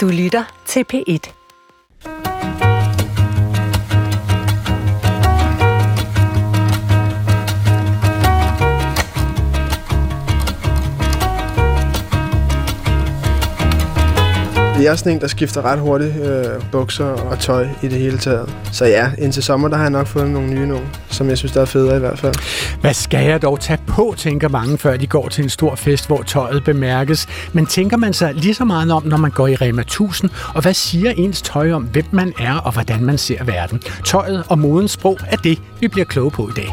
Du 0.00 0.08
lytter 0.08 0.44
til 0.66 0.84
P1. 0.92 1.39
Jeg 14.82 14.92
er 14.92 14.96
sådan 14.96 15.12
en, 15.12 15.20
der 15.20 15.26
skifter 15.26 15.62
ret 15.62 15.78
hurtigt 15.78 16.16
øh, 16.16 16.44
bukser 16.72 17.04
og 17.04 17.38
tøj 17.38 17.68
i 17.82 17.88
det 17.88 17.98
hele 17.98 18.18
taget. 18.18 18.54
Så 18.72 18.84
ja, 18.84 19.10
indtil 19.18 19.42
sommer, 19.42 19.68
der 19.68 19.76
har 19.76 19.84
jeg 19.84 19.90
nok 19.90 20.06
fået 20.06 20.30
nogle 20.30 20.54
nye 20.54 20.66
nogle, 20.66 20.86
som 21.08 21.28
jeg 21.28 21.38
synes, 21.38 21.52
der 21.52 21.60
er 21.60 21.64
federe 21.64 21.96
i 21.96 21.98
hvert 21.98 22.18
fald. 22.18 22.34
Hvad 22.80 22.94
skal 22.94 23.24
jeg 23.24 23.42
dog 23.42 23.60
tage 23.60 23.78
på, 23.86 24.14
tænker 24.16 24.48
mange, 24.48 24.78
før 24.78 24.96
de 24.96 25.06
går 25.06 25.28
til 25.28 25.44
en 25.44 25.50
stor 25.50 25.74
fest, 25.74 26.06
hvor 26.06 26.22
tøjet 26.22 26.64
bemærkes. 26.64 27.28
Men 27.52 27.66
tænker 27.66 27.96
man 27.96 28.12
sig 28.12 28.34
lige 28.34 28.54
så 28.54 28.64
meget 28.64 28.92
om, 28.92 29.06
når 29.06 29.16
man 29.16 29.30
går 29.30 29.46
i 29.46 29.54
Rema 29.54 29.80
1000, 29.80 30.30
og 30.54 30.62
hvad 30.62 30.74
siger 30.74 31.10
ens 31.10 31.42
tøj 31.42 31.72
om, 31.72 31.82
hvem 31.82 32.04
man 32.10 32.32
er 32.38 32.54
og 32.54 32.72
hvordan 32.72 33.04
man 33.04 33.18
ser 33.18 33.44
verden? 33.44 33.82
Tøjet 34.04 34.44
og 34.48 34.58
modens 34.58 34.90
sprog 34.90 35.18
er 35.30 35.36
det, 35.36 35.58
vi 35.80 35.88
bliver 35.88 36.06
kloge 36.06 36.30
på 36.30 36.48
i 36.48 36.52
dag. 36.56 36.70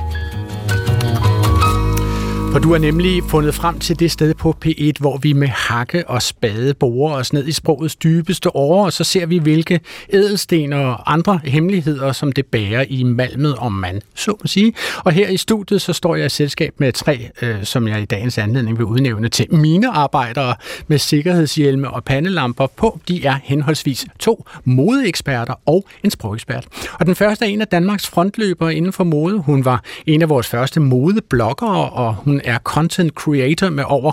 For 2.57 2.61
du 2.61 2.71
har 2.71 2.79
nemlig 2.79 3.23
fundet 3.23 3.55
frem 3.55 3.79
til 3.79 3.99
det 3.99 4.11
sted 4.11 4.33
på 4.33 4.55
P1, 4.65 4.91
hvor 4.99 5.17
vi 5.17 5.33
med 5.33 5.47
hakke 5.47 6.09
og 6.09 6.21
spade 6.21 6.73
borer 6.73 7.15
os 7.15 7.33
ned 7.33 7.47
i 7.47 7.51
sprogets 7.51 7.95
dybeste 7.95 8.55
år, 8.55 8.85
og 8.85 8.93
så 8.93 9.03
ser 9.03 9.25
vi, 9.25 9.37
hvilke 9.37 9.79
edelsten 10.09 10.73
og 10.73 11.13
andre 11.13 11.39
hemmeligheder, 11.43 12.11
som 12.11 12.31
det 12.31 12.45
bærer 12.45 12.85
i 12.89 13.03
malmet, 13.03 13.55
om 13.55 13.71
man 13.71 14.01
så 14.15 14.31
må 14.31 14.47
sige. 14.47 14.73
Og 15.03 15.11
her 15.11 15.29
i 15.29 15.37
studiet, 15.37 15.81
så 15.81 15.93
står 15.93 16.15
jeg 16.15 16.25
i 16.25 16.29
selskab 16.29 16.73
med 16.77 16.93
tre, 16.93 17.29
øh, 17.41 17.63
som 17.63 17.87
jeg 17.87 18.01
i 18.01 18.05
dagens 18.05 18.37
anledning 18.37 18.77
vil 18.77 18.85
udnævne 18.85 19.29
til 19.29 19.53
mine 19.53 19.89
arbejdere 19.89 20.55
med 20.87 20.97
sikkerhedshjelme 20.97 21.89
og 21.89 22.03
pandelamper 22.03 22.67
på. 22.67 22.99
De 23.07 23.25
er 23.25 23.35
henholdsvis 23.43 24.05
to 24.19 24.45
modeeksperter 24.63 25.53
og 25.65 25.85
en 26.03 26.11
sprogekspert. 26.11 26.67
Og 26.99 27.05
den 27.05 27.15
første 27.15 27.45
er 27.45 27.49
en 27.49 27.61
af 27.61 27.67
Danmarks 27.67 28.07
frontløbere 28.07 28.75
inden 28.75 28.93
for 28.93 29.03
mode. 29.03 29.37
Hun 29.37 29.65
var 29.65 29.83
en 30.05 30.21
af 30.21 30.29
vores 30.29 30.47
første 30.47 30.79
modebloggere, 30.79 31.89
og 31.89 32.15
hun 32.15 32.41
er 32.47 32.59
content 32.59 33.13
creator 33.13 33.69
med 33.69 33.83
over 33.87 34.11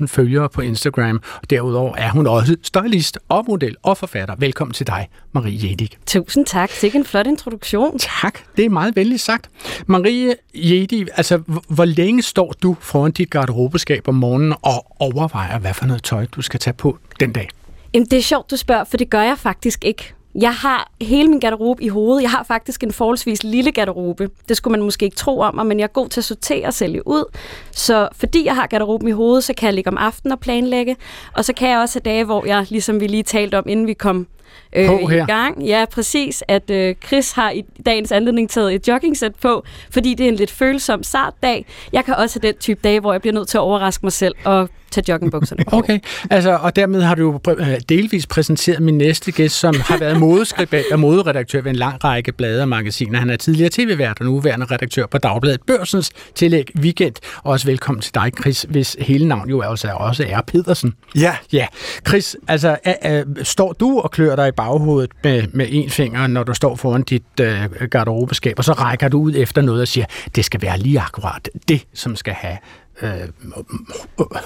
155.000 0.00 0.06
følgere 0.06 0.48
på 0.48 0.60
Instagram. 0.60 1.22
Og 1.42 1.50
derudover 1.50 1.96
er 1.96 2.10
hun 2.10 2.26
også 2.26 2.56
stylist 2.62 3.18
og 3.28 3.44
model 3.48 3.76
og 3.82 3.96
forfatter. 3.96 4.34
Velkommen 4.38 4.74
til 4.74 4.86
dig, 4.86 5.08
Marie 5.32 5.70
Jedig. 5.70 5.88
Tusind 6.06 6.46
tak. 6.46 6.70
Sikke 6.70 6.98
en 6.98 7.04
flot 7.04 7.26
introduktion. 7.26 7.98
Tak, 8.22 8.38
det 8.56 8.64
er 8.64 8.68
meget 8.68 8.96
venligt 8.96 9.20
sagt. 9.20 9.50
Marie 9.86 10.34
Jedi, 10.54 11.06
altså 11.16 11.42
hvor 11.68 11.84
længe 11.84 12.22
står 12.22 12.54
du 12.62 12.76
foran 12.80 13.12
dit 13.12 13.30
garderobeskab 13.30 14.08
om 14.08 14.14
morgenen 14.14 14.54
og 14.62 14.86
overvejer, 14.98 15.58
hvad 15.58 15.74
for 15.74 15.86
noget 15.86 16.02
tøj 16.02 16.26
du 16.26 16.42
skal 16.42 16.60
tage 16.60 16.74
på 16.74 16.98
den 17.20 17.32
dag? 17.32 17.48
Jamen, 17.94 18.06
det 18.06 18.18
er 18.18 18.22
sjovt, 18.22 18.50
du 18.50 18.56
spørger, 18.56 18.84
for 18.84 18.96
det 18.96 19.10
gør 19.10 19.22
jeg 19.22 19.38
faktisk 19.38 19.84
ikke. 19.84 20.14
Jeg 20.34 20.54
har 20.54 20.90
hele 21.00 21.28
min 21.28 21.40
garderobe 21.40 21.82
i 21.82 21.88
hovedet. 21.88 22.22
Jeg 22.22 22.30
har 22.30 22.42
faktisk 22.42 22.82
en 22.82 22.92
forholdsvis 22.92 23.42
lille 23.44 23.72
garderobe. 23.72 24.30
Det 24.48 24.56
skulle 24.56 24.72
man 24.72 24.82
måske 24.82 25.04
ikke 25.04 25.16
tro 25.16 25.38
om 25.40 25.54
mig, 25.54 25.66
men 25.66 25.78
jeg 25.78 25.84
er 25.84 25.88
god 25.88 26.08
til 26.08 26.20
at 26.20 26.24
sortere 26.24 26.66
og 26.66 26.74
sælge 26.74 27.06
ud. 27.08 27.24
Så 27.70 28.08
fordi 28.12 28.44
jeg 28.44 28.54
har 28.54 28.66
garderoben 28.66 29.08
i 29.08 29.10
hovedet, 29.10 29.44
så 29.44 29.54
kan 29.54 29.66
jeg 29.66 29.74
ligge 29.74 29.90
om 29.90 29.98
aftenen 29.98 30.32
og 30.32 30.40
planlægge. 30.40 30.96
Og 31.32 31.44
så 31.44 31.52
kan 31.52 31.68
jeg 31.70 31.78
også 31.78 32.00
have 32.04 32.14
dage, 32.14 32.24
hvor 32.24 32.46
jeg, 32.46 32.66
ligesom 32.68 33.00
vi 33.00 33.06
lige 33.06 33.22
talte 33.22 33.58
om, 33.58 33.64
inden 33.68 33.86
vi 33.86 33.94
kom 33.94 34.26
øh, 34.72 34.86
På 34.86 35.06
her. 35.06 35.22
i 35.22 35.26
gang. 35.26 35.62
Ja, 35.66 35.84
præcis. 35.92 36.44
At 36.48 36.70
øh, 36.70 36.94
Chris 37.06 37.32
har 37.32 37.50
i 37.50 37.64
dagens 37.86 38.12
anledning 38.12 38.50
taget 38.50 38.74
et 38.74 38.88
joggingsæt 38.88 39.34
på, 39.34 39.64
fordi 39.90 40.14
det 40.14 40.24
er 40.24 40.28
en 40.28 40.36
lidt 40.36 40.50
følsom, 40.50 41.02
sart 41.02 41.34
dag. 41.42 41.66
Jeg 41.92 42.04
kan 42.04 42.14
også 42.14 42.38
have 42.42 42.52
den 42.52 42.60
type 42.60 42.80
dage, 42.84 43.00
hvor 43.00 43.12
jeg 43.12 43.20
bliver 43.20 43.34
nødt 43.34 43.48
til 43.48 43.58
at 43.58 43.62
overraske 43.62 44.06
mig 44.06 44.12
selv 44.12 44.34
og 44.44 44.68
tage 44.90 45.12
joggingbukserne 45.12 45.64
på. 45.64 45.76
Okay, 45.76 45.98
altså, 46.30 46.58
og 46.62 46.76
dermed 46.76 47.02
har 47.02 47.14
du 47.14 47.22
jo 47.22 47.54
øh, 47.58 47.80
delvis 47.88 48.26
præsenteret 48.26 48.82
min 48.82 48.98
næste 48.98 49.32
gæst, 49.32 49.58
som 49.58 49.74
har 49.80 49.98
været 49.98 50.20
modeskribent 50.20 50.84
og 50.92 51.00
moderedaktør 51.06 51.60
ved 51.60 51.70
en 51.70 51.76
lang 51.76 52.04
række 52.04 52.32
blade 52.32 52.62
og 52.62 52.68
magasiner. 52.68 53.18
Han 53.18 53.30
er 53.30 53.36
tidligere 53.36 53.70
tv-vært 53.72 54.20
og 54.20 54.26
nuværende 54.26 54.66
redaktør 54.66 55.06
på 55.06 55.18
Dagbladet 55.18 55.60
Børsens 55.66 56.10
tillæg 56.34 56.70
Weekend. 56.80 57.14
Og 57.42 57.52
også 57.52 57.66
velkommen 57.66 58.02
til 58.02 58.14
dig, 58.14 58.32
Chris, 58.40 58.66
hvis 58.68 58.96
hele 59.00 59.28
navn 59.28 59.50
jo 59.50 59.60
altså 59.60 59.88
også 59.88 60.26
er 60.28 60.40
Pedersen. 60.40 60.94
Ja. 61.14 61.36
Ja, 61.52 61.66
Chris, 62.08 62.36
altså, 62.48 62.76
er, 62.84 62.94
er, 63.02 63.24
står 63.42 63.72
du 63.72 64.00
og 64.00 64.10
klør 64.10 64.36
dig 64.36 64.48
i 64.48 64.52
baghovedet 64.56 65.10
med, 65.24 65.42
med 65.52 65.66
en 65.70 65.90
finger, 65.90 66.26
når 66.26 66.42
du 66.42 66.54
står 66.54 66.76
foran 66.76 67.02
dit 67.02 67.22
øh, 67.40 67.64
garderobeskab, 67.90 68.58
og 68.58 68.64
så 68.64 68.72
rækker 68.72 69.08
du 69.08 69.20
ud 69.20 69.32
efter 69.36 69.62
noget 69.62 69.82
og 69.82 69.88
siger, 69.88 70.06
det 70.34 70.44
skal 70.44 70.62
være 70.62 70.78
lige 70.78 71.00
akkurat 71.00 71.48
det, 71.68 71.84
som 71.94 72.16
skal 72.16 72.32
have 72.32 72.56
øh, 73.02 73.28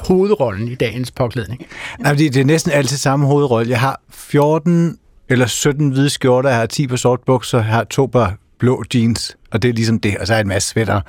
hovedrollen 0.08 0.68
i 0.68 0.74
dagens 0.74 1.10
påklædning. 1.10 1.66
Nej, 1.98 2.14
det 2.14 2.36
er 2.36 2.44
næsten 2.44 2.72
altid 2.72 2.96
samme 2.96 3.26
hovedrolle. 3.26 3.70
Jeg 3.70 3.80
har 3.80 4.00
14 4.10 4.98
eller 5.28 5.46
17 5.46 5.90
hvide 5.90 6.10
skjorter, 6.10 6.48
jeg 6.50 6.58
har 6.58 6.66
10 6.66 6.86
par 6.86 6.96
sort 6.96 7.20
bukser, 7.26 7.58
jeg 7.58 7.66
har 7.66 7.84
to 7.84 8.06
par 8.06 8.36
blå 8.58 8.84
jeans, 8.94 9.36
og 9.54 9.62
det 9.62 9.68
er 9.68 9.72
ligesom 9.72 10.00
det, 10.00 10.16
og 10.16 10.26
så 10.26 10.34
er 10.34 10.40
en 10.40 10.48
masse 10.48 10.68
sweater. 10.68 11.00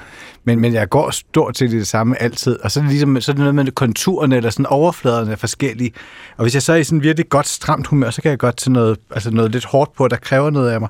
Men, 0.43 0.59
men 0.59 0.73
jeg 0.73 0.89
går 0.89 1.11
stort 1.11 1.57
set 1.57 1.73
i 1.73 1.77
det 1.77 1.87
samme 1.87 2.21
altid, 2.21 2.59
og 2.59 2.71
så 2.71 2.79
er 2.79 2.83
det, 2.83 2.91
ligesom, 2.91 3.21
så 3.21 3.31
er 3.31 3.33
det 3.33 3.39
noget 3.39 3.55
med 3.55 3.71
konturerne, 3.71 4.37
eller 4.37 4.49
sådan 4.49 4.65
overfladerne 4.65 5.31
er 5.31 5.35
forskellige. 5.35 5.91
Og 6.37 6.43
hvis 6.43 6.53
jeg 6.53 6.61
så 6.61 6.73
er 6.73 6.77
i 6.77 6.83
sådan 6.83 7.03
virkelig 7.03 7.29
godt 7.29 7.47
stramt 7.47 7.87
humør, 7.87 8.09
så 8.09 8.21
kan 8.21 8.31
jeg 8.31 8.39
godt 8.39 8.57
til 8.57 8.71
noget, 8.71 8.97
altså 9.11 9.31
noget 9.31 9.51
lidt 9.51 9.65
hårdt 9.65 9.93
på, 9.93 10.07
der 10.07 10.15
kræver 10.15 10.49
noget 10.49 10.69
af 10.69 10.79
mig. 10.79 10.89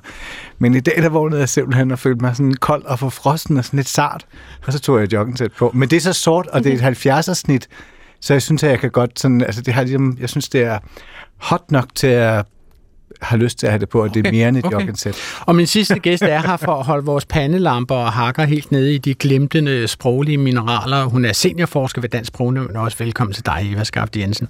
Men 0.58 0.74
i 0.74 0.80
dag, 0.80 1.02
der 1.02 1.08
vågnede 1.08 1.40
jeg 1.40 1.48
simpelthen 1.48 1.90
og 1.90 1.98
følte 1.98 2.24
mig 2.24 2.36
sådan 2.36 2.54
kold 2.54 2.84
og 2.84 2.98
forfrosten 2.98 3.56
og 3.56 3.64
sådan 3.64 3.76
lidt 3.76 3.88
sart, 3.88 4.26
og 4.66 4.72
så 4.72 4.78
tog 4.78 5.00
jeg 5.00 5.12
joggensæt 5.12 5.52
på. 5.52 5.70
Men 5.74 5.90
det 5.90 5.96
er 5.96 6.00
så 6.00 6.12
sort, 6.12 6.46
og 6.46 6.64
det 6.64 6.82
er 6.82 6.88
et 6.88 7.06
70'er 7.06 7.34
snit, 7.34 7.68
så 8.20 8.34
jeg 8.34 8.42
synes, 8.42 8.62
at 8.62 8.70
jeg 8.70 8.80
kan 8.80 8.90
godt 8.90 9.20
sådan, 9.20 9.42
altså 9.42 9.62
det 9.62 9.74
har 9.74 9.82
ligesom, 9.82 10.16
jeg 10.20 10.28
synes, 10.28 10.48
det 10.48 10.62
er 10.62 10.78
hot 11.36 11.70
nok 11.70 11.86
til 11.94 12.06
at 12.06 12.46
har 13.22 13.36
lyst 13.36 13.58
til 13.58 13.66
at 13.66 13.72
have 13.72 13.80
det 13.80 13.88
på, 13.88 14.02
og 14.02 14.14
det 14.14 14.26
er 14.26 14.32
mere 14.32 14.48
end 14.48 14.56
et 14.56 14.64
okay. 14.64 14.76
okay. 14.76 14.84
joggensæt. 14.84 15.16
Og 15.40 15.56
min 15.56 15.66
sidste 15.66 15.98
gæst 15.98 16.22
er 16.22 16.46
her 16.46 16.56
for 16.56 16.74
at 16.74 16.84
holde 16.84 17.04
vores 17.04 17.24
pandelamper 17.24 17.94
og 17.94 18.12
hakker 18.12 18.44
helt 18.44 18.72
nede 18.72 18.94
i 18.94 18.98
de 18.98 19.14
glimtende 19.14 19.88
sproglige 19.88 20.38
mineraler. 20.38 21.04
Hun 21.04 21.24
er 21.24 21.32
seniorforsker 21.32 22.00
ved 22.00 22.08
Dansk 22.08 22.28
Sprognævn, 22.28 22.76
og 22.76 22.82
også 22.82 22.98
velkommen 22.98 23.34
til 23.34 23.46
dig, 23.46 23.72
Eva 23.72 23.84
Skaft 23.84 24.16
Jensen. 24.16 24.48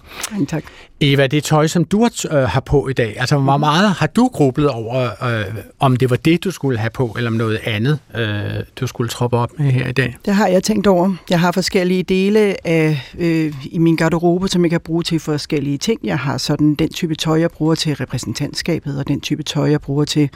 Tak. 0.48 0.64
Eva, 1.00 1.26
det 1.26 1.44
tøj, 1.44 1.66
som 1.66 1.84
du 1.84 2.02
har, 2.02 2.38
øh, 2.38 2.48
har 2.48 2.60
på 2.60 2.88
i 2.88 2.92
dag, 2.92 3.16
altså 3.18 3.38
hvor 3.38 3.56
meget 3.56 3.90
har 3.90 4.06
du 4.06 4.28
grublet 4.28 4.68
over, 4.68 5.24
øh, 5.24 5.44
om 5.80 5.96
det 5.96 6.10
var 6.10 6.16
det, 6.16 6.44
du 6.44 6.50
skulle 6.50 6.78
have 6.78 6.90
på, 6.90 7.14
eller 7.16 7.30
om 7.30 7.36
noget 7.36 7.60
andet, 7.64 7.98
øh, 8.16 8.64
du 8.80 8.86
skulle 8.86 9.08
troppe 9.08 9.36
op 9.36 9.50
med 9.58 9.70
her 9.70 9.88
i 9.88 9.92
dag? 9.92 10.16
Det 10.24 10.34
har 10.34 10.46
jeg 10.46 10.62
tænkt 10.62 10.86
over. 10.86 11.14
Jeg 11.30 11.40
har 11.40 11.52
forskellige 11.52 12.02
dele 12.02 12.66
af, 12.66 13.12
øh, 13.18 13.54
i 13.64 13.78
min 13.78 13.96
garderobe, 13.96 14.48
som 14.48 14.62
jeg 14.64 14.70
kan 14.70 14.80
bruge 14.80 15.02
til 15.02 15.20
forskellige 15.20 15.78
ting. 15.78 16.00
Jeg 16.04 16.18
har 16.18 16.38
sådan 16.38 16.74
den 16.74 16.92
type 16.92 17.14
tøj, 17.14 17.40
jeg 17.40 17.50
bruger 17.50 17.74
til 17.74 17.96
repræsentantskabet, 17.96 18.98
og 18.98 19.08
den 19.08 19.20
type 19.20 19.42
tøj, 19.42 19.70
jeg 19.70 19.80
bruger 19.80 20.04
til 20.04 20.30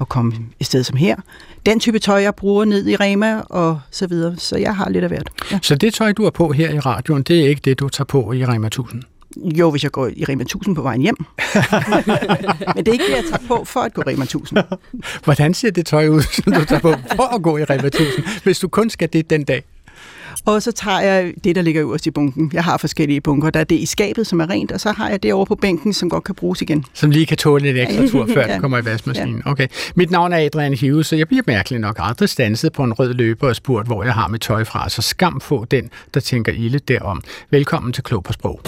at 0.00 0.08
komme 0.08 0.32
et 0.60 0.66
sted 0.66 0.84
som 0.84 0.96
her. 0.96 1.16
Den 1.66 1.80
type 1.80 1.98
tøj, 1.98 2.22
jeg 2.22 2.34
bruger 2.34 2.64
ned 2.64 2.86
i 2.88 2.96
Rema 2.96 3.40
og 3.40 3.80
så 3.90 4.06
videre. 4.06 4.36
Så 4.38 4.56
jeg 4.56 4.76
har 4.76 4.88
lidt 4.88 5.04
af 5.04 5.10
hvert. 5.10 5.28
Ja. 5.52 5.58
Så 5.62 5.74
det 5.74 5.94
tøj, 5.94 6.12
du 6.12 6.22
har 6.22 6.30
på 6.30 6.52
her 6.52 6.70
i 6.70 6.78
radioen, 6.78 7.22
det 7.22 7.40
er 7.44 7.48
ikke 7.48 7.60
det, 7.64 7.78
du 7.80 7.88
tager 7.88 8.06
på 8.06 8.32
i 8.32 8.46
Rema 8.46 8.66
1000? 8.66 9.02
Jo, 9.36 9.70
hvis 9.70 9.82
jeg 9.82 9.90
går 9.92 10.06
i 10.16 10.24
Rema 10.28 10.42
1000 10.42 10.76
på 10.76 10.82
vejen 10.82 11.00
hjem. 11.02 11.16
Men 12.76 12.84
det 12.84 12.88
er 12.88 12.92
ikke 12.92 13.04
det, 13.06 13.16
jeg 13.16 13.24
tager 13.30 13.42
på 13.48 13.64
for 13.64 13.80
at 13.80 13.94
gå 13.94 14.02
Rema 14.06 14.22
1000. 14.24 14.58
Hvordan 15.24 15.54
ser 15.54 15.70
det 15.70 15.86
tøj 15.86 16.08
ud, 16.08 16.22
som 16.22 16.52
du 16.52 16.64
tager 16.64 16.80
på 16.80 16.94
for 17.16 17.34
at 17.34 17.42
gå 17.42 17.56
i 17.58 17.64
Rema 17.64 17.86
1000, 17.86 18.24
hvis 18.44 18.58
du 18.58 18.68
kun 18.68 18.90
skal 18.90 19.08
det 19.12 19.30
den 19.30 19.44
dag? 19.44 19.62
Og 20.46 20.62
så 20.62 20.72
tager 20.72 21.00
jeg 21.00 21.32
det, 21.44 21.56
der 21.56 21.62
ligger 21.62 21.82
øverst 21.82 22.06
i 22.06 22.10
bunken. 22.10 22.50
Jeg 22.54 22.64
har 22.64 22.76
forskellige 22.76 23.20
bunker. 23.20 23.50
Der 23.50 23.60
er 23.60 23.64
det 23.64 23.76
i 23.76 23.86
skabet, 23.86 24.26
som 24.26 24.40
er 24.40 24.50
rent, 24.50 24.72
og 24.72 24.80
så 24.80 24.92
har 24.92 25.08
jeg 25.08 25.22
det 25.22 25.32
over 25.32 25.44
på 25.44 25.54
bænken, 25.54 25.92
som 25.92 26.10
godt 26.10 26.24
kan 26.24 26.34
bruges 26.34 26.62
igen. 26.62 26.84
Som 26.94 27.10
lige 27.10 27.26
kan 27.26 27.36
tåle 27.36 27.62
lidt 27.72 27.76
ekstra 27.78 28.06
tur, 28.08 28.26
før 28.34 28.46
Ja. 28.46 28.52
den 28.52 28.60
kommer 28.60 28.78
i 28.78 28.84
vaskemaskinen. 28.84 29.42
Okay. 29.46 29.68
Mit 29.94 30.10
navn 30.10 30.32
er 30.32 30.38
Adrian 30.38 30.76
Hughes, 30.80 31.06
så 31.06 31.16
jeg 31.16 31.28
bliver 31.28 31.42
mærkeligt 31.46 31.80
nok 31.80 31.96
aldrig 31.98 32.28
stanset 32.28 32.72
på 32.72 32.84
en 32.84 32.92
rød 32.92 33.14
løber 33.14 33.48
og 33.48 33.56
spurgt, 33.56 33.86
hvor 33.86 34.04
jeg 34.04 34.14
har 34.14 34.28
mit 34.28 34.40
tøj 34.40 34.64
fra. 34.64 34.88
Så 34.88 35.02
skam 35.02 35.40
få 35.40 35.64
den, 35.64 35.90
der 36.14 36.20
tænker 36.20 36.52
ilde 36.52 36.78
derom. 36.78 37.22
Velkommen 37.50 37.92
til 37.92 38.02
Klog 38.04 38.24
på 38.24 38.32
Sprog. 38.32 38.60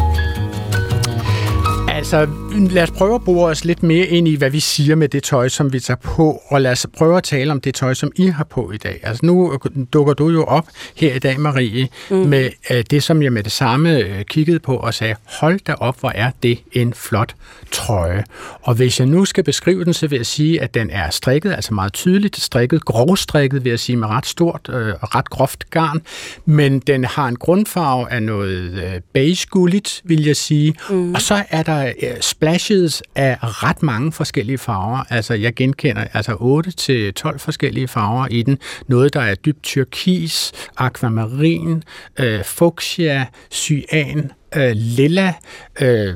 Altså, 1.97 2.27
lad 2.71 2.83
os 2.83 2.91
prøve 2.91 3.15
at 3.15 3.25
bruge 3.25 3.47
os 3.47 3.65
lidt 3.65 3.83
mere 3.83 4.07
ind 4.07 4.29
i, 4.29 4.35
hvad 4.35 4.51
vi 4.51 4.61
siger 4.61 4.95
med 4.95 5.09
det 5.09 5.23
tøj, 5.23 5.49
som 5.49 5.73
vi 5.73 5.81
tager 5.81 5.99
på, 5.99 6.43
og 6.49 6.61
lad 6.61 6.73
os 6.73 6.87
prøve 6.97 7.17
at 7.17 7.23
tale 7.23 7.53
om 7.53 7.61
det 7.61 7.75
tøj, 7.75 7.95
som 7.95 8.13
I 8.17 8.27
har 8.27 8.45
på 8.45 8.71
i 8.73 8.77
dag. 8.77 9.01
Altså, 9.03 9.27
nu 9.27 9.59
dukker 9.93 10.15
du 10.15 10.31
jo 10.31 10.45
op 10.45 10.69
her 10.95 11.15
i 11.15 11.19
dag, 11.19 11.41
Marie, 11.41 11.89
mm. 12.11 12.17
med 12.17 12.51
uh, 12.71 12.77
det, 12.91 13.03
som 13.03 13.23
jeg 13.23 13.33
med 13.33 13.43
det 13.43 13.53
samme 13.53 13.99
uh, 13.99 14.21
kiggede 14.23 14.59
på 14.59 14.77
og 14.77 14.95
sagde, 14.95 15.15
hold 15.25 15.61
da 15.67 15.75
op, 15.75 16.01
hvor 16.01 16.13
er 16.15 16.31
det 16.43 16.59
en 16.73 16.95
flot 16.95 17.35
trøje. 17.73 18.25
Og 18.63 18.75
hvis 18.75 19.01
jeg 19.01 19.07
nu 19.09 19.25
skal 19.25 19.45
beskrive 19.45 19.85
den, 19.85 19.95
så 19.95 20.07
vil 20.07 20.17
jeg 20.17 20.27
sige, 20.27 20.63
at 20.63 20.75
den 20.75 20.91
er 20.91 21.11
strikket, 21.11 21.53
altså 21.53 21.75
meget 21.75 21.93
tydeligt 21.93 22.41
strikket, 22.41 22.85
grovstrikket, 22.85 23.65
vil 23.65 23.71
jeg 23.71 23.81
sige, 23.81 23.97
med 23.97 24.09
ret 24.09 24.27
stort 24.27 24.69
øh, 24.73 24.95
og 25.01 25.15
ret 25.15 25.31
groft 25.31 25.71
garn, 25.71 26.03
men 26.45 26.79
den 26.79 27.05
har 27.05 27.29
en 27.29 27.37
grundfarve 27.37 28.13
af 28.13 28.23
noget 28.23 28.83
øh, 28.85 29.01
beige-gulligt, 29.13 30.03
vil 30.05 30.25
jeg 30.25 30.37
sige, 30.37 30.75
mm. 30.91 31.15
og 31.15 31.21
så 31.21 31.45
er 31.51 31.63
der 31.63 31.86
er 31.86 31.86
øh, 32.03 32.21
splashes 32.21 33.03
af 33.15 33.37
ret 33.43 33.83
mange 33.83 34.13
forskellige 34.13 34.59
farver. 34.59 35.05
Altså, 35.11 35.35
jeg 35.35 35.55
genkender 35.55 36.05
altså 36.13 36.37
8 36.41 36.71
til 36.71 37.15
12 37.15 37.39
forskellige 37.39 37.89
farver 37.89 38.27
i 38.31 38.43
den. 38.43 38.59
Noget, 38.89 39.15
der 39.15 39.21
er 39.21 39.35
dybt 39.35 39.63
turkis, 39.63 40.53
aquamarin, 40.77 41.83
øh, 42.21 42.45
fuchsia, 42.45 43.27
cyan, 43.51 44.31
øh, 44.57 44.71
lilla, 44.75 45.35
øh, 45.81 46.15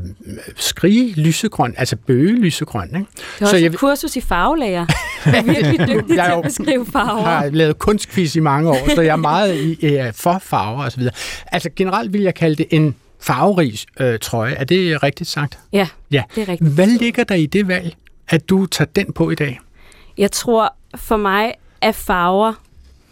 skrige 0.57 1.13
lysegrøn, 1.21 1.75
altså 1.77 1.97
bøge 1.97 2.41
lysegrøn. 2.41 2.89
Ikke? 2.89 2.99
Det 3.39 3.43
er 3.43 3.47
Så 3.47 3.57
jeg- 3.57 3.67
et 3.67 3.77
kursus 3.79 4.17
i 4.17 4.21
farvelager. 4.21 4.87
Jeg 5.27 5.39
er 5.39 5.43
virkelig 5.43 5.79
dygtig 5.89 6.17
Jeg 6.17 6.25
til 6.27 6.33
at 6.33 6.43
beskrive 6.43 6.87
farver. 6.93 7.23
har 7.23 7.49
lavet 7.51 7.79
kunstquiz 7.79 8.37
i 8.37 8.41
mange 8.41 8.71
år, 8.71 8.95
så 8.95 9.01
jeg 9.01 9.13
er 9.13 9.17
meget 9.17 9.57
i, 9.57 9.87
øh, 9.87 10.13
for 10.15 10.39
farver 10.43 10.85
og 10.85 10.93
så 10.93 10.99
videre. 10.99 11.15
Altså 11.53 11.71
generelt 11.77 12.13
vil 12.13 12.21
jeg 12.21 12.35
kalde 12.35 12.57
det 12.57 12.67
en 12.71 12.95
farverig 13.21 13.79
øh, 14.01 14.19
trøje. 14.19 14.53
Er 14.55 14.65
det 14.65 15.03
rigtigt 15.03 15.31
sagt? 15.31 15.59
Ja, 15.73 15.89
Ja. 16.11 16.23
det 16.35 16.43
er 16.43 16.49
rigtigt. 16.49 16.71
Hvad 16.75 16.87
ligger 16.87 17.25
der 17.25 17.35
i 17.35 17.47
det 17.47 17.69
valg, 17.69 17.97
at 18.29 18.49
du 18.51 18.67
tager 18.67 18.89
den 18.97 19.13
på 19.13 19.31
i 19.31 19.35
dag? 19.35 19.61
Jeg 20.19 20.33
tror, 20.33 20.75
for 20.97 21.17
mig 21.17 21.55
er 21.81 21.93
farver 21.93 22.53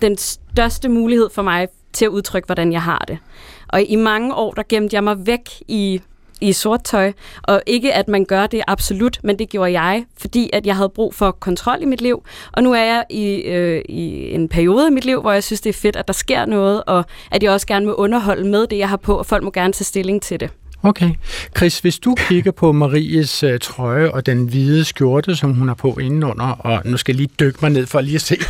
den 0.03 0.17
største 0.17 0.89
mulighed 0.89 1.29
for 1.35 1.43
mig 1.43 1.69
til 1.93 2.05
at 2.05 2.09
udtrykke, 2.09 2.47
hvordan 2.47 2.73
jeg 2.73 2.83
har 2.83 3.05
det. 3.09 3.19
Og 3.69 3.83
i 3.83 3.97
mange 3.97 4.35
år, 4.35 4.53
der 4.53 4.63
gemte 4.69 4.95
jeg 4.95 5.05
mig 5.05 5.27
væk 5.27 5.41
i 5.69 6.01
i 6.41 6.53
sort 6.53 6.85
tøj, 6.85 7.13
og 7.43 7.63
ikke 7.67 7.95
at 7.95 8.09
man 8.09 8.25
gør 8.25 8.47
det 8.47 8.63
absolut, 8.67 9.19
men 9.23 9.39
det 9.39 9.49
gjorde 9.49 9.81
jeg, 9.81 10.05
fordi 10.17 10.51
at 10.53 10.67
jeg 10.67 10.77
havde 10.77 10.89
brug 10.89 11.15
for 11.15 11.31
kontrol 11.31 11.83
i 11.83 11.85
mit 11.85 12.01
liv, 12.01 12.23
og 12.53 12.63
nu 12.63 12.73
er 12.73 12.83
jeg 12.83 13.05
i, 13.11 13.35
øh, 13.35 13.83
i 13.89 14.33
en 14.35 14.49
periode 14.49 14.89
i 14.89 14.91
mit 14.91 15.05
liv, 15.05 15.21
hvor 15.21 15.33
jeg 15.33 15.45
synes, 15.45 15.61
det 15.61 15.71
er 15.71 15.81
fedt, 15.81 15.97
at 15.97 16.07
der 16.07 16.15
sker 16.15 16.47
noget, 16.47 16.83
og 16.87 17.05
at 17.31 17.43
jeg 17.43 17.53
også 17.53 17.67
gerne 17.67 17.87
vil 17.87 17.95
underholde 17.95 18.49
med 18.49 18.67
det, 18.67 18.79
jeg 18.79 18.89
har 18.89 18.97
på, 18.97 19.15
og 19.15 19.27
folk 19.27 19.45
må 19.45 19.51
gerne 19.51 19.73
tage 19.73 19.85
stilling 19.85 20.23
til 20.23 20.41
det. 20.41 20.51
Okay. 20.83 21.11
Chris, 21.57 21.79
hvis 21.79 21.99
du 21.99 22.15
kigger 22.29 22.51
på 22.51 22.73
Maries 22.73 23.43
øh, 23.43 23.59
trøje 23.59 24.11
og 24.11 24.27
den 24.27 24.45
hvide 24.49 24.85
skjorte, 24.85 25.37
som 25.37 25.55
hun 25.55 25.69
har 25.69 25.75
på 25.75 25.99
indenunder, 26.01 26.45
og 26.45 26.83
nu 26.85 26.97
skal 26.97 27.13
jeg 27.13 27.17
lige 27.17 27.31
dykke 27.41 27.59
mig 27.63 27.71
ned 27.71 27.87
for 27.87 28.01
lige 28.01 28.15
at 28.15 28.21
se. 28.21 28.37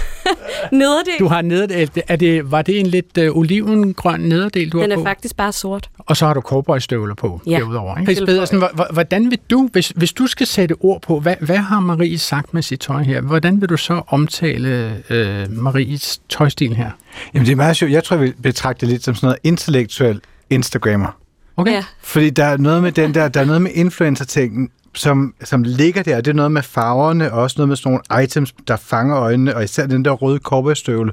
Nederdel, 0.73 1.13
Du 1.19 1.27
har 1.29 1.43
nederdel. 1.43 1.91
Er 2.09 2.17
det, 2.17 2.51
var 2.51 2.63
det 2.63 2.81
en 2.81 2.87
lidt 2.87 3.19
øh, 3.19 3.37
olivengrøn 3.37 4.21
nederdel, 4.21 4.71
du 4.73 4.81
den 4.83 4.91
har 4.91 4.97
er 4.99 5.01
på? 5.01 5.05
faktisk 5.07 5.37
bare 5.37 5.53
sort. 5.53 5.91
Og 5.99 6.17
så 6.17 6.27
har 6.27 6.35
du 6.35 6.41
cowboystøvler 6.41 7.15
på 7.15 7.41
Ja. 7.47 7.51
derudover. 7.59 7.99
Ikke? 7.99 8.15
Chris. 8.15 8.27
Pedersen, 8.27 8.59
hvor- 8.59 8.71
hvor- 8.75 8.89
hvordan 8.93 9.31
vil 9.31 9.39
du, 9.51 9.69
hvis, 9.73 9.93
hvis 9.97 10.13
du 10.13 10.27
skal 10.27 10.47
sætte 10.47 10.75
ord 10.81 11.03
på, 11.03 11.21
hvad, 11.21 11.35
hvad 11.41 11.57
har 11.57 11.81
Marie 11.81 12.19
sagt 12.19 12.55
med 12.55 12.63
sit 12.63 12.81
tøj 12.81 13.03
her? 13.03 13.21
Hvordan 13.21 13.61
vil 13.61 13.69
du 13.69 13.77
så 13.77 14.03
omtale 14.09 14.97
øh, 15.11 15.53
Maries 15.53 16.21
tøjstil 16.29 16.75
her? 16.77 16.91
Jamen, 17.35 17.47
det 17.47 17.53
er 17.53 17.57
meget 17.57 17.77
sjovt. 17.77 17.93
Jeg 17.93 18.05
tror, 18.05 18.17
jeg 18.17 18.25
vil 18.25 18.35
betragte 18.43 18.81
det 18.87 18.93
lidt 18.93 19.05
som 19.05 19.15
sådan 19.15 19.27
noget 19.27 19.39
intellektuel 19.45 20.21
Instagrammer. 20.51 21.17
Okay. 21.59 21.73
Ja. 21.73 21.85
Fordi 22.01 22.31
der 22.31 22.45
er 22.45 22.57
noget 22.57 22.83
med 22.83 22.93
den 22.93 23.15
der, 23.15 23.29
der 23.29 23.41
er 23.41 23.45
noget 23.45 23.63
med 23.63 23.71
influencer-tingen, 23.75 24.71
som, 24.95 25.35
som 25.45 25.63
ligger 25.63 26.03
der. 26.03 26.21
Det 26.21 26.31
er 26.31 26.35
noget 26.35 26.53
med 26.53 26.63
farverne, 26.63 27.33
og 27.33 27.43
også 27.43 27.55
noget 27.59 27.69
med 27.69 27.77
sådan 27.77 28.01
nogle 28.11 28.25
items, 28.25 28.55
der 28.69 28.77
fanger 28.77 29.17
øjnene, 29.17 29.57
og 29.57 29.65
især 29.65 29.87
den 29.87 30.05
der 30.05 30.11
røde 30.11 30.39
cowboystøvle, 30.39 31.13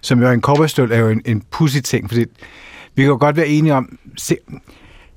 som 0.00 0.20
jo 0.20 0.26
er 0.26 0.32
en 0.32 0.40
cowboystøvle, 0.40 0.94
er 0.94 0.98
jo 0.98 1.08
en, 1.08 1.22
en 1.24 1.42
pussy 1.50 1.78
ting, 1.78 2.08
fordi 2.08 2.24
vi 2.94 3.02
kan 3.02 3.10
jo 3.10 3.16
godt 3.20 3.36
være 3.36 3.48
enige 3.48 3.74
om, 3.74 3.98
se, 4.16 4.36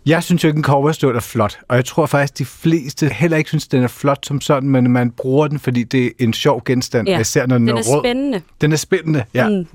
jeg 0.08 0.24
synes 0.24 0.44
jo 0.44 0.48
ikke, 0.48 0.58
en 0.58 0.64
cowboystøvle 0.64 1.16
er 1.18 1.22
flot, 1.22 1.58
og 1.68 1.76
jeg 1.76 1.86
tror 1.86 2.06
faktisk, 2.06 2.38
de 2.38 2.46
fleste 2.46 3.08
heller 3.10 3.38
ikke 3.38 3.48
synes, 3.48 3.68
den 3.68 3.84
er 3.84 3.88
flot 3.88 4.26
som 4.26 4.42
sådan, 4.42 4.70
men 4.70 4.92
man 4.92 5.12
bruger 5.12 5.48
den, 5.48 5.60
fordi 5.60 5.84
det 5.84 6.06
er 6.06 6.10
en 6.20 6.34
sjov 6.34 6.62
genstand, 6.66 7.08
Ja. 7.08 7.20
især 7.20 7.46
når 7.46 7.58
den, 7.58 7.68
Den 7.68 7.78
er 7.78 7.82
er 7.82 7.86
rød. 7.96 8.02
spændende. 8.04 8.42
Den 8.62 8.72
er 8.72 8.76
spændende, 8.78 9.24
ja. 9.34 9.50
Mm. 9.50 9.66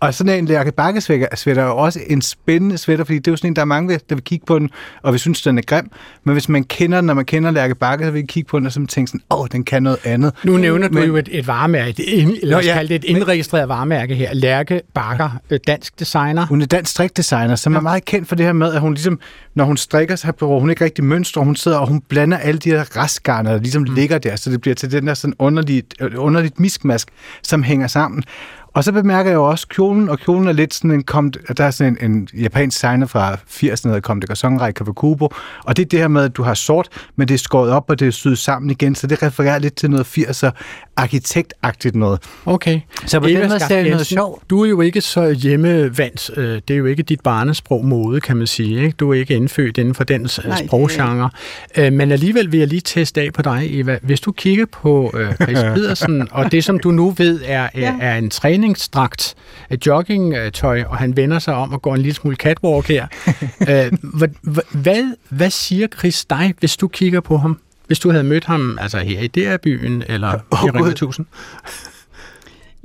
Og 0.00 0.14
sådan 0.14 0.38
en 0.38 0.46
Lærke 0.46 0.72
Bakkesvætter 0.72 1.62
er 1.62 1.66
jo 1.66 1.76
også 1.76 2.00
en 2.06 2.22
spændende 2.22 2.78
sweater, 2.78 3.04
fordi 3.04 3.18
det 3.18 3.26
er 3.28 3.32
jo 3.32 3.36
sådan 3.36 3.50
en, 3.50 3.56
der 3.56 3.62
er 3.62 3.66
mange, 3.66 3.98
der 4.08 4.14
vil 4.14 4.24
kigge 4.24 4.46
på 4.46 4.58
den, 4.58 4.70
og 5.02 5.12
vi 5.12 5.18
synes, 5.18 5.42
den 5.42 5.58
er 5.58 5.62
grim. 5.62 5.90
Men 6.24 6.32
hvis 6.32 6.48
man 6.48 6.64
kender 6.64 6.98
den, 6.98 7.06
når 7.06 7.14
man 7.14 7.24
kender 7.24 7.50
Lærke 7.50 7.74
Bakke, 7.74 8.04
så 8.04 8.10
vil 8.10 8.22
I 8.22 8.26
kigge 8.26 8.48
på 8.48 8.58
den 8.58 8.66
og 8.66 8.72
så 8.72 8.86
tænke 8.86 9.08
sådan, 9.10 9.20
åh, 9.30 9.46
den 9.52 9.64
kan 9.64 9.82
noget 9.82 9.98
andet. 10.04 10.32
Nu 10.44 10.56
nævner 10.56 10.88
du 10.88 10.94
Men- 10.94 11.04
jo 11.08 11.16
et, 11.16 11.28
et 11.32 11.46
varemærke, 11.46 11.90
et, 11.90 11.98
ind, 11.98 12.28
Nå, 12.42 12.50
Nå, 12.50 12.58
ja, 12.58 12.76
ja, 12.76 12.82
det 12.82 12.90
et 12.90 13.04
men- 13.08 13.16
indregistreret 13.16 13.68
varemærke 13.68 14.14
her. 14.14 14.34
Lærke 14.34 14.80
Bakker, 14.94 15.30
øh, 15.50 15.60
dansk 15.66 16.00
designer. 16.00 16.46
Hun 16.46 16.62
er 16.62 16.66
dansk 16.66 16.90
strikdesigner, 16.90 17.56
som 17.56 17.72
ja. 17.72 17.78
er 17.78 17.82
meget 17.82 18.04
kendt 18.04 18.28
for 18.28 18.34
det 18.36 18.46
her 18.46 18.52
med, 18.52 18.72
at 18.74 18.80
hun 18.80 18.94
ligesom, 18.94 19.20
når 19.54 19.64
hun 19.64 19.76
strikker, 19.82 20.16
så 20.16 20.32
bruger 20.32 20.60
hun 20.60 20.70
ikke 20.70 20.84
rigtig 20.84 21.04
mønstre. 21.04 21.44
Hun 21.44 21.56
sidder 21.56 21.78
og 21.78 21.88
hun 21.88 22.00
blander 22.00 22.38
alle 22.38 22.58
de 22.58 22.70
her 22.70 22.96
restgarner, 22.96 23.52
der 23.52 23.58
ligesom 23.58 23.82
mm. 23.82 23.94
ligger 23.94 24.18
der, 24.18 24.36
så 24.36 24.50
det 24.50 24.60
bliver 24.60 24.74
til 24.74 24.92
den 24.92 25.06
der 25.06 25.14
sådan 25.14 25.34
underligt, 25.38 25.94
øh, 26.00 26.10
underligt 26.16 26.60
miskmask, 26.60 27.08
som 27.42 27.62
hænger 27.62 27.86
sammen. 27.86 28.22
Og 28.74 28.84
så 28.84 28.92
bemærker 28.92 29.30
jeg 29.30 29.36
jo 29.36 29.44
også 29.44 29.68
kjolen, 29.68 30.08
og 30.08 30.18
kjolen 30.18 30.48
er 30.48 30.52
lidt 30.52 30.74
sådan 30.74 30.90
en, 30.90 31.02
kom, 31.02 31.30
der 31.30 31.64
er 31.64 31.70
sådan 31.70 31.98
en, 32.00 32.10
en 32.10 32.28
japansk 32.40 32.76
designer 32.76 33.06
fra 33.06 33.34
80'erne, 33.34 33.88
der 33.88 34.00
kom 34.00 34.20
det 34.20 34.28
Garsonrai 34.28 34.72
Kawakubo, 34.72 35.28
og 35.64 35.76
det 35.76 35.82
er 35.84 35.86
det 35.88 35.98
her 35.98 36.08
med, 36.08 36.24
at 36.24 36.36
du 36.36 36.42
har 36.42 36.54
sort, 36.54 36.88
men 37.16 37.28
det 37.28 37.34
er 37.34 37.38
skåret 37.38 37.70
op, 37.70 37.84
og 37.90 38.00
det 38.00 38.06
er 38.06 38.10
syet 38.10 38.38
sammen 38.38 38.70
igen, 38.70 38.94
så 38.94 39.06
det 39.06 39.22
refererer 39.22 39.58
lidt 39.58 39.74
til 39.74 39.90
noget 39.90 40.18
80'er 40.18 40.50
arkitektagtigt 40.96 41.94
noget. 41.94 42.20
Okay. 42.46 42.80
Så 43.06 43.20
på 43.20 43.26
Eva 43.26 43.40
den 43.40 43.48
måde 43.48 43.60
det 43.68 43.90
noget 43.90 44.06
sjovt. 44.06 44.50
Du 44.50 44.64
er 44.64 44.68
jo 44.68 44.80
ikke 44.80 45.00
så 45.00 45.30
hjemmevandt. 45.30 46.30
øh, 46.36 46.60
Det 46.68 46.74
er 46.74 46.78
jo 46.78 46.86
ikke 46.86 47.02
dit 47.02 47.20
barnesprog 47.20 47.84
mode, 47.84 48.20
kan 48.20 48.36
man 48.36 48.46
sige. 48.46 48.76
Ikke? 48.84 48.90
Du 49.00 49.10
er 49.10 49.14
ikke 49.14 49.34
indfødt 49.34 49.78
inden 49.78 49.94
for 49.94 50.04
den 50.04 50.24
er 50.24 50.56
sproggenre. 50.66 51.30
Øh, 51.78 51.92
Men 51.92 52.12
alligevel 52.12 52.52
vil 52.52 52.58
jeg 52.58 52.68
lige 52.68 52.80
teste 52.84 53.20
af 53.20 53.32
på 53.32 53.42
dig, 53.42 53.68
Eva. 53.70 53.98
Hvis 54.02 54.20
du 54.20 54.32
kigger 54.32 54.66
på 54.72 55.10
øh, 55.14 55.34
Chris 55.34 55.58
Pedersen, 55.74 56.28
og 56.30 56.52
det 56.52 56.64
som 56.64 56.78
du 56.78 56.90
nu 56.90 57.10
ved 57.10 57.40
er, 57.44 57.68
er 58.00 58.16
en 58.18 58.30
træningsdragt, 58.62 59.34
et 59.70 59.86
joggingtøj, 59.86 60.82
og 60.82 60.96
han 60.96 61.16
vender 61.16 61.38
sig 61.38 61.54
om 61.54 61.72
og 61.72 61.82
går 61.82 61.94
en 61.94 62.00
lille 62.00 62.14
smule 62.14 62.36
catwalk 62.36 62.88
her. 62.88 63.06
øh, 63.70 63.92
hvad, 64.02 64.28
hvad, 64.70 65.14
hvad 65.28 65.50
siger 65.50 65.86
Chris 65.98 66.24
dig, 66.24 66.54
hvis 66.58 66.76
du 66.76 66.88
kigger 66.88 67.20
på 67.20 67.36
ham? 67.36 67.58
Hvis 67.86 67.98
du 67.98 68.10
havde 68.10 68.24
mødt 68.24 68.44
ham 68.44 68.78
altså 68.80 68.98
her 68.98 69.20
i 69.20 69.26
DR-byen 69.26 70.02
eller 70.06 70.32
oh, 70.50 70.58
i 70.66 70.70
Rema 70.70 70.80
Gud. 70.80 70.90
1000? 70.90 71.26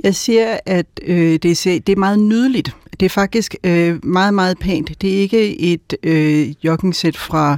Jeg 0.03 0.15
siger, 0.15 0.59
at 0.65 0.85
øh, 1.03 1.39
det, 1.43 1.57
ser, 1.57 1.79
det 1.79 1.93
er 1.93 1.99
meget 1.99 2.19
nydeligt. 2.19 2.75
Det 2.99 3.05
er 3.05 3.09
faktisk 3.09 3.55
øh, 3.63 4.05
meget, 4.05 4.33
meget 4.33 4.59
pænt. 4.59 5.01
Det 5.01 5.13
er 5.13 5.17
ikke 5.17 5.59
et 5.59 5.93
øh, 6.03 6.65
joggingsæt 6.65 7.17
fra, 7.17 7.57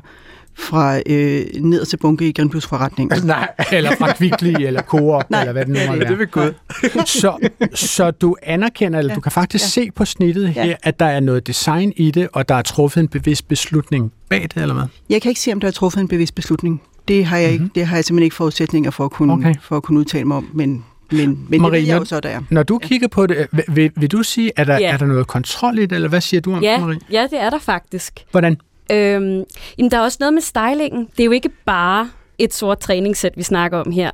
fra 0.59 1.00
øh, 1.06 1.45
nederste 1.59 1.97
bunke 1.97 2.27
i 2.29 2.31
Grindplus 2.31 2.65
forretningen. 2.67 3.23
Nej, 3.27 3.47
eller 3.71 3.91
fra 4.00 4.13
Kvickly, 4.13 4.53
eller 4.59 4.81
Coop, 4.81 5.29
Nej, 5.29 5.39
eller 5.41 5.53
hvad 5.53 5.65
det 5.65 5.69
nu 5.69 5.75
det 5.75 5.83
er 5.83 5.88
måtte 5.88 6.00
det 6.00 6.09
være. 6.09 6.19
ved 6.19 6.27
Gud. 6.27 7.06
Så, 7.06 7.50
så 7.73 8.11
du 8.11 8.35
anerkender, 8.44 9.00
eller 9.00 9.11
Ja. 9.11 9.15
du 9.15 9.21
kan 9.21 9.31
faktisk 9.31 9.63
Ja. 9.63 9.69
se 9.83 9.91
på 9.95 10.06
snittet 10.06 10.53
Ja. 10.56 10.63
her, 10.63 10.75
at 10.83 11.00
der 11.00 11.06
er 11.06 11.19
noget 11.19 11.47
design 11.47 11.94
i 11.95 12.11
det, 12.11 12.27
og 12.33 12.50
der 12.50 12.56
er 12.56 12.61
truffet 12.61 13.01
en 13.01 13.07
bevidst 13.07 13.47
beslutning 13.47 14.11
bag 14.29 14.41
det, 14.41 14.57
eller 14.61 14.75
hvad? 14.75 14.85
Jeg 15.09 15.21
kan 15.21 15.29
ikke 15.29 15.41
se, 15.41 15.53
om 15.53 15.59
der 15.59 15.67
er 15.67 15.71
truffet 15.71 16.01
en 16.01 16.07
bevidst 16.07 16.35
beslutning. 16.35 16.81
Det 17.07 17.25
har 17.25 17.38
jeg, 17.38 17.51
mm-hmm. 17.51 17.69
det 17.69 17.85
har 17.88 17.97
jeg 17.97 18.06
simpelthen 18.06 18.23
ikke 18.23 18.35
forudsætninger 18.35 18.91
for 18.91 19.06
at 19.06 19.11
kunne, 19.11 19.33
Okay. 19.33 19.56
for 19.61 19.77
at 19.77 19.83
kunne 19.83 20.00
udtale 20.00 20.25
mig 20.25 20.38
om, 20.38 20.50
men, 20.53 20.85
men, 21.11 21.45
men 21.50 21.61
Marie, 21.61 21.71
det 21.73 21.81
ved 21.81 21.88
jeg 21.88 21.95
når- 21.95 22.00
jo 22.01 22.06
så, 22.06 22.19
der 22.19 22.29
er. 22.29 22.41
Når 22.50 22.63
du 22.63 22.77
kigger 22.77 23.07
på 23.07 23.27
det, 23.27 23.47
vil, 23.51 23.63
vil, 23.67 23.91
vil 23.97 24.11
du 24.11 24.23
sige, 24.23 24.51
at 24.56 24.67
der, 24.67 24.77
Ja. 24.79 24.91
er 24.94 24.97
der 24.97 25.06
noget 25.06 25.27
kontrol 25.27 25.77
i 25.79 25.81
det, 25.81 25.91
eller 25.91 26.09
hvad 26.09 26.21
siger 26.21 26.41
du 26.41 26.53
om 26.53 26.59
det, 26.59 26.65
Ja, 26.67 26.79
Marie? 26.79 27.00
ja, 27.11 27.27
det 27.31 27.41
er 27.41 27.50
der 27.50 27.59
faktisk. 27.59 28.25
Hvordan? 28.31 28.57
Øhm, 28.91 29.44
jamen, 29.77 29.91
der 29.91 29.97
er 29.97 30.01
også 30.01 30.18
noget 30.19 30.33
med 30.33 30.41
stylingen. 30.41 31.07
Det 31.18 31.19
er 31.19 31.25
jo 31.25 31.31
ikke 31.31 31.50
bare 31.65 32.09
et 32.37 32.54
sort 32.54 32.80
træningssæt, 32.80 33.31
vi 33.35 33.44
snakker 33.44 33.78
om 33.78 33.92
her. 33.92 34.11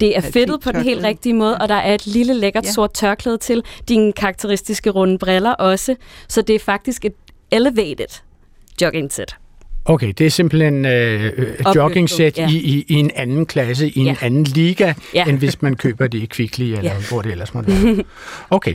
Det 0.00 0.16
er 0.16 0.18
et 0.18 0.24
fedtet 0.32 0.60
på 0.60 0.72
den 0.72 0.82
helt 0.82 1.02
rigtige 1.04 1.34
måde, 1.34 1.58
og 1.58 1.68
der 1.68 1.74
er 1.74 1.94
et 1.94 2.06
lille 2.06 2.34
lækkert 2.34 2.64
Ja. 2.64 2.70
sort 2.72 2.92
tørklæde 2.92 3.38
til. 3.38 3.62
Dine 3.88 4.12
karakteristiske 4.12 4.90
runde 4.90 5.18
briller 5.18 5.52
også. 5.52 5.94
Så 6.28 6.42
det 6.42 6.54
er 6.54 6.60
faktisk 6.60 7.04
et 7.04 7.12
elevated 7.50 8.20
jogging-sæt. 8.82 9.36
Okay, 9.88 10.12
det 10.18 10.26
er 10.26 10.30
simpelthen 10.30 10.84
øh, 10.84 11.32
øh, 11.36 11.48
jogging-sæt 11.76 12.38
ja. 12.38 12.48
i, 12.50 12.54
i, 12.56 12.84
i 12.88 12.94
en 12.94 13.10
anden 13.14 13.46
klasse, 13.46 13.88
i 13.88 13.98
en 13.98 14.06
Ja. 14.06 14.16
anden 14.20 14.44
liga, 14.44 14.92
Ja. 15.14 15.24
end 15.28 15.38
hvis 15.38 15.62
man 15.62 15.76
køber 15.76 16.06
det 16.06 16.18
i 16.22 16.26
Kvickly, 16.26 16.64
eller 16.64 16.82
Ja. 16.82 16.92
hvor 17.08 17.22
det 17.22 17.32
ellers 17.32 17.54
måtte 17.54 17.72
være. 17.84 18.04
Okay, 18.50 18.74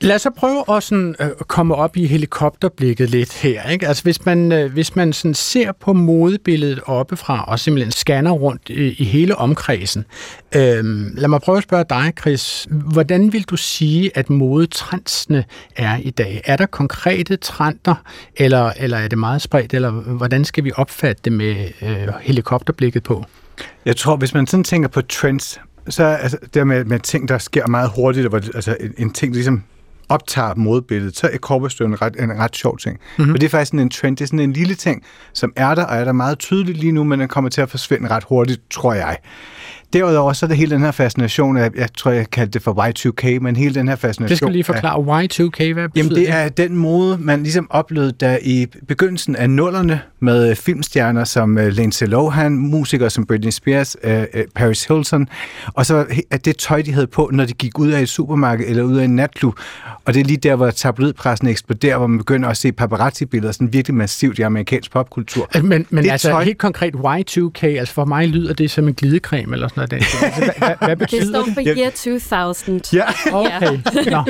lad 0.00 0.14
os 0.14 0.22
så 0.22 0.30
prøve 0.30 0.76
at 0.76 0.82
sådan, 0.82 1.14
øh, 1.20 1.28
komme 1.46 1.74
op 1.74 1.96
i 1.96 2.06
helikopterblikket 2.06 3.10
lidt 3.10 3.32
her. 3.32 3.70
Ikke? 3.70 3.88
Altså 3.88 4.02
hvis 4.02 4.24
man, 4.24 4.52
øh, 4.52 4.72
hvis 4.72 4.96
man 4.96 5.12
sådan 5.12 5.34
ser 5.34 5.72
på 5.72 5.92
modebilledet 5.92 6.80
oppefra, 6.86 7.44
og 7.48 7.60
simpelthen 7.60 7.92
scanner 7.92 8.30
rundt 8.30 8.68
i, 8.68 8.94
i 8.98 9.04
hele 9.04 9.36
omkredsen. 9.36 10.04
Øh, 10.54 10.84
lad 11.16 11.28
mig 11.28 11.40
prøve 11.40 11.58
at 11.58 11.64
spørge 11.64 11.84
dig, 11.90 12.12
Chris. 12.20 12.66
Hvordan 12.70 13.32
vil 13.32 13.42
du 13.42 13.56
sige, 13.56 14.10
at 14.14 14.30
modetrendsene 14.30 15.44
er 15.76 15.96
i 16.02 16.10
dag? 16.10 16.42
Er 16.44 16.56
der 16.56 16.66
konkrete 16.66 17.36
trender, 17.36 17.94
eller, 18.36 18.72
eller 18.76 18.96
er 18.96 19.08
det 19.08 19.18
meget 19.18 19.42
spredt, 19.42 19.74
eller 19.74 19.90
hvordan 19.90 20.44
skal 20.44 20.64
vi 20.64 20.72
opfatte 20.76 21.22
det 21.24 21.32
med 21.32 21.68
øh, 21.82 22.08
helikopterblikket 22.20 23.02
på? 23.02 23.24
Jeg 23.84 23.96
tror, 23.96 24.16
hvis 24.16 24.34
man 24.34 24.46
sådan 24.46 24.64
tænker 24.64 24.88
på 24.88 25.02
trends, 25.02 25.60
så 25.88 26.04
altså, 26.04 26.38
det 26.54 26.66
med, 26.66 26.84
med 26.84 26.98
ting, 26.98 27.28
der 27.28 27.38
sker 27.38 27.66
meget 27.66 27.90
hurtigt, 27.96 28.26
og 28.26 28.30
hvor, 28.30 28.38
altså 28.54 28.76
en, 28.80 28.94
en 28.98 29.12
ting 29.12 29.32
ligesom 29.32 29.62
optager 30.08 30.54
modbilledet, 30.54 31.16
så 31.16 31.30
er 31.32 31.38
cowboystøvler 31.38 31.96
en 31.96 32.02
ret, 32.02 32.16
en 32.20 32.38
ret 32.38 32.56
sjov 32.56 32.78
ting. 32.78 32.98
Mm-hmm. 33.18 33.34
Og 33.34 33.40
det 33.40 33.46
er 33.46 33.50
faktisk 33.50 33.68
sådan 33.68 33.80
en 33.80 33.90
trend, 33.90 34.16
det 34.16 34.24
er 34.24 34.26
sådan 34.26 34.40
en 34.40 34.52
lille 34.52 34.74
ting, 34.74 35.04
som 35.32 35.52
er 35.56 35.74
der, 35.74 35.84
og 35.84 35.96
er 35.96 36.04
der 36.04 36.12
meget 36.12 36.38
tydeligt 36.38 36.78
lige 36.78 36.92
nu, 36.92 37.04
men 37.04 37.20
den 37.20 37.28
kommer 37.28 37.50
til 37.50 37.60
at 37.60 37.70
forsvinde 37.70 38.08
ret 38.08 38.24
hurtigt, 38.24 38.60
tror 38.70 38.94
jeg. 38.94 39.16
Derudover 39.92 40.32
så 40.32 40.46
er 40.46 40.48
det 40.48 40.56
hele 40.56 40.70
den 40.70 40.80
her 40.80 40.90
fascination 40.90 41.56
af, 41.56 41.70
jeg 41.76 41.88
tror, 41.96 42.10
jeg 42.10 42.30
kaldte 42.30 42.52
det 42.52 42.62
for 42.62 42.88
Y2K, 42.88 43.40
men 43.40 43.56
hele 43.56 43.74
den 43.74 43.88
her 43.88 43.96
fascination 43.96 44.28
Det 44.28 44.36
skal 44.36 44.52
lige 44.52 44.64
forklare 44.64 45.22
af, 45.22 45.26
Y2K, 45.26 45.72
hvad 45.72 45.88
Jamen 45.96 46.14
det 46.14 46.30
er 46.30 46.48
den 46.48 46.76
mode, 46.76 47.18
man 47.20 47.42
ligesom 47.42 47.66
oplevede 47.70 48.12
der 48.20 48.38
i 48.42 48.66
begyndelsen 48.88 49.36
af 49.36 49.50
nullerne 49.50 50.00
med 50.20 50.54
filmstjerner 50.54 51.24
som 51.24 51.56
uh, 51.56 51.66
Lindsay 51.66 52.06
Lohan, 52.06 52.52
musikere 52.52 53.10
som 53.10 53.26
Britney 53.26 53.50
Spears, 53.50 53.96
uh, 54.04 54.10
Paris 54.54 54.84
Hilton, 54.84 55.28
og 55.74 55.86
så 55.86 56.06
at 56.30 56.44
det 56.44 56.56
tøj, 56.56 56.82
de 56.82 56.92
havde 56.92 57.06
på, 57.06 57.30
når 57.32 57.44
de 57.44 57.52
gik 57.52 57.78
ud 57.78 57.88
af 57.88 58.02
et 58.02 58.08
supermarked 58.08 58.66
eller 58.68 58.82
ud 58.82 58.96
af 58.96 59.04
en 59.04 59.16
natklub. 59.16 59.54
Og 60.04 60.14
det 60.14 60.20
er 60.20 60.24
lige 60.24 60.36
der, 60.36 60.56
hvor 60.56 60.70
tabloidpressen 60.70 61.48
eksploderer, 61.48 61.98
hvor 61.98 62.06
man 62.06 62.18
begynder 62.18 62.48
at 62.48 62.56
se 62.56 62.72
paparazzi-billeder 62.72 63.52
sådan 63.52 63.72
virkelig 63.72 63.94
massivt 63.94 64.38
i 64.38 64.42
amerikansk 64.42 64.90
popkultur. 64.90 65.48
Men, 65.62 65.86
men 65.90 66.10
altså 66.10 66.28
tøj... 66.28 66.44
helt 66.44 66.58
konkret 66.58 66.94
Y2K, 66.94 67.66
altså 67.66 67.94
for 67.94 68.04
mig 68.04 68.28
lyder 68.28 68.54
det 68.54 68.70
som 68.70 68.88
en 68.88 68.94
glidecreme 68.94 69.52
eller 69.52 69.68
sådan 69.68 69.79
noget. 69.88 69.92
Altså, 69.92 70.52
hvad, 70.58 70.86
hvad 70.86 70.96
betyder 70.96 71.20
det? 71.20 71.28
står 71.28 71.46
for 71.54 71.60
year 71.78 71.90
2000. 71.90 72.80
Ja, 72.92 73.04
okay. 73.32 73.78
Nå. 74.14 74.24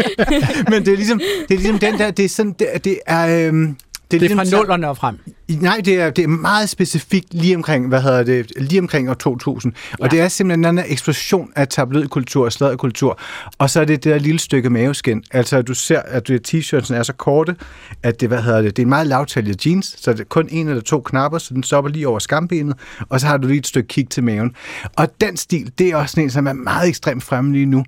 men 0.71 0.87
det 0.87 0.93
er 0.93 0.97
ligesom, 0.97 1.21
det 1.49 1.55
er 1.55 1.59
ligesom 1.59 1.79
den 1.79 1.99
der, 1.99 2.11
det 2.11 2.25
er 2.25 2.29
sådan, 2.29 2.53
det, 2.53 2.85
det 2.85 2.99
er... 3.07 3.49
Øhm, 3.49 3.77
det 4.11 4.17
er, 4.17 4.21
det 4.21 4.31
er 4.31 4.35
ligesom, 4.35 4.53
fra 4.53 4.59
nullerne 4.59 4.89
og 4.89 4.97
frem? 4.97 5.19
Nej, 5.49 5.81
det 5.85 6.01
er, 6.01 6.11
det 6.11 6.25
er 6.25 6.29
meget 6.29 6.69
specifikt 6.69 7.35
lige 7.35 7.57
omkring, 7.57 7.89
hvad 7.89 8.03
hedder 8.03 8.23
det, 8.23 8.53
lige 8.57 8.81
omkring 8.81 9.11
år 9.11 9.15
2000. 9.15 9.73
Ja. 9.91 10.05
Og 10.05 10.11
det 10.11 10.21
er 10.21 10.29
simpelthen 10.29 10.79
en 10.79 10.85
eksplosion 10.87 11.53
af 11.57 11.69
tabloidkultur 11.69 12.45
og 12.45 12.53
sladderkultur. 12.53 13.19
Og 13.59 13.71
så 13.71 13.81
er 13.81 13.85
det 13.85 14.05
det 14.05 14.13
der 14.13 14.19
lille 14.19 14.39
stykke 14.39 14.71
maveskin. 14.71 15.23
Altså, 15.31 15.63
du 15.63 15.75
ser, 15.75 16.01
at 16.01 16.31
t-shirtsen 16.31 16.95
er 16.95 17.03
så 17.03 17.13
korte, 17.13 17.57
at 18.03 18.21
det, 18.21 18.29
hvad 18.29 18.43
hedder 18.43 18.63
det, 18.63 18.77
det 18.77 18.83
er 18.83 18.87
en 18.87 18.89
meget 18.89 19.07
lavtaljet 19.07 19.67
jeans, 19.67 19.97
så 19.99 20.13
det 20.13 20.21
er 20.21 20.25
kun 20.25 20.49
en 20.51 20.69
eller 20.69 20.83
to 20.83 21.01
knapper, 21.01 21.39
så 21.39 21.55
den 21.55 21.63
stopper 21.63 21.91
lige 21.91 22.09
over 22.09 22.19
skambenet, 22.19 22.77
og 23.09 23.21
så 23.21 23.27
har 23.27 23.37
du 23.37 23.47
lige 23.47 23.59
et 23.59 23.67
stykke 23.67 23.89
kig 23.89 24.09
til 24.09 24.25
maven. 24.25 24.55
Og 24.97 25.09
den 25.21 25.37
stil, 25.37 25.73
det 25.79 25.89
er 25.89 25.97
også 25.97 26.21
en, 26.21 26.31
som 26.31 26.47
er 26.47 26.53
meget 26.53 26.89
ekstremt 26.89 27.23
fremme 27.23 27.53
lige 27.53 27.67
nu 27.67 27.85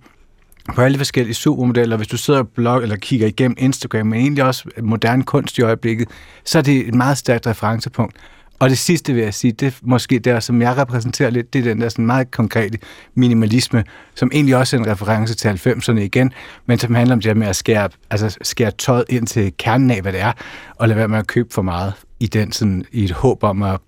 på 0.74 0.80
alle 0.80 0.98
forskellige 0.98 1.34
supermodeller, 1.34 1.96
hvis 1.96 2.08
du 2.08 2.16
sidder 2.16 2.40
og 2.40 2.48
blog 2.48 2.82
eller 2.82 2.96
kigger 2.96 3.26
igennem 3.26 3.56
Instagram, 3.58 4.06
men 4.06 4.20
egentlig 4.20 4.44
også 4.44 4.64
moderne 4.82 5.22
kunst 5.22 5.58
i 5.58 5.62
øjeblikket, 5.62 6.08
så 6.44 6.58
er 6.58 6.62
det 6.62 6.88
et 6.88 6.94
meget 6.94 7.18
stærkt 7.18 7.46
referencepunkt. 7.46 8.16
Og 8.62 8.70
det 8.70 8.78
sidste 8.78 9.12
vil 9.12 9.22
jeg 9.22 9.34
sige, 9.34 9.52
det 9.52 9.66
er 9.66 9.72
måske 9.82 10.18
der, 10.18 10.40
som 10.40 10.62
jeg 10.62 10.76
repræsenterer 10.76 11.30
lidt, 11.30 11.52
det 11.52 11.58
er 11.58 11.62
den 11.62 11.80
der 11.80 11.88
sådan 11.88 12.06
meget 12.06 12.30
konkrete 12.30 12.78
minimalisme, 13.14 13.84
som 14.14 14.30
egentlig 14.32 14.56
også 14.56 14.76
er 14.76 14.80
en 14.80 14.86
reference 14.86 15.34
til 15.34 15.48
90'erne 15.48 15.98
igen, 15.98 16.32
men 16.66 16.78
som 16.78 16.94
handler 16.94 17.14
om 17.14 17.20
det 17.20 17.36
med 17.36 17.46
at 17.46 17.56
skære, 17.56 17.88
altså 18.10 18.38
skære 18.42 18.70
tøjet 18.70 19.04
ind 19.08 19.26
til 19.26 19.52
kernen 19.58 19.90
af, 19.90 20.02
hvad 20.02 20.12
det 20.12 20.20
er, 20.20 20.32
og 20.74 20.88
lade 20.88 20.98
være 20.98 21.08
med 21.08 21.18
at 21.18 21.26
købe 21.26 21.54
for 21.54 21.62
meget 21.62 21.92
i 22.20 22.26
den 22.26 22.52
sådan, 22.52 22.84
i 22.92 23.04
et 23.04 23.10
håb 23.10 23.44
om 23.44 23.62
at 23.62 23.80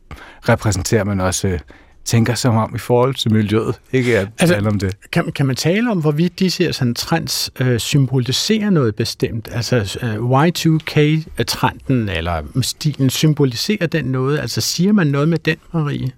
repræsentere 0.49 1.05
man 1.05 1.21
også 1.21 1.49
øh, 1.49 1.59
tænker 2.05 2.35
som 2.35 2.57
om 2.57 2.75
i 2.75 2.79
forhold 2.79 3.15
til 3.15 3.33
miljøet. 3.33 3.75
Ikke 3.93 4.19
at 4.19 4.29
altså, 4.39 4.55
tale 4.55 4.69
om 4.69 4.79
det. 4.79 4.97
Kan, 5.13 5.33
kan 5.33 5.47
man 5.47 5.57
tale 5.57 5.91
om, 5.91 6.01
hvorvidt 6.01 6.39
disse 6.39 6.73
sådan, 6.73 6.95
trends 6.95 7.51
øh, 7.61 7.81
symboliserer 7.81 8.71
noget 8.71 8.95
bestemt? 8.95 9.49
Altså 9.53 9.99
øh, 10.03 10.15
Y2K-trenden 10.15 12.09
eller 12.09 12.43
stilen, 12.63 13.11
symboliserer 13.11 13.87
den 13.87 14.05
noget? 14.05 14.39
Altså 14.39 14.61
siger 14.61 14.93
man 14.93 15.07
noget 15.07 15.29
med 15.29 15.39
den, 15.39 15.57
Marie? 15.73 16.11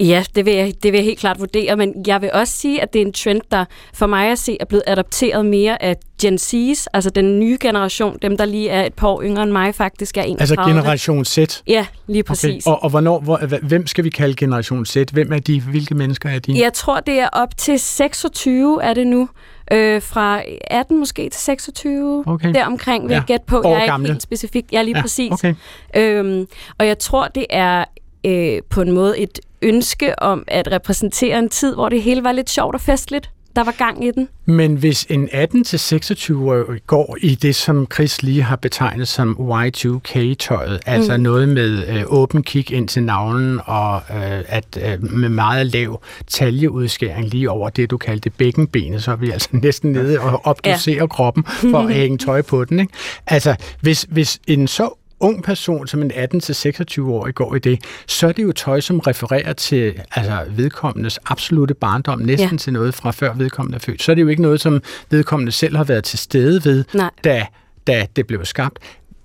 Ja, 0.00 0.24
det 0.34 0.44
vil, 0.44 0.54
jeg, 0.54 0.72
det 0.82 0.92
vil 0.92 0.98
jeg 0.98 1.04
helt 1.04 1.18
klart 1.18 1.38
vurdere, 1.38 1.76
men 1.76 1.94
jeg 2.06 2.22
vil 2.22 2.30
også 2.32 2.56
sige, 2.56 2.82
at 2.82 2.92
det 2.92 3.02
er 3.02 3.06
en 3.06 3.12
trend, 3.12 3.40
der 3.50 3.64
for 3.94 4.06
mig 4.06 4.30
at 4.30 4.38
se 4.38 4.56
er 4.60 4.64
blevet 4.64 4.82
adopteret 4.86 5.46
mere 5.46 5.82
af 5.82 5.96
Gen 6.22 6.34
Z's, 6.34 6.86
altså 6.92 7.10
den 7.10 7.40
nye 7.40 7.58
generation, 7.60 8.18
dem 8.22 8.36
der 8.36 8.44
lige 8.44 8.68
er 8.68 8.84
et 8.84 8.94
par 8.94 9.08
år 9.08 9.22
yngre 9.22 9.42
end 9.42 9.50
mig 9.52 9.74
faktisk 9.74 10.16
er 10.16 10.22
31. 10.22 10.40
Altså 10.40 10.70
generation 10.70 11.24
Z? 11.24 11.38
Ja, 11.66 11.86
lige 12.06 12.22
præcis. 12.22 12.66
Okay. 12.66 12.76
Og, 12.76 12.82
og 12.82 12.90
hvornår, 12.90 13.20
hvor, 13.20 13.58
hvem 13.62 13.86
skal 13.86 14.04
vi 14.04 14.10
kalde 14.10 14.34
generation 14.34 14.86
Z? 14.86 14.96
Hvem 15.12 15.32
er 15.32 15.38
de? 15.38 15.60
Hvilke 15.60 15.94
mennesker 15.94 16.28
er 16.28 16.38
de? 16.38 16.62
Jeg 16.62 16.72
tror, 16.72 17.00
det 17.00 17.20
er 17.20 17.28
op 17.32 17.56
til 17.56 17.78
26 17.78 18.82
er 18.82 18.94
det 18.94 19.06
nu. 19.06 19.28
Øh, 19.72 20.02
fra 20.02 20.42
18 20.70 20.98
måske 20.98 21.28
til 21.28 21.40
26, 21.40 22.24
okay. 22.26 22.54
deromkring 22.54 23.04
vil 23.04 23.10
ja. 23.10 23.14
jeg 23.14 23.24
gætte 23.26 23.46
på. 23.46 23.60
År 23.60 23.74
jeg 23.74 23.82
er 23.82 23.86
gamle. 23.86 24.04
ikke 24.04 24.12
helt 24.12 24.22
specifikt. 24.22 24.72
Ja, 24.72 24.82
lige 24.82 24.96
ja, 24.96 25.02
præcis. 25.02 25.32
Okay. 25.32 25.54
Øhm, 25.96 26.46
og 26.78 26.86
jeg 26.86 26.98
tror, 26.98 27.28
det 27.28 27.46
er 27.50 27.84
øh, 28.26 28.62
på 28.70 28.82
en 28.82 28.92
måde 28.92 29.18
et 29.18 29.40
ønske 29.64 30.22
om 30.22 30.44
at 30.46 30.72
repræsentere 30.72 31.38
en 31.38 31.48
tid, 31.48 31.74
hvor 31.74 31.88
det 31.88 32.02
hele 32.02 32.24
var 32.24 32.32
lidt 32.32 32.50
sjovt 32.50 32.74
og 32.74 32.80
festligt. 32.80 33.30
Der 33.56 33.64
var 33.64 33.74
gang 33.78 34.04
i 34.04 34.10
den. 34.10 34.28
Men 34.44 34.74
hvis 34.76 35.06
en 35.10 35.28
18-26-årig 35.28 36.80
går 36.86 37.16
i 37.20 37.34
det, 37.34 37.56
som 37.56 37.86
Chris 37.94 38.22
lige 38.22 38.42
har 38.42 38.56
betegnet 38.56 39.08
som 39.08 39.36
Y2K-tøjet, 39.40 40.80
altså 40.86 41.16
mm. 41.16 41.22
noget 41.22 41.48
med 41.48 41.88
øh, 41.88 42.02
åben 42.06 42.42
kig 42.42 42.72
ind 42.72 42.88
til 42.88 43.02
navlen 43.02 43.60
og 43.64 44.02
øh, 44.10 44.42
at 44.46 44.78
øh, 44.82 45.12
med 45.12 45.28
meget 45.28 45.66
lav 45.66 46.00
taljeudskæring 46.26 47.28
lige 47.28 47.50
over 47.50 47.68
det, 47.68 47.90
du 47.90 47.96
kaldte 47.96 48.30
bækkenbenet, 48.30 49.02
så 49.02 49.12
er 49.12 49.16
vi 49.16 49.30
altså 49.30 49.48
næsten 49.52 49.92
nede 49.92 50.20
og 50.20 50.40
opdosere 50.46 50.96
ja. 50.96 51.06
kroppen 51.06 51.44
for 51.44 51.78
at 51.78 51.94
hænge 51.94 52.18
tøj 52.18 52.42
på 52.42 52.64
den. 52.64 52.80
Ikke? 52.80 52.92
Altså, 53.26 53.54
hvis, 53.80 54.06
hvis 54.10 54.40
en 54.46 54.68
så 54.68 54.98
ung 55.20 55.42
person, 55.42 55.86
som 55.86 56.02
en 56.02 56.12
18-26-årig 56.12 57.34
går 57.34 57.54
i 57.54 57.58
det, 57.58 57.84
så 58.06 58.28
er 58.28 58.32
det 58.32 58.42
jo 58.42 58.52
tøj, 58.52 58.80
som 58.80 58.98
refererer 58.98 59.52
til 59.52 60.00
altså, 60.14 60.44
vedkommendes 60.50 61.18
absolute 61.26 61.74
barndom, 61.74 62.18
næsten 62.18 62.50
ja. 62.50 62.56
til 62.56 62.72
noget 62.72 62.94
fra 62.94 63.10
før 63.10 63.34
vedkommende 63.34 63.76
er 63.76 63.80
født. 63.80 64.02
Så 64.02 64.12
er 64.12 64.14
det 64.14 64.22
jo 64.22 64.28
ikke 64.28 64.42
noget, 64.42 64.60
som 64.60 64.82
vedkommende 65.10 65.52
selv 65.52 65.76
har 65.76 65.84
været 65.84 66.04
til 66.04 66.18
stede 66.18 66.64
ved, 66.64 66.84
da, 67.24 67.46
da 67.86 68.06
det 68.16 68.26
blev 68.26 68.44
skabt 68.44 68.78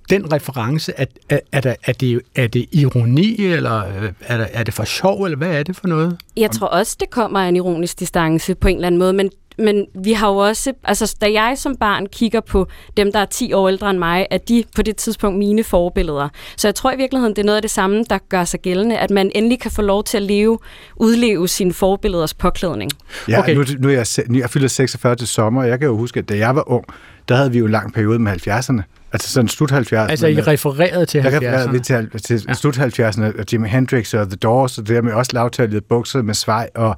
den 0.09 0.33
reference, 0.33 0.93
er, 0.97 1.05
er, 1.29 1.39
er, 1.51 1.61
der, 1.61 1.75
er, 1.83 1.93
det, 1.93 2.21
er 2.35 2.47
det 2.47 2.65
ironi, 2.71 3.45
eller 3.45 3.87
øh, 3.87 4.11
er, 4.21 4.37
der, 4.37 4.47
er 4.53 4.63
det 4.63 4.73
for 4.73 4.83
sjov, 4.83 5.23
eller 5.23 5.37
hvad 5.37 5.59
er 5.59 5.63
det 5.63 5.75
for 5.75 5.87
noget? 5.87 6.17
Jeg 6.37 6.51
tror 6.51 6.67
også, 6.67 6.97
det 6.99 7.09
kommer 7.09 7.39
af 7.39 7.47
en 7.49 7.55
ironisk 7.55 7.99
distance 7.99 8.55
på 8.55 8.67
en 8.67 8.75
eller 8.75 8.87
anden 8.87 8.99
måde, 8.99 9.13
men 9.13 9.29
men 9.59 9.85
vi 10.03 10.13
har 10.13 10.29
jo 10.29 10.35
også, 10.35 10.73
altså 10.83 11.15
da 11.21 11.31
jeg 11.31 11.57
som 11.57 11.75
barn 11.75 12.05
kigger 12.05 12.39
på 12.39 12.67
dem, 12.97 13.11
der 13.11 13.19
er 13.19 13.25
10 13.25 13.53
år 13.53 13.69
ældre 13.69 13.89
end 13.89 13.99
mig, 13.99 14.27
at 14.29 14.49
de 14.49 14.63
på 14.75 14.81
det 14.81 14.95
tidspunkt 14.95 15.37
mine 15.37 15.63
forbilleder. 15.63 16.29
Så 16.57 16.67
jeg 16.67 16.75
tror 16.75 16.91
i 16.91 16.97
virkeligheden, 16.97 17.35
det 17.35 17.41
er 17.41 17.45
noget 17.45 17.55
af 17.55 17.61
det 17.61 17.71
samme, 17.71 18.03
der 18.09 18.17
gør 18.29 18.43
sig 18.43 18.59
gældende, 18.61 18.97
at 18.97 19.11
man 19.11 19.31
endelig 19.35 19.59
kan 19.59 19.71
få 19.71 19.81
lov 19.81 20.03
til 20.03 20.17
at 20.17 20.23
leve, 20.23 20.59
udleve 20.95 21.47
sine 21.47 21.73
forbilleders 21.73 22.33
påklædning. 22.33 22.91
Ja, 23.27 23.39
okay. 23.39 23.55
nu, 23.55 23.63
nu 23.79 23.89
er 23.89 23.93
jeg, 23.93 24.37
jeg 24.37 24.49
fylder 24.49 24.67
46 24.67 25.15
til 25.15 25.27
sommer, 25.27 25.61
og 25.61 25.67
jeg 25.67 25.79
kan 25.79 25.87
jo 25.87 25.97
huske, 25.97 26.19
at 26.19 26.29
da 26.29 26.37
jeg 26.37 26.55
var 26.55 26.71
ung, 26.71 26.85
der 27.29 27.35
havde 27.35 27.51
vi 27.51 27.57
jo 27.57 27.65
en 27.65 27.71
lang 27.71 27.93
periode 27.93 28.19
med 28.19 28.47
70'erne, 28.47 28.83
Altså 29.11 29.29
sådan 29.29 29.47
slut 29.47 29.71
70'erne. 29.71 29.95
Altså 29.95 30.27
I 30.27 30.41
refererede 30.41 31.05
til 31.05 31.19
70'erne? 31.19 31.23
Jeg 31.25 31.41
refererede 31.41 32.09
til, 32.09 32.21
til 32.21 32.45
ja. 32.47 32.53
slut 32.53 32.77
70'erne, 32.77 33.39
og 33.39 33.45
Jimi 33.53 33.67
Hendrix 33.67 34.13
og 34.13 34.27
The 34.27 34.35
Doors, 34.35 34.77
og 34.77 34.87
det 34.87 34.95
der 34.95 35.01
med 35.01 35.13
også 35.13 35.31
lavtallige 35.33 35.81
bukser 35.81 36.21
med 36.21 36.33
svej, 36.33 36.69
og 36.75 36.95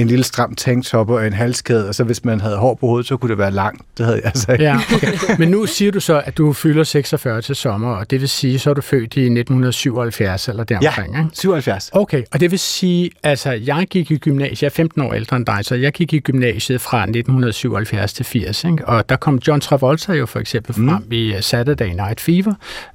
en 0.00 0.06
lille 0.06 0.24
stram 0.24 0.54
tanktop 0.54 1.10
og 1.10 1.26
en 1.26 1.32
halskæde, 1.32 1.88
og 1.88 1.94
så 1.94 2.04
hvis 2.04 2.24
man 2.24 2.40
havde 2.40 2.56
hår 2.56 2.74
på 2.74 2.86
hovedet, 2.86 3.06
så 3.06 3.16
kunne 3.16 3.28
det 3.28 3.38
være 3.38 3.50
langt. 3.50 3.82
Det 3.98 4.06
havde 4.06 4.20
jeg 4.24 4.26
altså 4.26 4.56
Ja. 4.60 4.80
Men 5.38 5.48
nu 5.48 5.66
siger 5.66 5.92
du 5.92 6.00
så, 6.00 6.22
at 6.24 6.38
du 6.38 6.52
fylder 6.52 6.84
46 6.84 7.42
til 7.42 7.56
sommer, 7.56 7.90
og 7.90 8.10
det 8.10 8.20
vil 8.20 8.28
sige, 8.28 8.58
så 8.58 8.70
er 8.70 8.74
du 8.74 8.80
født 8.80 9.16
i 9.16 9.20
1977 9.20 10.48
eller 10.48 10.64
deromkring, 10.64 11.14
Ja, 11.14 11.24
77. 11.32 11.90
Okay, 11.92 12.22
og 12.32 12.40
det 12.40 12.50
vil 12.50 12.58
sige, 12.58 13.10
altså 13.22 13.50
jeg 13.50 13.86
gik 13.90 14.10
i 14.10 14.16
gymnasiet, 14.16 14.62
jeg 14.62 14.66
er 14.66 14.70
15 14.70 15.02
år 15.02 15.12
ældre 15.12 15.36
end 15.36 15.46
dig, 15.46 15.58
så 15.62 15.74
jeg 15.74 15.92
gik 15.92 16.12
i 16.12 16.18
gymnasiet 16.18 16.80
fra 16.80 17.02
1977 17.02 18.12
til 18.12 18.24
80, 18.24 18.64
ikke? 18.64 18.88
og 18.88 19.08
der 19.08 19.16
kom 19.16 19.40
John 19.48 19.60
Travolta 19.60 20.12
jo 20.12 20.26
for 20.26 20.40
eksempel 20.40 20.74
frem 20.74 20.86
mm. 20.86 21.12
i 21.12 21.34
Saturday 21.40 21.88
Night 21.88 22.20
Fever, 22.20 22.54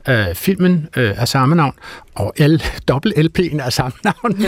øh, 0.09 0.35
filmen 0.35 0.87
øh, 0.97 1.21
af 1.21 1.27
samme 1.27 1.55
navn, 1.55 1.73
og 2.15 2.33
L, 2.39 2.63
dobbelt 2.87 3.15
LP'en 3.17 3.61
af 3.61 3.73
samme 3.73 3.97
navn. 4.03 4.45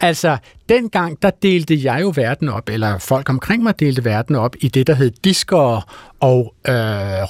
altså, 0.00 0.36
dengang, 0.68 1.22
der 1.22 1.30
delte 1.30 1.84
jeg 1.84 2.00
jo 2.02 2.12
verden 2.16 2.48
op, 2.48 2.68
eller 2.68 2.98
folk 2.98 3.28
omkring 3.28 3.62
mig 3.62 3.80
delte 3.80 4.04
verden 4.04 4.36
op 4.36 4.56
i 4.60 4.68
det, 4.68 4.86
der 4.86 4.94
hed 4.94 5.10
diskere 5.24 5.82
og 6.20 6.54
øh, 6.68 6.74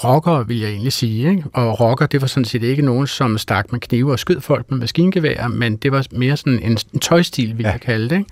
rocker, 0.05 0.45
vil 0.45 0.61
jeg 0.61 0.71
egentlig 0.71 0.93
sige. 0.93 1.31
Ikke? 1.31 1.45
Og 1.53 1.81
rocker, 1.81 2.07
det 2.07 2.21
var 2.21 2.27
sådan 2.27 2.45
set 2.45 2.63
ikke 2.63 2.83
nogen, 2.83 3.07
som 3.07 3.39
stak 3.39 3.73
med 3.73 3.81
knive 3.81 4.13
og 4.13 4.19
skød 4.19 4.41
folk 4.41 4.71
med 4.71 4.79
maskingevær, 4.79 5.49
men 5.49 5.77
det 5.77 5.93
var 5.93 6.07
mere 6.11 6.37
sådan 6.37 6.59
en, 6.63 6.79
en 6.95 7.01
tøjstil, 7.01 7.59
vil 7.59 7.65
ja. 7.65 7.71
jeg 7.71 7.81
kalde 7.81 8.09
det. 8.09 8.19
Ikke? 8.19 8.31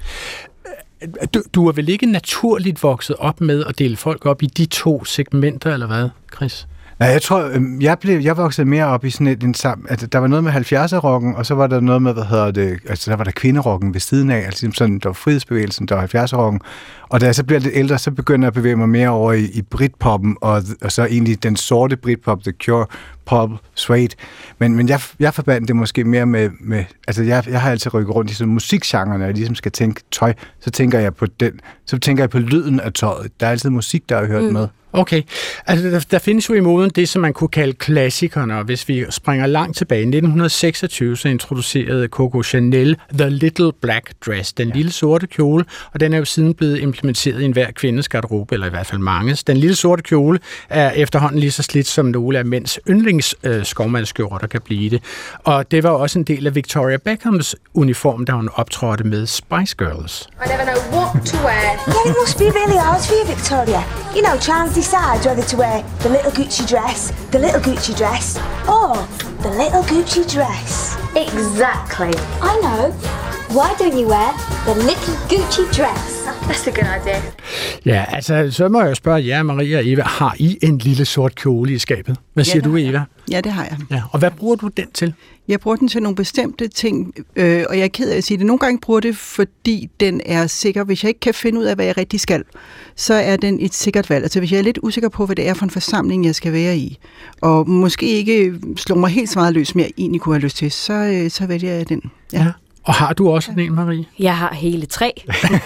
Du, 1.35 1.43
du 1.55 1.69
er 1.69 1.73
vel 1.73 1.89
ikke 1.89 2.07
naturligt 2.07 2.83
vokset 2.83 3.17
op 3.17 3.41
med 3.41 3.65
at 3.65 3.79
dele 3.79 3.97
folk 3.97 4.27
op 4.27 4.43
i 4.43 4.47
de 4.47 4.67
to 4.67 5.05
segmenter, 5.05 5.75
eller 5.75 5.87
hvad, 5.87 6.09
Chris? 6.35 6.67
Nej, 6.99 7.09
jeg 7.09 7.23
tror, 7.23 7.51
øhm, 7.55 7.81
jeg, 7.81 7.99
blev, 7.99 8.21
jeg 8.21 8.37
voksede 8.37 8.69
mere 8.69 8.87
op 8.87 9.05
i 9.05 9.11
sådan 9.11 9.27
et, 9.27 9.43
en 9.43 9.55
sam, 9.55 9.87
at 9.89 10.13
der 10.13 10.19
var 10.19 10.27
noget 10.27 10.45
med 10.45 10.53
70'er-rocken, 10.53 11.37
og 11.37 11.47
så 11.47 11.55
var 11.55 11.67
der 11.67 11.81
noget 11.81 12.03
med, 12.03 12.13
hvad 12.13 12.25
hedder 12.25 12.51
det, 12.51 12.79
altså 12.89 13.11
der 13.11 13.17
var 13.17 13.25
der 13.25 13.31
kvinderocken 13.31 13.95
ved 13.95 14.01
siden 14.01 14.31
af, 14.31 14.37
altså 14.37 14.51
ligesom 14.51 14.75
sådan, 14.75 14.99
der 14.99 15.09
var 15.09 15.15
frihedsbevægelsen, 15.15 15.87
der 15.87 15.95
var 15.95 16.03
70'er-rocken, 16.03 16.61
og 17.09 17.21
da 17.21 17.27
jeg 17.27 17.35
så 17.35 17.45
bliver 17.45 17.61
lidt 17.61 17.75
ældre, 17.77 17.99
så 17.99 18.11
begynder 18.11 18.47
jeg 18.47 18.49
at 18.49 18.55
bevæge 18.55 18.77
mig 18.77 18.89
mere 18.89 19.09
over 19.09 19.33
i, 19.33 19.45
i 19.45 19.63
Britpoppen, 19.63 20.37
og, 20.41 20.63
og 20.83 20.93
så 20.93 21.05
egentlig 21.05 21.43
den 21.43 21.57
sorte 21.57 21.97
Britpop, 21.97 22.43
The 22.43 22.53
Cure, 22.65 22.87
pop, 23.27 23.51
suede. 23.75 24.09
Men, 24.59 24.77
men 24.77 24.89
jeg, 24.89 25.01
jeg 25.19 25.35
forbandt 25.35 25.69
det 25.69 25.77
måske 25.77 26.05
mere 26.05 26.27
med, 26.27 26.51
med 26.61 26.85
altså 27.07 27.23
jeg, 27.23 27.45
jeg 27.49 27.61
har 27.61 27.71
altid 27.71 27.95
rykket 27.95 28.15
rundt 28.15 28.31
i 28.31 28.35
sådan 28.35 28.53
musikgenre, 28.53 29.19
når 29.19 29.25
jeg 29.25 29.35
ligesom 29.35 29.55
skal 29.55 29.73
tænke 29.73 30.01
tøj, 30.11 30.35
så 30.61 30.71
tænker 30.71 30.99
jeg 30.99 31.15
på 31.15 31.27
den, 31.27 31.53
så 31.87 31.99
tænker 31.99 32.23
jeg 32.23 32.31
på 32.31 32.39
lyden 32.39 32.81
af 32.81 32.93
tøjet. 32.93 33.41
Der 33.41 33.47
er 33.47 33.51
altid 33.51 33.71
musik, 33.71 34.09
der 34.09 34.19
har 34.19 34.27
hørt 34.27 34.45
mm. 34.45 34.53
med. 34.53 34.69
Okay. 34.93 35.23
Altså, 35.67 35.89
der, 35.89 36.01
der 36.11 36.19
findes 36.19 36.49
jo 36.49 36.55
i 36.55 36.61
moden 36.61 36.91
det, 36.91 37.09
som 37.09 37.23
man 37.23 37.33
kunne 37.33 37.49
kalde 37.49 37.73
klassikerne, 37.73 38.59
og 38.59 38.65
hvis 38.65 38.89
vi 38.89 39.05
springer 39.11 39.47
langt 39.47 39.77
tilbage, 39.77 40.01
i 40.01 40.03
1926, 40.03 41.17
så 41.17 41.29
introducerede 41.29 42.09
Coco 42.09 42.43
Chanel 42.43 42.97
The 43.19 43.31
Little 43.31 43.73
Black 43.81 44.13
Dress, 44.27 44.53
den 44.53 44.69
ja. 44.69 44.75
lille 44.75 44.93
sorte 44.93 45.27
kjole, 45.27 45.65
og 45.95 46.01
den 46.01 46.13
er 46.13 46.19
jo 46.19 46.25
siden 46.25 46.55
blevet 46.55 46.79
implementeret 46.79 47.41
i 47.41 47.45
enhver 47.45 47.71
kvindes 47.71 48.09
garderobe, 48.09 48.55
eller 48.55 48.67
i 48.67 48.71
hvert 48.71 48.87
fald 48.87 49.01
mange. 49.01 49.39
Den 49.47 49.57
lille 49.57 49.77
sorte 49.77 50.03
kjole 50.03 50.39
er 50.69 50.91
efterhånden 50.91 51.41
lige 51.41 51.51
så 51.51 51.63
slidt 51.63 51.87
som 51.87 52.07
nogle 52.07 52.39
af 52.39 52.45
mænds 52.45 52.79
yndlings 52.89 53.35
øh, 53.43 53.65
kan 54.51 54.61
blive 54.65 54.91
det. 54.91 55.03
Og 55.45 55.71
det 55.71 55.83
var 55.83 55.91
også 55.91 56.19
en 56.19 56.25
del 56.25 56.47
af 56.47 56.55
Victoria 56.55 56.97
Beckhams 56.97 57.57
uniform, 57.75 58.25
da 58.25 58.33
hun 58.33 58.49
optrådte 58.55 59.05
med 59.05 59.27
Spice 59.27 59.77
Girls. 59.79 60.29
I 60.45 60.49
never 60.49 60.65
know 60.65 60.79
what 60.97 61.27
to 61.27 61.37
wear. 61.47 61.65
Yeah, 61.89 62.09
it 62.09 62.15
must 62.21 62.39
be 62.39 62.49
really 62.59 62.79
hard 62.85 63.01
for 63.07 63.15
you, 63.19 63.25
Victoria. 63.35 63.83
You 64.17 64.23
know, 64.27 64.37
trying 64.47 64.82
to 64.83 64.89
decide 64.89 65.25
whether 65.25 65.43
to 65.43 65.57
wear 65.57 65.85
the 66.01 66.09
little 66.09 66.31
Gucci 66.33 66.67
dress, 66.67 67.13
the 67.31 67.39
little 67.39 67.61
Gucci 67.61 67.97
dress, 67.97 68.37
or 68.69 68.95
the 69.43 69.51
little 69.51 69.83
Gucci 69.83 70.23
dress. 70.35 70.97
Exactly. 71.15 72.13
I 72.43 72.53
know. 72.63 72.91
Why 73.57 73.75
don't 73.79 73.97
you 73.97 74.09
wear 74.09 74.33
the 74.67 74.75
little 74.75 75.15
Gucci 75.31 75.65
dress? 75.77 76.25
That's 76.49 76.67
a 76.67 76.71
good 76.71 76.89
idea. 77.01 77.23
Ja, 77.87 78.05
altså, 78.09 78.49
så 78.51 78.69
må 78.69 78.81
jeg 78.81 78.89
jo 78.89 78.95
spørge 78.95 79.27
jer, 79.27 79.43
Maria 79.43 79.79
og 79.79 79.87
Eva, 79.87 80.03
har 80.03 80.35
I 80.39 80.59
en 80.63 80.79
lille 80.79 81.05
sort 81.05 81.35
kjole 81.35 81.73
i 81.73 81.79
skabet? 81.79 82.17
Hvad 82.35 82.45
siger 82.45 82.57
det 82.63 82.65
du, 82.65 82.73
har. 82.73 82.89
Eva? 82.89 83.03
Ja, 83.33 83.41
det 83.41 83.53
har 83.53 83.65
jeg. 83.65 83.79
Ja, 83.91 84.03
og 84.13 84.19
hvad 84.19 84.31
bruger 84.31 84.57
du 84.57 84.69
den 84.69 84.87
til? 84.95 85.15
Jeg 85.49 85.61
bruger 85.61 85.77
den 85.77 85.89
til 85.89 86.03
nogle 86.03 86.17
bestemte 86.17 86.69
ting, 86.69 87.15
øh, 87.37 87.65
og 87.69 87.79
jeg 87.79 87.85
er 87.85 87.89
ked 87.89 88.11
af 88.11 88.17
at 88.17 88.25
sige 88.25 88.39
det. 88.39 88.47
Nogle 88.47 88.59
gange 88.59 88.81
bruger 88.81 89.01
det, 89.01 89.17
fordi 89.17 89.91
den 90.01 90.21
er 90.27 90.47
sikker. 90.47 90.85
Hvis 90.85 91.03
jeg 91.05 91.09
ikke 91.09 91.21
kan 91.21 91.35
finde 91.35 91.61
ud 91.61 91.65
af, 91.65 91.75
hvad 91.75 91.85
jeg 91.85 91.97
rigtig 91.97 92.21
skal, 92.21 92.45
så 92.97 93.15
er 93.15 93.37
den 93.37 93.61
et 93.61 93.75
sikkert 93.75 94.11
valg. 94.11 94.23
Altså 94.23 94.39
hvis 94.39 94.53
jeg 94.53 94.59
er 94.59 94.63
lidt 94.63 94.79
usikker 94.83 95.09
på, 95.09 95.27
hvad 95.27 95.37
det 95.37 95.49
er 95.49 95.55
for 95.55 95.65
en 95.65 95.71
forsamling, 95.71 96.25
jeg 96.25 96.35
skal 96.35 96.53
være 96.53 96.77
i, 96.77 96.99
og 97.41 97.69
måske 97.69 98.07
ikke 98.07 98.55
slår 98.77 98.97
mig 98.97 99.11
helt 99.11 99.31
så 99.31 99.39
meget 99.39 99.55
løs, 99.55 99.69
som 99.69 99.81
jeg 99.81 99.91
egentlig 99.99 100.21
kunne 100.21 100.35
have 100.35 100.43
lyst 100.43 100.57
til, 100.57 100.73
så, 100.73 100.93
øh, 100.93 101.31
så 101.31 101.47
vælger 101.47 101.73
jeg 101.73 101.89
den. 101.89 102.03
Ja. 102.33 102.47
Og 102.85 102.95
har 102.95 103.13
du 103.13 103.31
også 103.31 103.51
en, 103.59 103.75
Marie? 103.75 104.05
Jeg 104.19 104.37
har 104.37 104.55
hele 104.55 104.87
tre. 104.87 105.13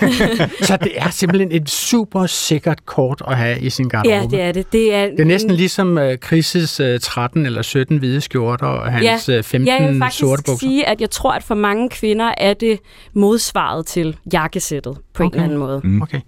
Så 0.69 0.77
det 0.83 0.93
er 0.97 1.11
simpelthen 1.11 1.53
et 1.53 1.71
super 1.71 2.27
sikkert 2.27 2.87
kort 2.87 3.23
at 3.29 3.37
have 3.37 3.61
i 3.61 3.71
sin 3.71 3.89
garderobe. 3.89 4.37
Ja, 4.37 4.43
det 4.43 4.49
er 4.49 4.53
det. 4.53 4.73
Det 4.73 4.95
er, 4.95 5.07
Det 5.07 5.21
er 5.21 5.25
næsten 5.25 5.51
ligesom 5.51 5.97
uh, 5.97 6.13
Chris' 6.13 6.83
uh, 6.95 7.01
13 7.01 7.47
eller 7.47 7.63
17 7.63 7.99
hvide 7.99 8.21
skjorter 8.21 8.67
og 8.67 8.93
hans 8.93 9.29
ja. 9.29 9.39
uh, 9.39 9.45
15 9.45 9.67
jeg 9.69 9.89
vil 9.89 9.99
faktisk 9.99 10.21
sorte 10.21 10.43
bukser. 10.47 10.67
sige, 10.67 10.89
at 10.89 11.01
jeg 11.01 11.11
tror, 11.11 11.33
at 11.33 11.43
for 11.43 11.55
mange 11.55 11.89
kvinder 11.89 12.33
er 12.39 12.55
det 12.55 12.79
modsvaret 13.15 13.87
til 13.87 14.17
jakkesættet 14.33 14.99
på 15.17 15.25
okay. 15.25 15.39
en 15.39 15.45
eller 15.45 15.45
anden 15.45 15.59
måde. 15.59 15.81
Mm. 15.85 16.03
Okay. 16.03 16.21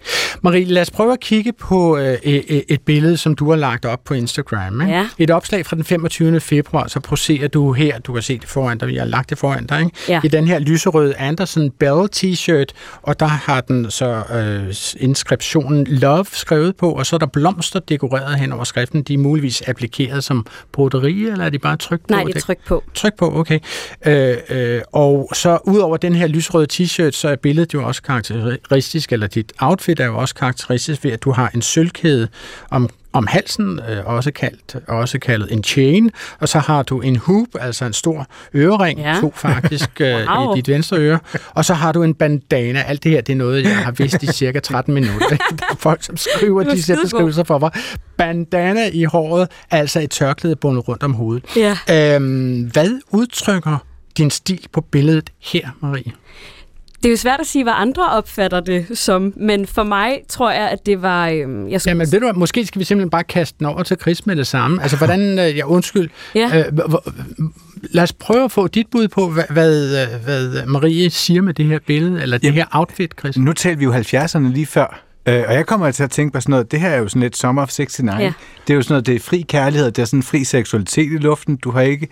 Marie, 0.42 0.64
lad 0.64 0.83
os 0.83 0.90
prøve 0.90 1.12
at 1.12 1.21
kigge 1.21 1.52
på 1.52 1.97
uh, 1.97 2.02
et, 2.02 2.64
et 2.68 2.80
billede, 2.80 3.16
som 3.16 3.35
du 3.35 3.50
har 3.50 3.57
lagt 3.57 3.85
op 3.85 4.04
på 4.04 4.14
Instagram. 4.14 4.80
Ikke? 4.80 4.92
Ja. 4.92 5.09
Et 5.18 5.30
opslag 5.30 5.66
fra 5.66 5.76
den 5.76 5.85
25. 5.85 6.40
februar, 6.40 6.88
så 6.88 7.00
procerer 7.00 7.49
du 7.49 7.73
her, 7.73 7.99
du 7.99 8.12
kan 8.12 8.23
se 8.23 8.38
det 8.38 8.49
foran 8.49 8.78
dig, 8.78 8.95
jeg 8.95 9.02
har 9.02 9.09
lagt 9.09 9.30
det 9.30 9.38
foran 9.38 9.66
dig, 9.66 9.80
ikke? 9.80 9.97
Ja. 10.09 10.21
i 10.25 10.28
den 10.28 10.47
her 10.47 10.59
lyserøde 10.59 11.16
Anderson 11.16 11.71
Bell 11.71 12.09
t-shirt, 12.16 12.73
og 13.02 13.21
der 13.21 13.26
har 13.26 13.61
den 13.61 13.90
så 13.90 14.23
øh, 14.35 14.75
inskriptionen 15.00 15.87
Love 15.87 16.26
skrevet 16.33 16.76
på, 16.76 16.90
og 16.92 17.07
så 17.07 17.16
er 17.16 17.18
der 17.18 17.26
blomster 17.26 17.80
dekoreret 17.80 18.38
hen 18.38 18.52
over 18.52 18.64
skriften. 18.64 19.02
De 19.02 19.14
er 19.14 19.18
muligvis 19.18 19.62
applikeret 19.66 20.25
som 20.25 20.47
broderi, 20.73 21.25
eller 21.25 21.45
er 21.45 21.50
de 21.50 21.59
bare 21.59 21.76
trykt 21.76 22.07
på? 22.09 22.14
Nej, 22.14 22.25
det 22.25 22.37
er 22.37 22.40
tryk 22.40 22.59
på. 22.66 22.85
Tryk 22.95 23.12
på, 23.18 23.38
okay. 23.38 23.59
Øh, 24.07 24.37
øh, 24.50 24.80
og 24.92 25.30
så 25.35 25.59
ud 25.64 25.78
over 25.78 25.97
den 25.97 26.14
her 26.14 26.26
lysrøde 26.26 26.66
t-shirt, 26.73 27.11
så 27.11 27.28
er 27.28 27.37
billedet 27.37 27.75
jo 27.75 27.87
også 27.87 28.02
karakteristisk, 28.78 29.12
eller 29.12 29.26
dit 29.26 29.52
outfit 29.61 30.00
er 30.00 30.06
jo 30.06 30.18
også 30.18 30.35
karakteristisk 30.35 31.04
ved, 31.04 31.12
at 31.12 31.23
du 31.25 31.30
har 31.32 31.50
en 31.54 31.62
sølvkæde 31.62 32.28
om 32.70 32.88
om 33.12 33.26
halsen, 33.26 33.80
øh, 33.90 34.06
også, 34.06 34.30
kaldt, 34.32 34.76
også 34.88 35.18
kaldet 35.18 35.52
en 35.52 35.64
chain, 35.64 36.11
og 36.40 36.49
så 36.49 36.58
har 36.58 36.82
du 36.82 37.00
en 37.00 37.16
hoop, 37.16 37.47
altså 37.61 37.85
en 37.85 37.92
stor 37.92 38.26
ørering, 38.54 38.99
Ja. 39.00 39.16
to 39.20 39.32
faktisk 39.37 39.90
øh, 40.00 40.26
Wow. 40.28 40.54
i 40.54 40.56
dit 40.56 40.68
venstre 40.68 40.97
øre, 40.99 41.18
og 41.54 41.64
så 41.64 41.75
har 41.75 41.92
du 41.92 42.02
en 42.02 42.14
bandana. 42.14 42.82
Alt 42.82 43.04
det 43.04 43.11
her, 43.12 43.20
det 43.20 43.32
er 43.32 43.37
noget, 43.37 43.64
jeg 43.64 43.76
har 43.76 43.90
vidst 43.90 44.23
i 44.23 44.26
cirka 44.26 44.61
13 44.61 44.94
minutter. 44.94 45.28
Der 45.58 45.64
er 45.70 45.76
folk, 45.78 46.02
som 46.02 46.16
skriver 46.16 46.61
er 46.62 46.75
de 46.75 46.82
her 46.88 47.02
beskrivelser 47.02 47.44
for 47.44 47.58
mig. 47.58 47.70
Bandana 48.16 48.88
i 48.92 49.04
håret, 49.04 49.49
altså 49.70 50.00
et 50.00 50.11
tørklæde 50.11 50.56
bundet 50.56 50.88
rundt 50.88 51.02
om 51.02 51.14
hovedet. 51.14 51.44
Ja. 51.56 52.14
Øhm, 52.16 52.70
hvad 52.73 53.00
udtrykker 53.11 53.78
din 54.18 54.30
stil 54.30 54.66
på 54.73 54.80
billedet 54.80 55.30
her, 55.40 55.68
Marie? 55.80 56.12
Det 57.02 57.07
er 57.07 57.11
jo 57.11 57.17
svært 57.17 57.40
at 57.40 57.47
sige, 57.47 57.62
hvad 57.62 57.73
andre 57.76 58.11
opfatter 58.11 58.61
det 58.61 58.99
som, 58.99 59.33
men 59.37 59.67
for 59.67 59.83
mig 59.83 60.21
tror 60.28 60.50
jeg, 60.50 60.69
at 60.71 60.87
det 60.87 61.02
var... 61.02 61.28
Øhm, 61.28 61.69
jeg 61.69 61.81
skulle, 61.81 61.90
Jamen, 61.90 62.12
ved 62.12 62.21
du, 62.21 62.26
hvad, 62.26 62.35
måske 62.35 62.67
skal 62.67 62.78
vi 62.78 62.85
simpelthen 62.85 63.11
bare 63.11 63.25
kaste 63.25 63.59
den 63.59 63.67
over 63.67 63.83
til 63.83 63.97
Chris 64.00 64.26
med 64.26 64.37
det 64.37 64.47
samme. 64.47 64.83
Altså, 64.83 64.97
hvordan... 64.97 65.38
Øh, 65.38 65.57
ja, 65.57 65.67
undskyld. 65.67 66.11
Ja. 66.35 66.59
Øh, 66.59 66.64
lad 67.83 68.02
os 68.02 68.12
prøve 68.12 68.45
at 68.45 68.52
få 68.52 68.67
dit 68.67 68.87
bud 68.90 69.09
på, 69.09 69.28
hvad, 69.28 69.45
hvad, 69.50 70.02
øh, 70.02 70.25
hvad 70.25 70.67
Marie 70.67 71.11
siger 71.11 71.43
med 71.43 71.55
det 71.55 71.64
her 71.64 71.78
billede, 71.87 72.23
eller 72.23 72.38
det 72.38 72.45
Jamen, 72.45 72.57
her 72.57 72.67
outfit, 72.71 73.14
Chris. 73.19 73.37
Nu 73.37 73.52
talte 73.52 73.78
vi 73.78 73.85
jo 73.85 73.93
70'erne 73.93 74.52
lige 74.52 74.67
før, 74.67 75.02
øh, 75.28 75.45
og 75.49 75.54
jeg 75.54 75.67
kommer 75.67 75.91
til 75.91 76.02
at 76.02 76.11
tænke 76.11 76.32
på 76.32 76.41
sådan 76.41 76.50
noget, 76.50 76.73
det 76.73 76.80
her 76.80 76.89
er 76.89 76.99
jo 76.99 77.08
sådan 77.08 77.23
lidt 77.23 77.37
Summer 77.37 77.63
of 77.63 77.78
69. 77.78 78.21
Ja. 78.21 78.32
Det 78.67 78.73
er 78.73 78.75
jo 78.75 78.82
sådan 78.82 78.93
noget, 78.93 79.06
det 79.06 79.15
er 79.15 79.21
fri 79.21 79.45
kærlighed, 79.49 79.91
det 79.91 80.02
er 80.02 80.06
sådan 80.06 80.23
fri 80.23 80.45
seksualitet 80.45 81.13
i 81.13 81.17
luften. 81.17 81.56
Du 81.56 81.71
har 81.71 81.80
ikke... 81.80 82.08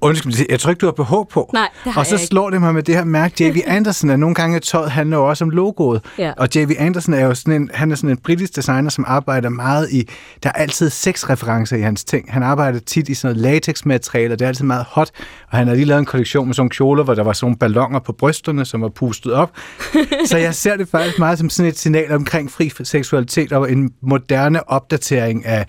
Undskyld, 0.00 0.46
jeg 0.48 0.60
tror 0.60 0.70
ikke, 0.70 0.80
du 0.80 0.86
har 0.86 0.92
behov 0.92 1.28
på. 1.28 1.50
Nej, 1.52 1.68
det 1.84 1.92
har 1.92 2.00
og 2.00 2.06
så 2.06 2.14
ikke. 2.14 2.26
slår 2.26 2.50
det 2.50 2.60
mig 2.60 2.74
med 2.74 2.82
det 2.82 2.94
her 2.94 3.04
mærke. 3.04 3.46
J.V. 3.46 3.62
Anderson 3.76 4.10
er 4.10 4.16
nogle 4.16 4.34
gange 4.34 4.60
tøjet 4.60 4.90
handler 4.90 5.16
jo 5.16 5.28
også 5.28 5.44
om 5.44 5.50
logoet. 5.50 6.04
Ja. 6.18 6.32
Og 6.36 6.48
J.V. 6.54 6.70
Anderson 6.78 7.14
er 7.14 7.26
jo 7.26 7.34
sådan 7.34 7.62
en, 7.62 7.70
han 7.74 7.92
er 7.92 7.96
sådan 7.96 8.10
en 8.10 8.16
britisk 8.16 8.56
designer, 8.56 8.90
som 8.90 9.04
arbejder 9.08 9.48
meget 9.48 9.90
i... 9.92 10.08
Der 10.42 10.48
er 10.48 10.52
altid 10.52 10.90
seks 10.90 11.30
referencer 11.30 11.76
i 11.76 11.80
hans 11.80 12.04
ting. 12.04 12.32
Han 12.32 12.42
arbejder 12.42 12.78
tit 12.78 13.08
i 13.08 13.14
sådan 13.14 13.36
noget 13.36 13.52
latexmateriale, 13.52 14.32
og 14.34 14.38
det 14.38 14.44
er 14.44 14.48
altid 14.48 14.64
meget 14.64 14.84
hot. 14.88 15.10
Og 15.50 15.58
han 15.58 15.68
har 15.68 15.74
lige 15.74 15.84
lavet 15.84 15.98
en 15.98 16.06
kollektion 16.06 16.46
med 16.46 16.54
sådan 16.54 16.60
nogle 16.60 16.70
kjoler, 16.70 17.04
hvor 17.04 17.14
der 17.14 17.22
var 17.22 17.32
sådan 17.32 17.44
nogle 17.44 17.56
ballonger 17.58 17.98
på 17.98 18.12
brysterne, 18.12 18.64
som 18.64 18.80
var 18.80 18.88
pustet 18.88 19.32
op. 19.32 19.50
Så 20.30 20.38
jeg 20.38 20.54
ser 20.54 20.76
det 20.76 20.88
faktisk 20.88 21.18
meget 21.18 21.38
som 21.38 21.50
sådan 21.50 21.68
et 21.68 21.78
signal 21.78 22.12
omkring 22.12 22.50
fri 22.50 22.72
seksualitet 22.84 23.52
og 23.52 23.72
en 23.72 23.90
moderne 24.02 24.70
opdatering 24.70 25.46
af, 25.46 25.66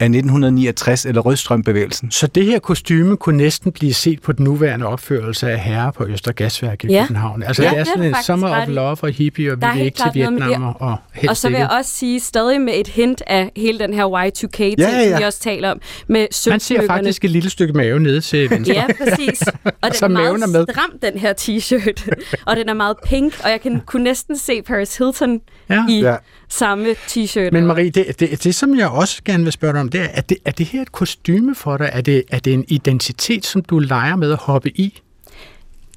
af 0.00 0.04
1969 0.04 1.06
eller 1.06 1.20
rødstrømbevægelsen. 1.22 2.10
Så 2.10 2.26
det 2.26 2.44
her 2.46 2.58
kostyme 2.58 3.16
kunne 3.16 3.36
næsten 3.36 3.72
blive 3.72 3.94
set 3.94 4.22
på 4.22 4.32
den 4.32 4.44
nuværende 4.44 4.86
opførelse 4.86 5.50
af 5.50 5.58
herre 5.60 5.92
på 5.92 6.04
Øster 6.06 6.32
Gasværk 6.32 6.84
i 6.84 6.86
Ja. 6.88 7.02
København. 7.06 7.42
Altså, 7.42 7.62
Ja, 7.62 7.68
det 7.70 7.78
er 7.78 7.84
det 7.84 7.90
er 7.90 7.94
sådan 7.96 8.08
en 8.08 8.16
summer 8.26 8.48
of 8.62 8.68
love 8.68 8.96
og 9.02 9.10
hippie, 9.10 9.52
og 9.52 9.56
vi 9.56 9.60
Der 9.60 9.66
er 9.66 9.70
vil 9.72 9.76
helt 9.78 9.86
ikke 9.86 9.96
til 9.96 10.02
klart 10.02 10.16
noget 10.16 10.32
med 10.32 10.42
Vietnam 10.48 10.62
og, 10.62 10.74
og 10.80 10.96
helst 11.12 11.30
Og 11.30 11.36
så 11.36 11.48
vil 11.48 11.58
jeg 11.58 11.68
også 11.70 11.90
sige, 11.90 12.20
stadig 12.20 12.60
med 12.60 12.72
et 12.76 12.88
hint 12.88 13.22
af 13.26 13.52
hele 13.56 13.78
den 13.78 13.94
her 13.94 14.04
Y2K-ting, 14.04 14.78
Ja, 14.78 14.88
ja, 14.90 14.98
ja. 14.98 15.10
som 15.10 15.18
vi 15.18 15.24
også 15.24 15.40
taler 15.40 15.70
om, 15.70 15.80
med 16.06 16.50
Man 16.50 16.60
ser 16.60 16.86
faktisk 16.86 17.24
et 17.24 17.30
lille 17.30 17.50
stykke 17.50 17.72
mave 17.74 18.00
nede 18.00 18.20
til 18.20 18.50
venstre. 18.50 18.74
Ja, 18.74 18.84
præcis. 19.04 19.42
Og 19.82 19.90
den 20.00 20.04
er 20.04 20.08
meget 20.08 20.42
er 20.42 20.46
med. 20.46 20.66
stram, 20.72 20.90
den 21.02 21.18
her 21.20 21.32
t-shirt. 21.40 22.08
og 22.46 22.56
den 22.56 22.68
er 22.68 22.74
meget 22.74 22.96
pink, 23.06 23.34
og 23.44 23.50
jeg 23.50 23.60
kan, 23.60 23.80
kunne 23.86 24.04
næsten 24.04 24.38
se 24.38 24.62
Paris 24.62 24.96
Hilton 24.96 25.40
Ja. 25.70 25.84
i 25.88 26.00
Ja. 26.00 26.16
Samme 26.48 26.94
t-shirt. 27.06 27.52
Men 27.52 27.66
Marie, 27.66 27.90
det, 27.90 28.20
det, 28.20 28.44
det 28.44 28.54
som 28.54 28.78
jeg 28.78 28.88
også 28.88 29.22
gerne 29.24 29.44
vil 29.44 29.52
spørge 29.52 29.72
dig 29.72 29.80
om, 29.80 29.88
det 29.88 30.00
er, 30.00 30.08
er 30.12 30.20
det, 30.20 30.38
er 30.44 30.50
det 30.50 30.66
her 30.66 30.82
et 30.82 30.92
kostyme 30.92 31.54
for 31.54 31.76
dig? 31.76 31.90
Er 31.92 32.00
det, 32.00 32.22
er 32.30 32.38
det 32.38 32.54
en 32.54 32.64
identitet, 32.68 33.46
som 33.46 33.62
du 33.62 33.78
leger 33.78 34.16
med 34.16 34.32
at 34.32 34.38
hoppe 34.38 34.68
i? 34.68 35.00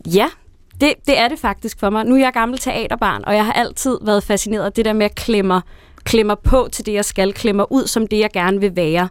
Ja, 0.05 0.27
det, 0.81 0.93
det 1.07 1.19
er 1.19 1.27
det 1.27 1.39
faktisk 1.39 1.79
for 1.79 1.89
mig. 1.89 2.05
Nu 2.05 2.15
er 2.15 2.19
jeg 2.19 2.33
gammel 2.33 2.59
teaterbarn, 2.59 3.23
og 3.25 3.35
jeg 3.35 3.45
har 3.45 3.53
altid 3.53 3.97
været 4.01 4.23
fascineret 4.23 4.65
af 4.65 4.73
det 4.73 4.85
der 4.85 4.93
med 4.93 5.05
at 5.05 5.15
klemme, 5.15 5.61
klemmer 6.03 6.35
på 6.35 6.69
til 6.71 6.85
det, 6.85 6.93
jeg 6.93 7.05
skal, 7.05 7.33
klemmer 7.33 7.71
ud 7.71 7.87
som 7.87 8.07
det, 8.07 8.19
jeg 8.19 8.29
gerne 8.33 8.59
vil 8.59 8.75
være. 8.75 9.09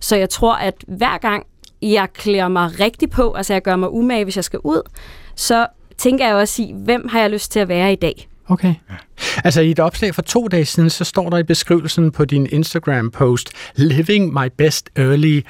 Så 0.00 0.16
jeg 0.16 0.30
tror, 0.30 0.54
at 0.54 0.74
hver 0.88 1.18
gang 1.18 1.46
jeg 1.82 2.08
klæder 2.12 2.48
mig 2.48 2.80
rigtig 2.80 3.10
på, 3.10 3.32
altså 3.32 3.52
jeg 3.52 3.62
gør 3.62 3.76
mig 3.76 3.90
umage, 3.90 4.24
hvis 4.24 4.36
jeg 4.36 4.44
skal 4.44 4.58
ud, 4.64 4.82
så 5.36 5.66
tænker 5.98 6.26
jeg 6.26 6.34
også 6.34 6.62
i, 6.62 6.74
hvem 6.76 7.08
har 7.08 7.20
jeg 7.20 7.30
lyst 7.30 7.52
til 7.52 7.60
at 7.60 7.68
være 7.68 7.92
i 7.92 7.96
dag? 7.96 8.29
Okay. 8.50 8.74
Altså 9.44 9.60
i 9.60 9.70
et 9.70 9.80
opslag 9.80 10.14
for 10.14 10.22
to 10.22 10.48
dage 10.48 10.64
siden, 10.64 10.90
så 10.90 11.04
står 11.04 11.30
der 11.30 11.38
i 11.38 11.42
beskrivelsen 11.42 12.12
på 12.12 12.24
din 12.24 12.46
Instagram-post, 12.50 13.52
Living 13.76 14.32
my 14.32 14.48
best 14.58 14.90
early 14.96 15.40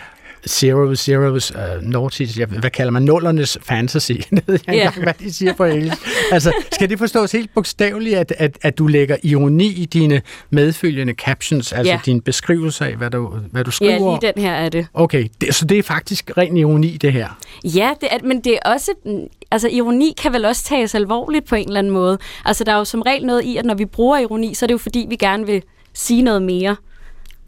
zero, 0.48 0.94
zeros, 0.94 1.53
uh, 1.55 1.83
noughties, 1.83 2.38
ja, 2.38 2.44
hvad 2.46 2.70
kalder 2.70 2.90
man, 2.92 3.03
nullernes 3.03 3.59
fantasy. 3.62 4.12
Ved 4.31 4.40
jeg 4.46 4.55
ikke 4.55 4.72
Ja. 4.72 4.87
engang, 4.87 5.03
hvad 5.03 5.14
de 5.20 5.33
siger 5.33 5.53
på 5.55 5.64
engelsk. 5.64 5.98
Altså, 6.33 6.53
skal 6.72 6.90
det 6.90 6.98
forstås 6.98 7.33
helt 7.33 7.50
bogstaveligt, 7.55 8.16
at, 8.16 8.33
at, 8.38 8.59
at 8.62 8.79
du 8.79 8.87
lægger 8.87 9.16
ironi 9.22 9.66
i 9.66 9.85
dine 9.85 10.22
medfølgende 10.50 11.12
captions, 11.12 11.72
altså 11.72 11.92
Ja. 11.92 12.00
dine 12.07 12.20
beskrivelser 12.20 12.85
af, 12.85 12.94
hvad 12.96 13.11
du, 13.11 13.33
hvad 13.50 13.64
du 13.64 13.70
skriver? 13.70 13.92
Ja, 13.92 14.18
lige 14.20 14.33
den 14.35 14.42
her 14.42 14.53
er 14.53 14.68
det. 14.68 14.87
Okay, 14.94 15.29
det, 15.40 15.55
så 15.55 15.64
det 15.64 15.79
er 15.79 15.83
faktisk 15.83 16.31
ren 16.37 16.57
ironi, 16.57 16.96
det 16.96 17.12
her. 17.12 17.38
Ja, 17.64 17.90
det 18.00 18.09
er, 18.12 18.16
men 18.24 18.40
det 18.40 18.59
er 18.62 18.70
også... 18.72 18.90
Altså, 19.50 19.68
ironi 19.68 20.14
kan 20.22 20.33
vel 20.33 20.44
også 20.44 20.64
tages 20.64 20.94
alvorligt 20.94 21.48
på 21.48 21.55
en 21.55 21.66
eller 21.66 21.79
anden 21.79 21.92
måde. 21.92 22.18
Altså, 22.44 22.64
der 22.64 22.72
er 22.72 22.76
jo 22.76 22.85
som 22.85 23.03
regel 23.03 23.26
noget 23.26 23.42
i, 23.44 23.57
at 23.57 23.64
når 23.64 23.74
vi 23.74 23.85
bruger 23.85 24.18
ironi, 24.18 24.55
så 24.55 24.64
er 24.64 24.66
det 24.66 24.72
jo 24.72 24.79
fordi, 24.79 25.07
vi 25.09 25.16
gerne 25.16 25.46
vil 25.46 25.62
sige 25.94 26.22
noget 26.22 26.42
mere. 26.42 26.76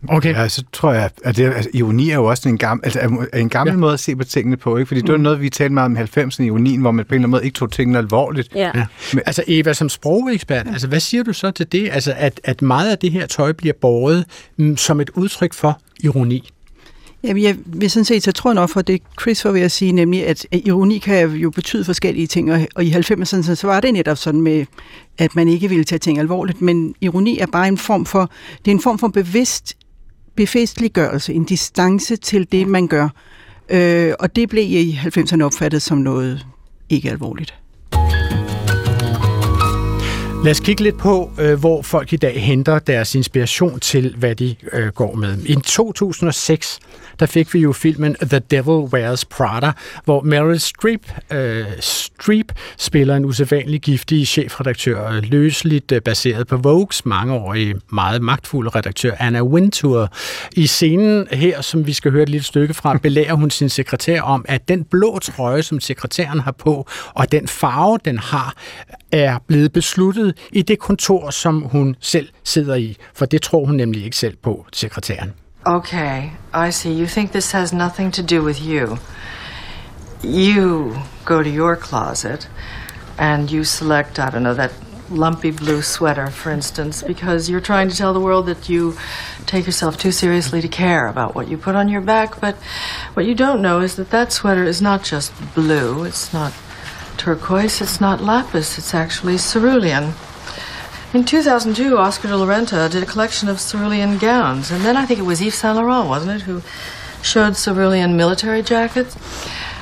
Okay. 0.09 0.35
Ja, 0.35 0.49
så 0.49 0.65
tror 0.73 0.93
jeg, 0.93 1.11
at 1.25 1.37
det, 1.37 1.45
altså, 1.45 1.71
ironi 1.75 2.11
er 2.11 2.15
jo 2.15 2.25
også 2.25 2.49
en 2.49 2.59
gammel, 2.59 2.85
altså, 2.85 3.27
en 3.35 3.49
gammel 3.49 3.73
ja. 3.73 3.79
måde 3.79 3.93
at 3.93 4.01
se 4.01 4.17
på 4.17 4.25
tingene 4.25 4.57
på, 4.57 4.77
ikke? 4.77 4.89
Fordi 4.89 5.01
mm. 5.01 5.07
det 5.07 5.13
var 5.13 5.19
noget, 5.19 5.41
vi 5.41 5.51
talte 5.51 5.75
meget 5.75 5.87
om 5.87 5.97
i 5.97 6.01
90'erne, 6.01 6.43
ironien, 6.43 6.81
hvor 6.81 6.91
man 6.91 7.05
på 7.05 7.09
en 7.09 7.15
eller 7.15 7.23
anden 7.23 7.31
måde 7.31 7.45
ikke 7.45 7.55
tog 7.55 7.73
tingene 7.73 7.99
alvorligt. 7.99 8.49
Ja. 8.55 8.71
Ja. 8.75 8.87
Men, 9.13 9.23
altså 9.27 9.45
Eva, 9.47 9.73
som 9.73 9.89
sprogekspert, 9.89 10.67
altså, 10.67 10.89
hvad 10.89 11.01
siger 11.01 11.23
du 11.23 11.33
så 11.33 11.51
til 11.51 11.73
det? 11.73 11.89
Altså, 11.93 12.15
at, 12.17 12.41
at 12.45 12.63
meget 12.63 12.91
af 12.91 12.99
det 12.99 13.13
her 13.13 13.27
tøj 13.27 13.53
bliver 13.53 13.75
båret 13.81 14.25
mm, 14.57 14.77
som 14.77 15.01
et 15.01 15.11
udtryk 15.11 15.53
for 15.53 15.81
ironi? 16.01 16.51
Jamen, 17.25 17.43
jeg 17.43 17.57
vil 17.67 17.91
sådan 17.91 18.05
set, 18.05 18.23
så 18.23 18.33
tror 18.33 18.51
jeg 18.51 18.55
nok 18.55 18.71
for 18.71 18.83
det, 18.83 19.03
Chris 19.21 19.45
var 19.45 19.51
ved 19.51 19.61
at 19.61 19.73
sige, 19.73 19.93
nemlig, 19.93 20.27
at 20.27 20.47
ironi 20.53 20.99
kan 20.99 21.31
jo 21.31 21.51
betyde 21.51 21.85
forskellige 21.85 22.27
ting, 22.27 22.53
og, 22.53 22.61
og 22.75 22.85
i 22.85 22.93
90'erne 22.93 23.55
så 23.55 23.61
var 23.63 23.81
det 23.81 23.93
netop 23.93 24.19
sådan 24.19 24.41
med, 24.41 24.67
at 25.19 25.37
man 25.37 25.49
ikke 25.49 25.69
ville 25.69 25.85
tage 25.85 25.99
ting 25.99 26.19
alvorligt, 26.19 26.61
men 26.61 26.95
ironi 27.01 27.39
er 27.39 27.47
bare 27.47 27.69
en 27.69 27.79
form 27.79 28.07
for, 28.07 28.31
det 28.65 28.71
er 28.71 28.75
en 28.75 28.83
form 28.83 28.99
for 28.99 29.09
bevidst 29.09 29.77
befestliggørelse, 30.37 31.33
en 31.33 31.45
distance 31.45 32.17
til 32.17 32.53
det, 32.53 32.69
man 32.69 32.87
gør. 32.87 33.09
Øh, 33.69 34.15
og 34.19 34.37
det 34.37 34.49
blev 34.49 34.65
i 34.65 35.01
90'erne 35.03 35.43
opfattet 35.43 35.83
som 35.83 35.99
noget 35.99 36.47
ikke 36.89 37.11
alvorligt. 37.11 37.62
Lad 40.45 40.51
os 40.51 40.61
kigge 40.61 40.83
lidt 40.83 40.99
på, 40.99 41.31
øh, 41.41 41.61
hvor 41.61 41.83
folk 41.83 42.13
i 42.13 42.17
dag 42.17 42.43
henter 42.43 42.79
deres 42.79 43.15
inspiration 43.15 43.81
til, 43.81 44.15
hvad 44.19 44.35
de 44.35 44.57
øh, 44.73 44.89
går 44.89 45.15
med. 45.15 45.39
I 45.47 45.55
2006, 45.55 46.79
der 47.21 47.27
fik 47.27 47.55
vi 47.55 47.59
jo 47.59 47.73
filmen 47.73 48.15
The 48.15 48.39
Devil 48.39 48.93
Wears 48.93 49.25
Prada, 49.25 49.73
hvor 50.05 50.21
Meryl 50.21 50.59
Streep, 50.59 51.13
øh, 51.33 51.65
Streep 51.81 52.53
spiller 52.79 53.17
en 53.17 53.25
usædvanlig 53.25 53.81
giftig 53.81 54.27
chefredaktør, 54.27 55.09
øh, 55.09 55.23
løseligt 55.23 55.93
øh, 55.93 56.03
baseret 56.03 56.47
på 56.47 56.57
Vogues 56.57 57.07
mangeårige, 57.07 57.75
meget 57.93 58.23
magtfulde 58.23 58.71
redaktør 58.71 59.13
Anna 59.19 59.43
Wintour. 59.43 60.09
I 60.57 60.67
scenen 60.67 61.27
her, 61.33 61.61
som 61.61 61.87
vi 61.87 61.93
skal 61.93 62.13
høre 62.13 62.23
et 62.23 62.29
lille 62.29 62.45
stykke 62.45 62.75
fra, 62.75 62.99
belærer 63.03 63.35
hun 63.35 63.51
sin 63.51 63.69
sekretær 63.69 64.23
om, 64.23 64.45
at 64.49 64.69
den 64.69 64.85
blå 64.85 65.19
trøje, 65.19 65.63
som 65.63 65.81
sekretæren 65.81 66.41
har 66.41 66.53
på, 66.53 66.87
og 67.15 67.33
den 67.33 67.49
farve, 67.49 67.99
den 68.05 68.19
har, 68.19 68.55
er 69.13 69.39
blevet 69.49 69.73
besluttet 69.73 70.32
i 70.53 70.63
det 70.63 70.79
kontor, 70.79 71.31
som 71.31 71.61
hun 71.61 71.97
selv 72.01 72.29
sidder 72.45 72.75
i. 72.75 72.97
For 73.15 73.27
det 73.27 73.43
tror 73.43 73.67
hun 73.67 73.77
nemlig 73.77 74.05
ikke 74.05 74.17
selv 74.17 74.37
på, 74.43 74.67
sekretæren. 74.73 75.33
Okay, 75.65 76.31
I 76.69 76.71
see. 76.71 77.01
You 77.01 77.07
think 77.07 77.31
this 77.31 77.53
has 77.53 77.73
nothing 77.73 78.13
to 78.13 78.23
do 78.23 78.45
with 78.45 78.67
you. 78.67 78.99
You 80.25 80.97
go 81.25 81.43
to 81.43 81.51
your 81.51 81.77
closet 81.77 82.51
and 83.19 83.51
you 83.51 83.65
select, 83.65 84.19
I 84.19 84.31
don't 84.31 84.43
know, 84.43 84.55
that 84.55 84.73
lumpy 85.11 85.51
blue 85.51 85.83
sweater, 85.83 86.29
for 86.29 86.51
instance, 86.51 87.03
because 87.03 87.49
you're 87.49 87.61
trying 87.61 87.89
to 87.89 87.97
tell 87.97 88.13
the 88.13 88.21
world 88.21 88.47
that 88.47 88.69
you 88.69 88.95
take 89.47 89.67
yourself 89.67 89.99
too 89.99 90.11
seriously 90.11 90.61
to 90.61 90.69
care 90.69 91.07
about 91.07 91.35
what 91.35 91.49
you 91.49 91.57
put 91.57 91.77
on 91.77 91.89
your 91.89 92.01
back. 92.01 92.41
But 92.41 92.57
what 93.15 93.27
you 93.27 93.35
don't 93.35 93.63
know 93.63 93.81
is 93.81 93.97
that 93.97 94.11
that 94.11 94.33
sweater 94.33 94.65
is 94.65 94.83
not 94.83 95.05
just 95.05 95.33
blue, 95.55 96.05
it's 96.05 96.33
not 96.33 96.53
turquoise, 97.17 97.81
it's 97.81 98.01
not 98.01 98.21
lapis, 98.21 98.79
it's 98.79 98.95
actually 98.95 99.39
cerulean. 99.39 100.15
In 101.15 101.25
2002, 101.25 101.99
Oscar 101.99 102.29
de 102.29 102.37
la 102.37 102.47
Renta 102.47 102.91
did 102.91 103.03
a 103.03 103.07
collection 103.07 103.49
of 103.49 103.61
cerulean 103.61 104.19
gowns, 104.19 104.71
and 104.71 104.85
then 104.85 104.97
I 104.97 105.05
think 105.05 105.21
it 105.21 105.25
was 105.25 105.43
Yves 105.43 105.57
Saint 105.57 105.77
Laurent, 105.77 106.09
wasn't 106.09 106.41
it, 106.41 106.43
who 106.43 106.63
showed 107.23 107.55
cerulean 107.57 108.17
military 108.17 108.63
jackets? 108.63 109.17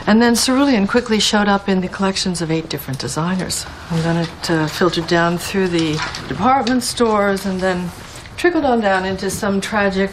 And 0.06 0.20
then 0.20 0.34
cerulean 0.34 0.86
quickly 0.86 1.20
showed 1.20 1.46
up 1.46 1.68
in 1.68 1.82
the 1.82 1.88
collections 1.88 2.42
of 2.42 2.50
eight 2.50 2.68
different 2.68 2.98
designers. 2.98 3.66
And 3.90 4.00
then 4.00 4.16
it 4.24 4.50
uh, 4.50 4.66
filtered 4.66 5.06
down 5.06 5.38
through 5.38 5.68
the 5.68 5.92
department 6.26 6.82
stores 6.82 7.46
and 7.46 7.60
then 7.60 7.90
trickled 8.36 8.64
on 8.64 8.80
down 8.80 9.04
into 9.04 9.30
some 9.30 9.60
tragic 9.60 10.10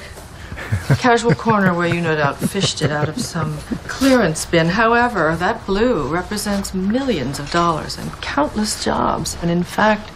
casual 0.99 1.33
corner 1.35 1.73
where 1.73 1.87
you 1.87 2.01
no 2.01 2.15
doubt 2.15 2.37
fished 2.37 2.81
it 2.81 2.91
out 2.91 3.09
of 3.09 3.19
some 3.19 3.57
clearance 3.87 4.45
bin. 4.45 4.67
However, 4.67 5.35
that 5.35 5.65
blue 5.65 6.07
represents 6.07 6.73
millions 6.73 7.39
of 7.39 7.51
dollars 7.51 7.97
and 7.97 8.11
countless 8.21 8.83
jobs. 8.83 9.37
And 9.41 9.51
in 9.51 9.63
fact, 9.63 10.09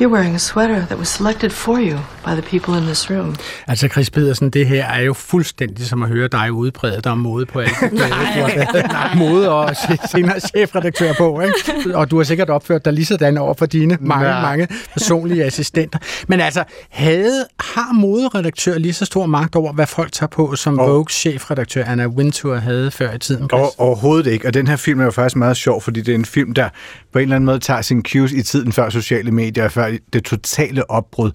You're 0.00 0.08
wearing 0.08 0.34
a 0.34 0.38
sweater 0.38 0.86
that 0.86 0.98
was 0.98 1.08
selected 1.08 1.50
for 1.50 1.78
you 1.78 1.98
by 2.24 2.30
the 2.30 2.42
people 2.42 2.78
in 2.78 2.84
this 2.84 3.10
room. 3.10 3.36
Altså 3.66 3.88
Chris 3.88 4.10
Pedersen, 4.10 4.50
det 4.50 4.66
her 4.66 4.84
er 4.84 5.00
jo 5.00 5.12
fuldstændig 5.12 5.86
som 5.86 6.02
at 6.02 6.08
høre 6.08 6.28
dig 6.28 6.52
udbrede 6.52 7.00
dig 7.04 7.12
om 7.12 7.18
mode 7.18 7.46
på 7.46 7.60
alt. 7.60 7.72
Nej. 7.92 9.14
Mode 9.16 9.50
og 9.50 9.76
senere 10.10 10.40
chefredaktør 10.40 11.12
på, 11.18 11.40
ikke? 11.40 11.54
Og 11.98 12.10
du 12.10 12.16
har 12.16 12.24
sikkert 12.24 12.50
opført 12.50 12.84
dig 12.84 12.92
lige 12.92 13.04
sådan 13.06 13.38
over 13.38 13.54
for 13.54 13.66
dine 13.66 13.98
mange, 14.00 14.24
Nej. 14.24 14.42
mange 14.42 14.68
personlige 14.92 15.44
assistenter. 15.44 15.98
Men 16.28 16.40
altså, 16.40 16.64
havde, 16.90 17.44
har 17.60 17.92
moderedaktør 17.92 18.78
lige 18.78 18.94
så 18.94 19.04
stor 19.04 19.26
magt 19.26 19.56
over, 19.56 19.72
hvad 19.72 19.86
folk 19.86 20.12
tager 20.12 20.30
på, 20.30 20.56
som 20.56 20.78
og, 20.78 20.88
Vogues 20.88 21.12
chefredaktør 21.12 21.84
Anna 21.84 22.06
Wintour 22.06 22.54
havde 22.54 22.90
før 22.90 23.12
i 23.12 23.18
tiden? 23.18 23.48
Chris? 23.48 23.60
Og, 23.60 23.74
overhovedet 23.78 24.26
ikke. 24.26 24.46
Og 24.46 24.54
den 24.54 24.66
her 24.66 24.76
film 24.76 25.00
er 25.00 25.04
jo 25.04 25.10
faktisk 25.10 25.36
meget 25.36 25.56
sjov, 25.56 25.82
fordi 25.82 26.00
det 26.00 26.12
er 26.12 26.18
en 26.18 26.24
film, 26.24 26.54
der 26.54 26.68
på 27.14 27.18
en 27.18 27.22
eller 27.22 27.36
anden 27.36 27.46
måde 27.46 27.58
tager 27.58 27.82
sin 27.82 28.02
cues 28.02 28.32
i 28.32 28.42
tiden 28.42 28.72
før 28.72 28.88
sociale 28.88 29.30
medier, 29.30 29.68
før 29.68 29.92
det 30.12 30.24
totale 30.24 30.90
opbrud. 30.90 31.30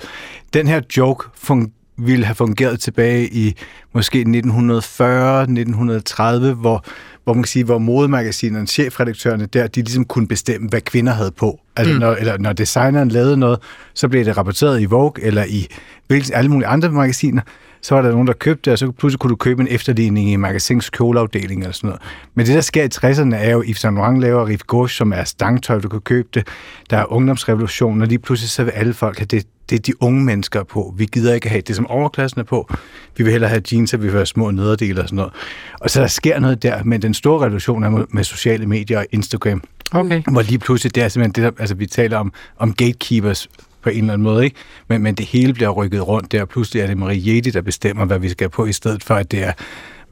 Den 0.53 0.67
her 0.67 0.81
joke 0.97 1.27
fun- 1.49 1.95
ville 1.97 2.25
have 2.25 2.35
fungeret 2.35 2.79
tilbage 2.79 3.27
i 3.27 3.55
måske 3.93 4.21
1940-1930, 4.21 4.23
hvor, 6.53 6.83
hvor 7.23 7.33
man 7.33 7.43
kan 7.43 7.47
sige, 7.47 7.65
hvor 7.65 7.77
modemagasinerne, 7.77 8.67
chefredaktørerne 8.67 9.45
der, 9.45 9.67
de 9.67 9.81
ligesom 9.81 10.05
kunne 10.05 10.27
bestemme, 10.27 10.69
hvad 10.69 10.81
kvinder 10.81 11.13
havde 11.13 11.31
på. 11.31 11.59
Altså, 11.75 11.93
mm. 11.93 11.99
når, 11.99 12.13
eller 12.13 12.37
når 12.37 12.53
designeren 12.53 13.09
lavede 13.09 13.37
noget, 13.37 13.59
så 13.93 14.07
blev 14.07 14.25
det 14.25 14.37
rapporteret 14.37 14.81
i 14.81 14.85
Vogue 14.85 15.23
eller 15.23 15.43
i 15.43 15.67
hvilke, 16.07 16.35
alle 16.35 16.51
mulige 16.51 16.67
andre 16.67 16.89
magasiner, 16.89 17.41
så 17.81 17.95
var 17.95 18.01
der 18.01 18.11
nogen, 18.11 18.27
der 18.27 18.33
købte 18.33 18.61
det, 18.65 18.73
og 18.73 18.79
så 18.79 18.91
pludselig 18.91 19.19
kunne 19.19 19.31
du 19.31 19.35
købe 19.35 19.61
en 19.61 19.67
efterligning 19.71 20.31
i 20.31 20.35
magasins 20.35 20.89
kjoleafdeling 20.89 21.61
eller 21.61 21.73
sådan 21.73 21.87
noget. 21.87 22.01
Men 22.35 22.45
det, 22.45 22.55
der 22.55 22.61
sker 22.61 22.83
i 22.83 22.89
60'erne, 22.95 23.35
er 23.35 23.51
jo, 23.51 23.63
Yves 23.67 23.79
Saint 23.79 23.95
Laurent 23.95 24.21
laver 24.21 24.47
Rive 24.47 24.59
Gauche, 24.67 24.97
som 24.97 25.13
er 25.13 25.23
stangtøj, 25.23 25.79
du 25.79 25.89
kan 25.89 26.01
købe 26.01 26.27
det. 26.33 26.47
Der 26.89 26.97
er 26.97 27.11
ungdomsrevolutionen, 27.11 28.01
og 28.01 28.07
lige 28.07 28.19
pludselig 28.19 28.49
så 28.49 28.63
vil 28.63 28.71
alle 28.71 28.93
folk 28.93 29.17
have 29.17 29.25
det, 29.25 29.47
det 29.69 29.75
er 29.75 29.79
de 29.79 30.03
unge 30.03 30.23
mennesker 30.23 30.63
på. 30.63 30.93
Vi 30.97 31.05
gider 31.05 31.33
ikke 31.33 31.49
have 31.49 31.61
det, 31.61 31.75
som 31.75 31.87
overklassen 31.87 32.39
er 32.39 32.43
på. 32.43 32.69
Vi 33.17 33.23
vil 33.23 33.31
hellere 33.31 33.49
have 33.49 33.61
jeans, 33.71 33.93
og 33.93 33.99
vi 33.99 34.07
vil 34.07 34.13
have 34.13 34.25
små 34.25 34.51
nederdele 34.51 35.01
og 35.01 35.07
sådan 35.07 35.15
noget. 35.15 35.33
Og 35.81 35.89
så 35.89 36.01
der 36.01 36.07
sker 36.07 36.39
noget 36.39 36.63
der, 36.63 36.83
men 36.83 37.01
den 37.01 37.13
store 37.13 37.45
revolution 37.45 37.83
er 37.83 38.05
med 38.09 38.23
sociale 38.23 38.65
medier 38.65 38.99
og 38.99 39.05
Instagram. 39.11 39.63
Okay. 39.91 40.23
Hvor 40.31 40.41
lige 40.41 40.59
pludselig, 40.59 40.95
det 40.95 41.03
er 41.03 41.07
simpelthen 41.07 41.43
det, 41.43 41.53
der, 41.53 41.61
altså 41.61 41.75
vi 41.75 41.85
taler 41.85 42.17
om, 42.17 42.33
om 42.57 42.73
gatekeepers 42.73 43.49
på 43.81 43.89
en 43.89 43.97
eller 43.97 44.13
anden 44.13 44.23
måde, 44.23 44.43
ikke? 44.43 44.55
Men, 44.87 45.01
men 45.01 45.15
det 45.15 45.25
hele 45.25 45.53
bliver 45.53 45.69
rykket 45.69 46.07
rundt 46.07 46.31
der, 46.31 46.45
pludselig 46.45 46.81
er 46.81 46.87
det 46.87 46.97
Marie 46.97 47.21
Jedi, 47.25 47.49
der 47.49 47.61
bestemmer, 47.61 48.05
hvad 48.05 48.19
vi 48.19 48.29
skal 48.29 48.49
på, 48.49 48.65
i 48.65 48.73
stedet 48.73 49.03
for, 49.03 49.15
at 49.15 49.31
det 49.31 49.43
er 49.43 49.51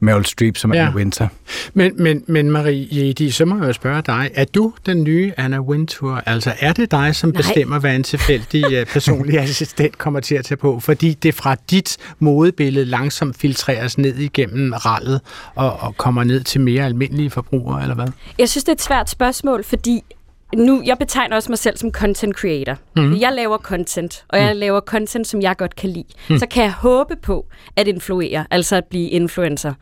Meryl 0.00 0.24
Streep, 0.24 0.56
som 0.56 0.74
ja. 0.74 0.86
er 0.86 0.94
Winter. 0.94 1.28
Men, 1.74 1.92
men, 2.02 2.24
men 2.26 2.50
Marie 2.50 2.88
Jedi, 2.90 3.30
så 3.30 3.44
må 3.44 3.64
jeg 3.64 3.74
spørge 3.74 4.02
dig, 4.02 4.30
er 4.34 4.44
du 4.44 4.72
den 4.86 5.04
nye 5.04 5.32
Anna 5.36 5.60
Wintour? 5.60 6.22
Altså 6.26 6.52
er 6.60 6.72
det 6.72 6.90
dig, 6.90 7.16
som 7.16 7.30
Nej. 7.30 7.36
bestemmer, 7.36 7.78
hvad 7.78 7.96
en 7.96 8.02
tilfældig 8.02 8.80
uh, 8.80 8.86
personlig 8.86 9.38
assistent 9.40 9.98
kommer 9.98 10.20
til 10.20 10.34
at 10.34 10.44
tage 10.44 10.58
på? 10.58 10.80
Fordi 10.80 11.14
det 11.14 11.34
fra 11.34 11.56
dit 11.70 11.96
modebillede 12.18 12.84
langsomt 12.84 13.36
filtreres 13.36 13.98
ned 13.98 14.16
igennem 14.16 14.72
rallet 14.72 15.20
og, 15.54 15.80
og 15.80 15.96
kommer 15.96 16.24
ned 16.24 16.44
til 16.44 16.60
mere 16.60 16.84
almindelige 16.84 17.30
forbrugere, 17.30 17.82
eller 17.82 17.94
hvad? 17.94 18.08
Jeg 18.38 18.48
synes, 18.48 18.64
det 18.64 18.68
er 18.68 18.74
et 18.74 18.82
svært 18.82 19.10
spørgsmål, 19.10 19.64
fordi 19.64 20.02
nu, 20.56 20.82
jeg 20.84 20.98
betegner 20.98 21.36
også 21.36 21.50
mig 21.50 21.58
selv 21.58 21.76
som 21.76 21.92
content 21.92 22.36
creator. 22.36 22.76
Mm. 22.96 23.16
Jeg 23.16 23.32
laver 23.32 23.58
content, 23.58 24.24
og 24.28 24.38
jeg 24.38 24.54
mm. 24.54 24.58
laver 24.58 24.80
content, 24.80 25.26
som 25.26 25.42
jeg 25.42 25.56
godt 25.56 25.76
kan 25.76 25.90
lide. 25.90 26.04
Mm. 26.30 26.38
Så 26.38 26.46
kan 26.46 26.62
jeg 26.62 26.72
håbe 26.72 27.16
på 27.22 27.46
at 27.76 27.88
influere, 27.88 28.46
altså 28.50 28.76
at 28.76 28.84
blive 28.84 29.08
influencer. 29.08 29.72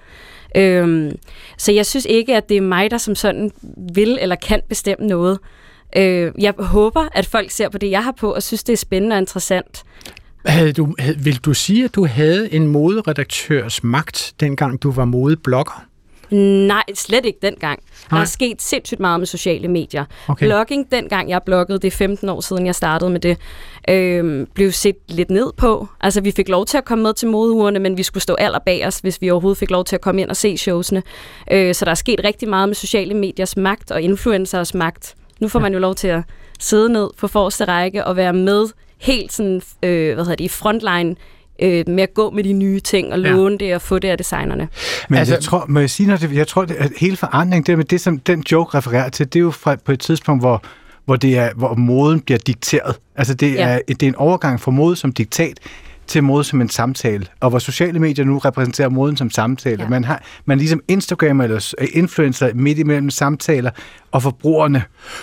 Øhm, 0.56 1.18
så 1.58 1.72
jeg 1.72 1.86
synes 1.86 2.06
ikke, 2.10 2.36
at 2.36 2.48
det 2.48 2.56
er 2.56 2.60
mig, 2.60 2.90
der 2.90 2.98
som 2.98 3.14
sådan 3.14 3.50
vil 3.94 4.18
eller 4.20 4.36
kan 4.36 4.60
bestemme 4.68 5.06
noget. 5.06 5.38
Øh, 5.96 6.32
jeg 6.38 6.54
håber, 6.58 7.08
at 7.14 7.26
folk 7.26 7.50
ser 7.50 7.68
på 7.68 7.78
det, 7.78 7.90
jeg 7.90 8.04
har 8.04 8.12
på, 8.12 8.34
og 8.34 8.42
synes, 8.42 8.64
det 8.64 8.72
er 8.72 8.76
spændende 8.76 9.14
og 9.14 9.18
interessant. 9.18 9.84
Havde 10.46 10.72
du, 10.72 10.94
havde, 10.98 11.18
vil 11.18 11.36
du 11.36 11.54
sige, 11.54 11.84
at 11.84 11.94
du 11.94 12.06
havde 12.06 12.52
en 12.52 12.66
moderedaktørs 12.66 13.84
magt, 13.84 14.34
dengang 14.40 14.82
du 14.82 14.90
var 14.90 15.04
modeblogger? 15.04 15.84
Nej, 16.30 16.82
slet 16.94 17.26
ikke 17.26 17.38
dengang. 17.42 17.82
Der 18.10 18.16
er 18.16 18.24
sket 18.24 18.62
sindssygt 18.62 19.00
meget 19.00 19.20
med 19.20 19.26
sociale 19.26 19.68
medier. 19.68 20.04
Okay. 20.28 20.46
Blogging, 20.46 20.92
dengang 20.92 21.30
jeg 21.30 21.42
bloggede, 21.46 21.78
det 21.78 21.86
er 21.86 21.96
15 21.96 22.28
år 22.28 22.40
siden, 22.40 22.66
jeg 22.66 22.74
startede 22.74 23.10
med 23.10 23.20
det, 23.20 23.38
øh, 23.88 24.46
blev 24.54 24.72
set 24.72 24.96
lidt 25.08 25.30
ned 25.30 25.52
på. 25.56 25.88
Altså, 26.00 26.20
vi 26.20 26.30
fik 26.30 26.48
lov 26.48 26.66
til 26.66 26.78
at 26.78 26.84
komme 26.84 27.02
med 27.02 27.14
til 27.14 27.28
modeugerne, 27.28 27.78
men 27.78 27.96
vi 27.96 28.02
skulle 28.02 28.22
stå 28.22 28.34
aller 28.38 28.58
bag 28.58 28.86
os, 28.86 28.98
hvis 28.98 29.22
vi 29.22 29.30
overhovedet 29.30 29.58
fik 29.58 29.70
lov 29.70 29.84
til 29.84 29.96
at 29.96 30.00
komme 30.00 30.20
ind 30.20 30.30
og 30.30 30.36
se 30.36 30.56
showsene. 30.56 31.02
Øh, 31.50 31.74
så 31.74 31.84
der 31.84 31.90
er 31.90 31.94
sket 31.94 32.20
rigtig 32.24 32.48
meget 32.48 32.68
med 32.68 32.74
sociale 32.74 33.14
mediers 33.14 33.56
magt 33.56 33.90
og 33.90 34.02
influencers 34.02 34.74
magt. 34.74 35.14
Nu 35.40 35.48
får 35.48 35.58
man 35.58 35.72
jo 35.72 35.78
lov 35.78 35.94
til 35.94 36.08
at 36.08 36.22
sidde 36.58 36.92
ned 36.92 37.10
på 37.18 37.28
forreste 37.28 37.64
række 37.64 38.04
og 38.04 38.16
være 38.16 38.32
med 38.32 38.66
helt 38.98 39.32
sådan, 39.32 39.62
øh, 39.82 40.14
hvad 40.14 40.24
hedder 40.24 40.36
det, 40.36 40.44
i 40.44 40.48
frontline 40.48 41.16
øh, 41.62 41.84
med 41.86 42.02
at 42.02 42.14
gå 42.14 42.30
med 42.30 42.44
de 42.44 42.52
nye 42.52 42.80
ting 42.80 43.12
og 43.12 43.18
låne 43.18 43.56
ja. 43.60 43.66
det 43.66 43.74
og 43.74 43.82
få 43.82 43.98
det 43.98 44.08
af 44.08 44.18
designerne. 44.18 44.68
Men 45.08 45.18
altså, 45.18 45.34
jeg 45.34 45.42
tror, 45.42 45.64
må 45.68 45.80
jeg 45.80 45.90
sige 45.90 46.06
noget, 46.06 46.32
jeg 46.32 46.46
tror, 46.46 46.62
at 46.78 46.92
hele 46.98 47.16
forandringen, 47.16 47.66
det 47.66 47.76
med 47.78 47.84
det, 47.84 48.00
som 48.00 48.18
den 48.18 48.44
joke 48.52 48.78
refererer 48.78 49.08
til, 49.08 49.26
det 49.26 49.36
er 49.36 49.40
jo 49.40 49.50
fra, 49.50 49.76
på 49.84 49.92
et 49.92 50.00
tidspunkt, 50.00 50.42
hvor 50.42 50.62
hvor, 51.06 51.16
det 51.16 51.38
er, 51.38 51.50
hvor 51.56 51.74
moden 51.74 52.20
bliver 52.20 52.38
dikteret. 52.38 52.96
Altså 53.16 53.34
det, 53.34 53.54
ja. 53.54 53.68
er, 53.68 53.80
det 53.88 54.02
er 54.02 54.06
en 54.06 54.14
overgang 54.14 54.60
fra 54.60 54.70
mode 54.70 54.96
som 54.96 55.12
diktat 55.12 55.58
til 56.06 56.24
mode 56.24 56.44
som 56.44 56.60
en 56.60 56.68
samtale, 56.68 57.26
og 57.40 57.50
hvor 57.50 57.58
sociale 57.58 57.98
medier 57.98 58.24
nu 58.24 58.38
repræsenterer 58.38 58.88
moden 58.88 59.16
som 59.16 59.30
samtale. 59.30 59.82
Ja. 59.82 59.88
Man 59.88 60.04
har 60.04 60.22
man 60.44 60.58
ligesom 60.58 60.82
Instagram 60.88 61.40
eller 61.40 61.74
influencer 61.92 62.50
midt 62.54 62.78
imellem 62.78 63.10
samtaler 63.10 63.70
og 64.16 64.22
forbrugerne. 64.22 64.82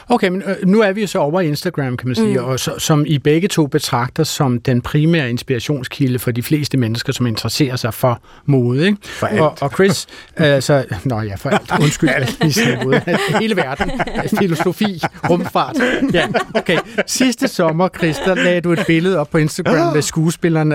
Okay, 0.10 0.28
men 0.28 0.44
øh, 0.46 0.56
nu 0.68 0.82
er 0.82 0.92
vi 0.92 1.02
jo 1.02 1.08
så 1.08 1.20
over 1.20 1.42
i 1.42 1.48
Instagram, 1.48 1.98
kan 1.98 2.08
man 2.08 2.16
sige, 2.16 2.40
mm. 2.40 2.46
og 2.46 2.60
så, 2.60 2.74
som 2.78 3.06
I 3.08 3.20
begge 3.20 3.48
to 3.48 3.68
betragter 3.68 4.24
som 4.24 4.60
den 4.60 4.82
primære 4.82 5.30
inspirationskilde 5.30 6.20
for 6.20 6.32
de 6.32 6.44
fleste 6.44 6.78
mennesker, 6.78 7.14
som 7.14 7.28
interesserer 7.28 7.76
sig 7.76 7.94
for 7.94 8.22
mode. 8.46 8.86
Ikke? 8.86 8.98
For 9.04 9.28
alt. 9.28 9.42
Og, 9.42 9.58
og 9.62 9.72
Chris, 9.72 10.08
altså, 10.36 10.86
nå 11.04 11.22
ja, 11.22 11.36
for 11.36 11.50
alt. 11.50 11.72
Undskyld, 11.82 12.10
alt. 12.16 12.40
Mode. 12.84 13.02
Hele 13.40 13.56
verden. 13.56 13.92
Filosofi, 14.40 15.02
rumfart. 15.30 15.76
Ja, 16.14 16.28
okay. 16.56 16.78
Sidste 17.08 17.48
sommer, 17.48 17.90
Chris, 17.98 18.18
der 18.26 18.36
lagde 18.36 18.62
du 18.62 18.72
et 18.72 18.84
billede 18.88 19.20
op 19.20 19.30
på 19.30 19.38
Instagram 19.38 19.94
med 19.94 20.02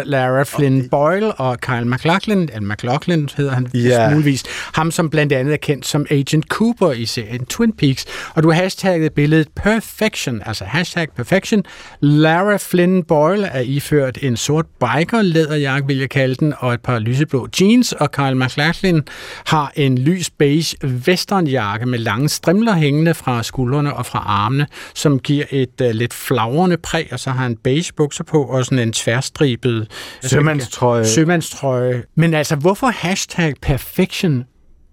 Lara 0.05 0.43
Flynn 0.43 0.89
Boyle 0.89 1.33
og 1.33 1.61
Kyle 1.61 1.85
MacLachlan, 1.85 2.39
eller 2.39 2.61
MacLachlan 2.61 3.29
hedder 3.37 3.53
han 3.53 3.67
Ja. 3.75 4.11
smugvis. 4.11 4.43
Ham, 4.75 4.91
som 4.91 5.11
blandt 5.11 5.33
andet 5.33 5.53
er 5.53 5.57
kendt 5.57 5.87
som 5.87 6.07
Agent 6.11 6.45
Cooper 6.49 6.93
i 6.93 7.05
serien 7.07 7.45
Twin 7.47 7.73
Peaks. 7.73 8.05
Og 8.35 8.43
du 8.43 8.51
hashtagget 8.51 9.13
billedet 9.13 9.49
Perfection, 9.57 10.43
altså 10.47 10.65
hashtag 10.65 11.09
Perfection. 11.17 11.65
Lara 12.01 12.57
Flynn 12.57 13.03
Boyle 13.05 13.47
er 13.47 13.61
iført 13.61 14.19
en 14.23 14.37
sort 14.37 14.67
biker 14.81 15.23
læderjakke, 15.23 15.87
vil 15.87 15.99
jeg 15.99 16.11
kalde 16.11 16.35
den, 16.35 16.55
og 16.59 16.75
et 16.75 16.81
par 16.81 16.99
lyseblå 16.99 17.49
jeans, 17.61 17.93
og 17.93 18.13
Kyle 18.13 18.35
MacLachlan 18.35 19.03
har 19.47 19.73
en 19.77 19.99
lys 19.99 20.31
beige 20.31 20.77
westernjakke 21.07 21.87
med 21.87 21.99
lange 21.99 22.29
strimler 22.29 22.75
hængende 22.75 23.15
fra 23.15 23.43
skuldrene 23.43 23.95
og 23.95 24.07
fra 24.07 24.19
armene, 24.27 24.67
som 24.95 25.19
giver 25.19 25.45
et 25.51 25.81
uh, 25.83 25.91
lidt 25.91 26.15
flagrende 26.15 26.77
præg, 26.77 27.09
og 27.13 27.21
så 27.21 27.31
har 27.31 27.43
han 27.43 27.57
beige 27.57 27.93
bukser 27.97 28.25
på 28.25 28.43
og 28.43 28.65
sådan 28.65 28.79
en 28.79 28.93
tværstribet 28.93 29.88
Sømandstrøje. 30.23 31.05
sømandstrøje. 31.07 32.03
Men 32.15 32.35
altså, 32.35 32.57
hvorfor 32.57 32.87
hashtag 32.87 33.55
perfection? 33.63 34.45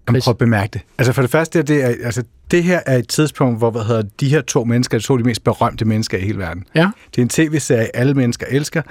Jamen, 0.08 0.22
prøv 0.22 0.30
at 0.30 0.38
bemærke 0.38 0.70
det. 0.72 0.80
Altså 0.98 1.12
for 1.12 1.22
det 1.22 1.30
første, 1.30 1.62
det 1.62 1.84
er, 1.84 1.88
altså, 2.04 2.22
det 2.50 2.64
her 2.64 2.80
er 2.86 2.96
et 2.96 3.08
tidspunkt, 3.08 3.58
hvor 3.58 3.70
hvad 3.70 3.82
hedder, 3.84 4.02
de 4.20 4.28
her 4.28 4.40
to 4.40 4.64
mennesker 4.64 4.98
er 4.98 5.00
to 5.00 5.14
af 5.14 5.18
de 5.18 5.24
mest 5.24 5.44
berømte 5.44 5.84
mennesker 5.84 6.18
i 6.18 6.20
hele 6.20 6.38
verden. 6.38 6.64
Ja. 6.74 6.90
Det 7.10 7.18
er 7.18 7.22
en 7.22 7.28
tv-serie, 7.28 7.96
alle 7.96 8.14
mennesker 8.14 8.46
elsker. 8.50 8.82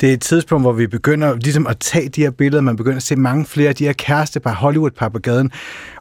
Det 0.00 0.08
er 0.08 0.12
et 0.12 0.20
tidspunkt, 0.20 0.64
hvor 0.64 0.72
vi 0.72 0.86
begynder 0.86 1.36
ligesom 1.36 1.66
at 1.66 1.78
tage 1.78 2.08
de 2.08 2.22
her 2.22 2.30
billeder, 2.30 2.62
man 2.62 2.76
begynder 2.76 2.96
at 2.96 3.02
se 3.02 3.16
mange 3.16 3.46
flere 3.46 3.68
af 3.68 3.74
de 3.74 3.84
her 3.84 3.92
kærestepar, 3.92 4.52
Hollywood-par 4.52 5.08
på 5.08 5.18
gaden. 5.18 5.50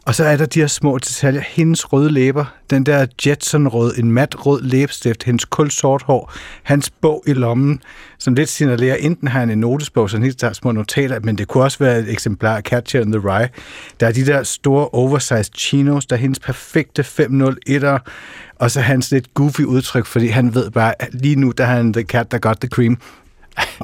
Og 0.06 0.16
så 0.16 0.24
er 0.24 0.38
der 0.38 0.46
de 0.46 0.60
her 0.60 0.68
små 0.68 0.98
detaljer. 0.98 1.42
Hendes 1.48 1.94
røde 1.94 2.12
læber, 2.12 2.46
den 2.70 2.86
der 2.86 3.06
Jetson-rød, 3.26 3.94
en 3.98 4.12
mat 4.12 4.46
rød 4.46 4.62
læbestift, 4.62 5.24
hendes 5.24 5.46
kulsort 5.46 6.04
hår, 6.04 6.34
hans 6.64 6.90
bog 6.90 7.24
i 7.28 7.34
lommen, 7.34 7.82
som 8.20 8.34
lidt 8.34 8.50
signalerer, 8.50 8.96
enten 8.96 9.28
har 9.28 9.40
han 9.40 9.50
en 9.50 9.58
notesbog, 9.58 10.10
så 10.10 10.18
han 10.18 10.24
helt 10.24 10.40
tager 10.40 10.54
små 10.54 10.72
notater, 10.72 11.20
men 11.24 11.38
det 11.38 11.48
kunne 11.48 11.64
også 11.64 11.80
være 11.80 12.00
et 12.00 12.12
eksemplar 12.12 12.58
af 12.58 12.62
Catcher 12.62 13.02
in 13.02 13.12
the 13.12 13.22
Rye. 13.30 13.50
Der 14.00 14.08
er 14.08 14.12
de 14.12 14.26
der 14.26 14.44
store 14.44 14.88
oversized 14.88 15.54
chinos, 15.58 16.06
der 16.06 16.16
er 16.16 16.20
hendes 16.20 16.40
perfekte 16.96 17.44
501'er, 17.68 18.00
og 18.56 18.72
så 18.72 18.82
hans 18.82 19.12
lidt 19.12 19.34
goofy 19.34 19.62
udtryk, 19.62 20.06
fordi 20.06 20.28
han 20.28 20.56
ved 20.56 20.72
bare, 20.72 21.02
at 21.02 21.10
lige 21.14 21.36
nu, 21.36 21.52
der 21.52 21.64
er 21.64 21.76
han 21.76 21.94
the 21.94 22.04
cat, 22.04 22.32
der 22.32 22.38
got 22.38 22.58
the 22.58 22.70
cream. 22.70 22.98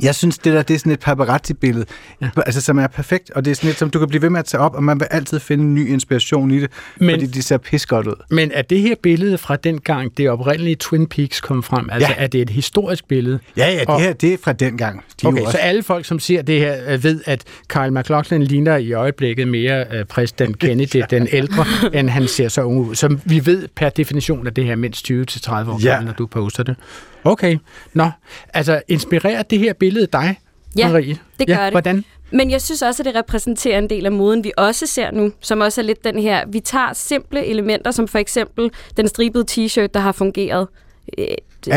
Jeg 0.02 0.16
synes, 0.16 0.38
det 0.38 0.54
der 0.54 0.62
det 0.62 0.74
er 0.74 0.78
sådan 0.80 0.92
et 0.92 1.00
paparazzi-billede, 1.00 1.86
ja. 2.22 2.30
altså, 2.46 2.62
som 2.62 2.80
er 2.80 2.88
perfekt, 2.88 3.32
og 3.32 3.46
det 3.46 3.52
er 3.52 3.56
sådan 3.56 3.70
et, 3.70 3.78
som 3.78 3.90
du 3.90 4.00
kan 4.00 4.08
blive 4.08 4.22
ved 4.22 4.30
med 4.30 4.40
at 4.40 4.46
tage 4.46 4.62
op, 4.62 4.76
og 4.76 4.84
man 4.84 5.00
vil 5.00 5.08
altid 5.12 5.40
finde 5.40 5.64
en 5.64 5.76
ny 5.76 5.90
inspiration 5.90 6.52
i 6.52 6.60
det, 6.60 6.70
Men- 6.98 7.10
fordi 7.10 7.26
de 7.26 7.42
ser 7.42 7.58
pis 7.58 7.86
godt 7.86 8.08
ud. 8.08 8.14
Men 8.30 8.52
er 8.54 8.62
det 8.62 8.80
her 8.82 8.96
billede 9.04 9.38
fra 9.38 9.56
den 9.56 9.80
gang, 9.82 10.18
det 10.18 10.30
oprindelige 10.30 10.76
Twin 10.76 11.08
Peaks 11.08 11.42
kom 11.42 11.64
frem, 11.64 11.90
altså 11.92 12.10
Ja. 12.18 12.24
er 12.24 12.28
det 12.28 12.42
et 12.42 12.50
historisk 12.50 13.08
billede? 13.08 13.40
Ja, 13.58 13.72
ja, 13.72 13.80
det 13.80 13.88
Og- 13.88 14.02
her, 14.02 14.14
det 14.14 14.34
er 14.34 14.38
fra 14.44 14.54
den 14.54 14.78
gang. 14.78 15.04
De 15.22 15.28
Okay, 15.28 15.42
så 15.52 15.58
alle 15.58 15.84
folk, 15.84 16.06
som 16.06 16.20
ser 16.20 16.42
det 16.42 16.60
her, 16.60 16.76
øh, 16.94 17.04
ved, 17.04 17.22
at 17.26 17.44
Kyle 17.68 17.92
MacLachlan 17.92 18.44
ligner 18.44 18.78
i 18.78 18.94
øjeblikket 18.94 19.48
mere 19.48 19.86
øh, 19.92 20.06
præsident 20.06 20.60
Kennedy, 20.60 21.02
den 21.10 21.28
ældre, 21.32 21.66
end 21.94 22.10
han 22.10 22.28
ser 22.28 22.48
så 22.48 22.62
ung 22.64 22.80
ud. 22.80 22.96
Så 22.96 23.18
vi 23.26 23.46
ved 23.46 23.68
per 23.76 23.90
definition, 23.90 24.48
at 24.48 24.56
det 24.56 24.64
her 24.64 24.72
er 24.72 24.76
mindst 24.76 25.12
20-30 25.12 25.72
år 25.72 25.80
Ja. 25.84 25.90
gammel, 25.90 26.06
når 26.06 26.14
du 26.14 26.26
poster 26.26 26.64
det. 26.64 26.76
Okay, 27.24 27.58
nå. 27.94 28.10
Altså, 28.54 28.82
inspirerer 28.88 29.44
det 29.44 29.60
her 29.60 29.74
billede 29.74 30.08
dig, 30.14 30.40
Ja, 30.78 30.90
Marie? 30.92 31.18
det 31.40 31.50
ja, 31.50 31.56
gør 31.56 31.64
det. 31.64 31.74
Hvordan? 31.74 32.04
Men 32.32 32.52
jeg 32.52 32.62
synes 32.62 32.82
også, 32.82 33.02
at 33.04 33.06
det 33.06 33.16
repræsenterer 33.16 33.78
en 33.78 33.90
del 33.90 34.06
af 34.06 34.12
moden, 34.12 34.44
vi 34.44 34.52
også 34.58 34.88
ser 34.88 35.12
nu, 35.12 35.32
som 35.42 35.62
også 35.62 35.82
er 35.82 35.86
lidt 35.86 36.04
den 36.04 36.20
her, 36.20 36.46
vi 36.48 36.60
tager 36.60 36.94
simple 36.94 37.46
elementer, 37.46 37.92
som 37.92 38.08
for 38.08 38.18
eksempel 38.20 38.72
den 38.98 39.08
stribede 39.08 39.46
t-shirt, 39.52 39.88
der 39.94 40.00
har 40.00 40.12
fungeret 40.12 40.68
øh, 41.17 41.26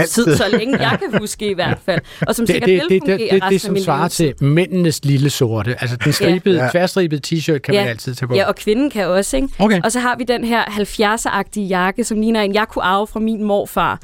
tid, 0.07 0.37
så 0.37 0.45
længe 0.53 0.81
jeg 0.91 0.99
kan 0.99 1.19
huske 1.21 1.51
i 1.51 1.55
hvert 1.61 1.79
fald, 1.85 2.01
og 2.27 2.35
som 2.35 2.47
Det, 2.47 2.53
sikkert 2.55 2.69
det, 2.69 2.75
vil 2.75 2.83
det, 2.83 2.91
det, 2.91 3.01
fungere 3.01 3.19
det, 3.19 3.31
det, 3.31 3.43
resten 3.43 3.49
det 3.51 3.55
af 3.55 3.61
som 3.61 3.77
svarer 3.85 4.09
til 4.09 4.35
mændenes 4.41 5.05
lille 5.05 5.31
sorte. 5.31 5.77
Altså, 5.81 5.97
den 6.05 6.13
stribede, 6.13 6.57
Ja. 6.59 6.65
ja. 6.65 6.71
tværstribede 6.71 7.21
t-shirt 7.27 7.59
kan 7.59 7.75
man 7.75 7.87
altid 7.89 8.15
tage 8.15 8.29
på. 8.29 8.35
Ja, 8.35 8.45
og 8.49 8.57
kvinden 8.57 8.91
kan 8.91 9.07
også, 9.07 9.37
ikke? 9.37 9.49
Okay. 9.59 9.81
Og 9.85 9.93
så 9.93 10.01
har 10.01 10.17
vi 10.17 10.25
den 10.25 10.45
her 10.45 10.65
70'er-agtige 10.65 11.61
jakke, 11.69 12.05
som 12.05 12.21
ligner 12.21 12.43
en, 12.43 12.55
jeg 12.55 12.69
kunne 12.69 12.85
arve 12.85 13.07
fra 13.07 13.21
min 13.21 13.45
morfar, 13.45 14.01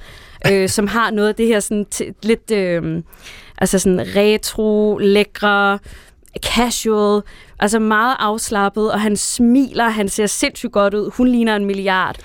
øh, 0.52 0.68
som 0.68 0.86
har 0.86 1.10
noget 1.10 1.28
af 1.28 1.34
det 1.34 1.46
her 1.46 1.60
sådan 1.60 1.86
t- 1.94 2.12
lidt, 2.22 2.50
øh, 2.50 3.02
altså 3.58 3.78
sådan 3.78 4.06
retro, 4.16 4.98
lækre, 4.98 5.78
casual, 6.38 7.22
altså 7.58 7.78
meget 7.78 8.16
afslappet, 8.18 8.92
og 8.92 9.00
han 9.00 9.16
smiler, 9.16 9.88
han 9.88 10.08
ser 10.08 10.26
sindssygt 10.26 10.72
godt 10.72 10.94
ud, 10.94 11.10
hun 11.16 11.28
ligner 11.28 11.56
en 11.56 11.64
milliard. 11.64 12.16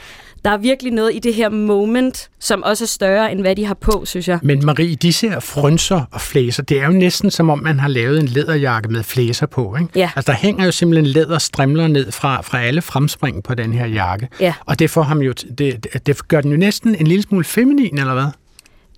Der 0.46 0.52
er 0.52 0.58
virkelig 0.58 0.94
noget 0.94 1.16
i 1.16 1.20
det 1.20 1.34
her 1.34 1.50
moment, 1.50 2.30
som 2.40 2.64
også 2.64 2.84
er 2.84 2.88
større, 2.88 3.32
end 3.32 3.42
hvad 3.42 3.56
de 3.56 3.66
har 3.66 3.74
på, 3.74 4.04
synes 4.06 4.28
jeg. 4.28 4.40
Men 4.44 4.66
Marie, 4.66 4.96
de 4.96 5.14
ser 5.14 5.40
frynser 5.40 6.02
og 6.12 6.22
flæser. 6.22 6.64
Det 6.64 6.80
er 6.82 6.86
jo 6.86 6.92
næsten 6.92 7.32
som 7.32 7.50
om, 7.50 7.60
man 7.60 7.80
har 7.80 7.88
lavet 7.88 8.20
en 8.20 8.26
læderjakke 8.26 8.90
med 8.90 9.04
flæser 9.04 9.46
på. 9.46 9.76
Ikke? 9.82 9.90
Ja. 9.96 10.10
Altså, 10.16 10.32
der 10.32 10.38
hænger 10.38 10.66
jo 10.66 10.72
simpelthen 10.72 11.06
læderstrimler 11.06 11.88
ned 11.88 12.12
fra, 12.12 12.42
fra 12.42 12.62
alle 12.62 12.82
fremspring 12.82 13.44
på 13.44 13.54
den 13.56 13.74
her 13.74 13.86
jakke. 13.88 14.28
Ja. 14.40 14.54
Og 14.66 14.80
det, 14.80 14.90
får 14.90 15.02
ham 15.02 15.22
jo, 15.22 15.32
det, 15.32 15.58
det, 15.58 16.08
det 16.08 16.28
gør 16.28 16.42
den 16.42 16.52
jo 16.52 16.58
næsten 16.58 16.96
en 16.96 17.08
lille 17.08 17.24
smule 17.24 17.44
feminin, 17.46 17.98
eller 18.00 18.14
hvad? 18.14 18.28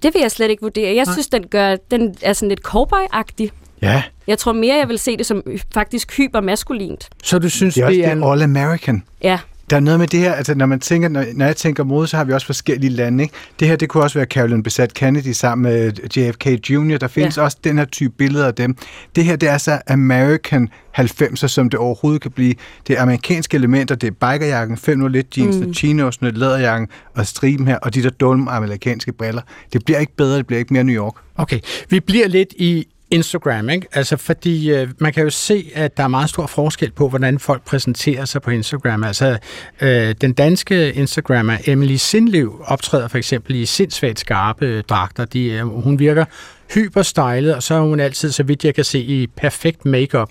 Det 0.03 0.13
vil 0.13 0.19
jeg 0.21 0.31
slet 0.31 0.49
ikke 0.49 0.61
vurdere. 0.61 0.95
Jeg 0.95 1.07
synes, 1.13 1.27
den, 1.27 1.47
gør, 1.47 1.75
den 1.91 2.15
er 2.21 2.33
sådan 2.33 2.49
lidt 2.49 2.61
cowboy-agtig. 2.67 3.49
ja, 3.81 4.03
Jeg 4.27 4.37
tror 4.37 4.53
mere, 4.53 4.75
jeg 4.75 4.89
vil 4.89 4.99
se 4.99 5.17
det 5.17 5.25
som 5.25 5.43
faktisk 5.73 6.17
hypermaskulint. 6.17 7.09
Så 7.23 7.39
du 7.39 7.49
synes, 7.49 7.75
det 7.75 7.83
er 7.83 7.87
det 7.87 8.05
er 8.05 8.11
en... 8.11 8.23
all 8.23 8.41
American. 8.41 9.03
Ja, 9.21 9.39
Der 9.69 9.75
er 9.75 9.79
noget 9.79 9.99
med 9.99 10.07
det 10.07 10.19
her, 10.19 10.33
altså 10.33 10.55
når 10.55 10.65
man 10.65 10.79
tænker, 10.79 11.09
når, 11.09 11.25
når 11.33 11.45
jeg 11.45 11.55
tænker 11.55 11.83
mode, 11.83 12.07
så 12.07 12.17
har 12.17 12.23
vi 12.23 12.33
også 12.33 12.45
forskellige 12.45 12.91
lande. 12.91 13.23
Ikke? 13.23 13.35
Det 13.59 13.67
her, 13.67 13.75
det 13.75 13.89
kunne 13.89 14.03
også 14.03 14.19
være 14.19 14.25
Carolyn 14.25 14.63
Besat 14.63 14.93
Kennedy 14.93 15.31
sammen 15.31 15.63
med 15.63 15.91
JFK 16.17 16.69
Jr. 16.69 16.97
Der 16.97 17.07
findes 17.07 17.37
Ja. 17.37 17.41
ja. 17.41 17.45
også 17.45 17.57
den 17.63 17.77
her 17.77 17.85
type 17.85 18.13
billeder 18.17 18.47
af 18.47 18.53
dem. 18.55 18.75
Det 19.15 19.25
her, 19.25 19.35
det 19.35 19.49
er 19.49 19.57
så 19.57 19.79
American 19.87 20.69
90'er, 20.99 21.47
som 21.47 21.69
det 21.69 21.79
overhovedet 21.79 22.21
kan 22.21 22.31
blive. 22.31 22.53
Det 22.87 22.97
er 22.97 23.01
amerikanske 23.01 23.55
elementer, 23.55 23.95
det 23.95 24.07
er 24.07 24.31
bikerjakken, 24.31 24.77
501 24.77 25.37
jeans, 25.37 25.55
mm. 25.57 25.73
chinos, 25.73 26.17
læderjakken 26.21 26.87
og 27.15 27.27
striben 27.27 27.67
her, 27.67 27.77
og 27.77 27.93
de 27.93 28.03
der 28.03 28.09
dumme 28.09 28.51
amerikanske 28.51 29.11
briller. 29.11 29.41
Det 29.73 29.85
bliver 29.85 29.99
ikke 29.99 30.15
bedre, 30.15 30.37
det 30.37 30.47
bliver 30.47 30.59
ikke 30.59 30.73
mere 30.73 30.83
New 30.83 30.95
York. 30.95 31.13
Okay, 31.35 31.59
vi 31.89 31.99
bliver 31.99 32.27
lidt 32.27 32.53
i 32.57 32.87
Instagram, 33.11 33.69
ikke? 33.69 33.87
Altså, 33.93 34.17
fordi 34.17 34.71
øh, 34.71 34.87
man 34.99 35.13
kan 35.13 35.23
jo 35.23 35.29
se, 35.29 35.71
at 35.75 35.97
der 35.97 36.03
er 36.03 36.07
meget 36.07 36.29
stor 36.29 36.47
forskel 36.47 36.91
på, 36.91 37.09
hvordan 37.09 37.39
folk 37.39 37.65
præsenterer 37.65 38.25
sig 38.25 38.41
på 38.41 38.51
Instagram. 38.51 39.03
Altså, 39.03 39.37
øh, 39.81 40.15
den 40.21 40.33
danske 40.33 40.93
Instagrammer 40.93 41.57
Emily 41.67 41.95
Sindlev 41.95 42.61
optræder 42.65 43.07
for 43.07 43.17
eksempel 43.17 43.55
i 43.55 43.65
sindssygt 43.65 44.19
skarpe 44.19 44.65
øh, 44.65 44.83
dragter. 44.83 45.25
De, 45.25 45.45
øh, 45.45 45.67
hun 45.67 45.99
virker 45.99 46.25
hyperstylet, 46.73 47.55
og 47.55 47.63
så 47.63 47.73
er 47.73 47.79
hun 47.79 47.99
altid, 47.99 48.31
så 48.31 48.43
vidt 48.43 48.65
jeg 48.65 48.75
kan 48.75 48.83
se, 48.83 48.99
i 48.99 49.27
perfekt 49.27 49.85
makeup. 49.85 50.29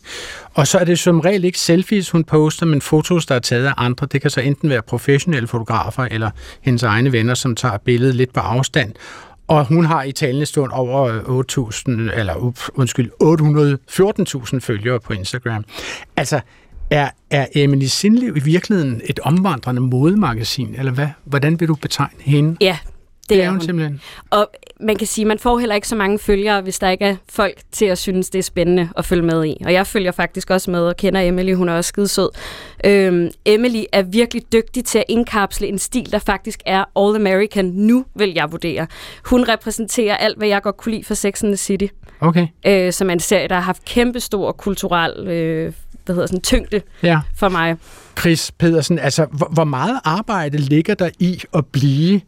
Og 0.54 0.66
så 0.66 0.78
er 0.78 0.84
det 0.84 0.98
som 0.98 1.20
regel 1.20 1.44
ikke 1.44 1.58
selfies, 1.58 2.10
hun 2.10 2.24
poster, 2.24 2.66
men 2.66 2.82
fotos, 2.82 3.26
der 3.26 3.34
er 3.34 3.38
taget 3.38 3.66
af 3.66 3.72
andre. 3.76 4.06
Det 4.12 4.20
kan 4.20 4.30
så 4.30 4.40
enten 4.40 4.70
være 4.70 4.82
professionelle 4.82 5.48
fotografer, 5.48 6.02
eller 6.10 6.30
hendes 6.60 6.82
egne 6.82 7.12
venner, 7.12 7.34
som 7.34 7.56
tager 7.56 7.78
billedet 7.78 8.14
lidt 8.14 8.32
på 8.32 8.40
afstand. 8.40 8.92
Og 9.48 9.66
hun 9.66 9.84
har 9.84 10.02
i 10.02 10.12
talende 10.12 10.46
stund 10.46 10.72
over 10.72 11.20
8.000, 12.10 12.18
eller 12.18 12.34
up, 12.36 12.58
undskyld, 12.74 13.10
814.000 14.54 14.58
følgere 14.58 15.00
på 15.00 15.12
Instagram. 15.12 15.64
Altså, 16.16 16.40
er, 16.90 17.10
er 17.30 17.46
Emily 17.54 17.84
Sindlev 17.84 18.36
i 18.36 18.40
virkeligheden 18.40 19.00
et 19.04 19.20
omvandrende 19.20 19.80
modemagasin, 19.80 20.74
eller 20.78 20.92
hvad? 20.92 21.08
Hvordan 21.24 21.60
vil 21.60 21.68
du 21.68 21.74
betegne 21.74 22.20
hende? 22.20 22.56
ja 22.60 22.78
det, 23.28 23.36
Det 23.36 23.44
er 23.44 23.50
hun 23.50 23.60
simpelthen. 23.60 24.00
Og 24.30 24.50
man 24.80 24.96
kan 24.96 25.06
sige, 25.06 25.24
man 25.24 25.38
får 25.38 25.58
heller 25.58 25.74
ikke 25.74 25.88
så 25.88 25.96
mange 25.96 26.18
følgere, 26.18 26.60
hvis 26.60 26.78
der 26.78 26.90
ikke 26.90 27.04
er 27.04 27.16
folk 27.28 27.58
til 27.72 27.84
at 27.84 27.98
synes, 27.98 28.30
det 28.30 28.38
er 28.38 28.42
spændende 28.42 28.88
at 28.96 29.04
følge 29.04 29.22
med 29.22 29.44
i. 29.44 29.56
Og 29.64 29.72
jeg 29.72 29.86
følger 29.86 30.12
faktisk 30.12 30.50
også 30.50 30.70
med 30.70 30.80
og 30.80 30.96
kender 30.96 31.20
Emily, 31.20 31.54
hun 31.54 31.68
er 31.68 31.72
også 31.72 31.88
skide 31.88 32.08
sød. 32.08 32.28
Øhm, 32.84 33.30
Emily 33.44 33.82
er 33.92 34.02
virkelig 34.02 34.42
dygtig 34.52 34.84
til 34.84 34.98
at 34.98 35.04
indkapsle 35.08 35.66
en 35.66 35.78
stil, 35.78 36.12
der 36.12 36.18
faktisk 36.18 36.60
er 36.66 36.84
all 36.96 37.16
American 37.16 37.64
nu, 37.64 38.04
vil 38.14 38.32
jeg 38.34 38.52
vurdere. 38.52 38.86
Hun 39.24 39.48
repræsenterer 39.48 40.16
alt, 40.16 40.38
hvad 40.38 40.48
jeg 40.48 40.62
godt 40.62 40.76
kunne 40.76 40.92
lide 40.92 41.04
for 41.04 41.14
Sex 41.14 41.42
and 41.42 41.50
the 41.50 41.56
City, 41.56 41.86
Okay, 42.20 42.46
øh, 42.66 42.92
som 42.92 43.08
er 43.08 43.12
en 43.12 43.20
serie, 43.20 43.48
der 43.48 43.54
har 43.54 43.62
haft 43.62 43.84
kæmpestor 43.84 44.52
kulturel 44.52 45.28
øh, 45.28 45.72
hvad 46.04 46.14
hedder 46.14 46.26
sådan, 46.26 46.40
tyngde 46.40 46.82
ja. 47.02 47.20
for 47.36 47.48
mig. 47.48 47.76
Chris 48.18 48.52
Pedersen, 48.58 48.98
altså, 48.98 49.24
hvor, 49.24 49.48
hvor 49.52 49.64
meget 49.64 50.00
arbejde 50.04 50.58
ligger 50.58 50.94
der 50.94 51.10
i 51.18 51.42
at 51.54 51.66
blive 51.66 52.20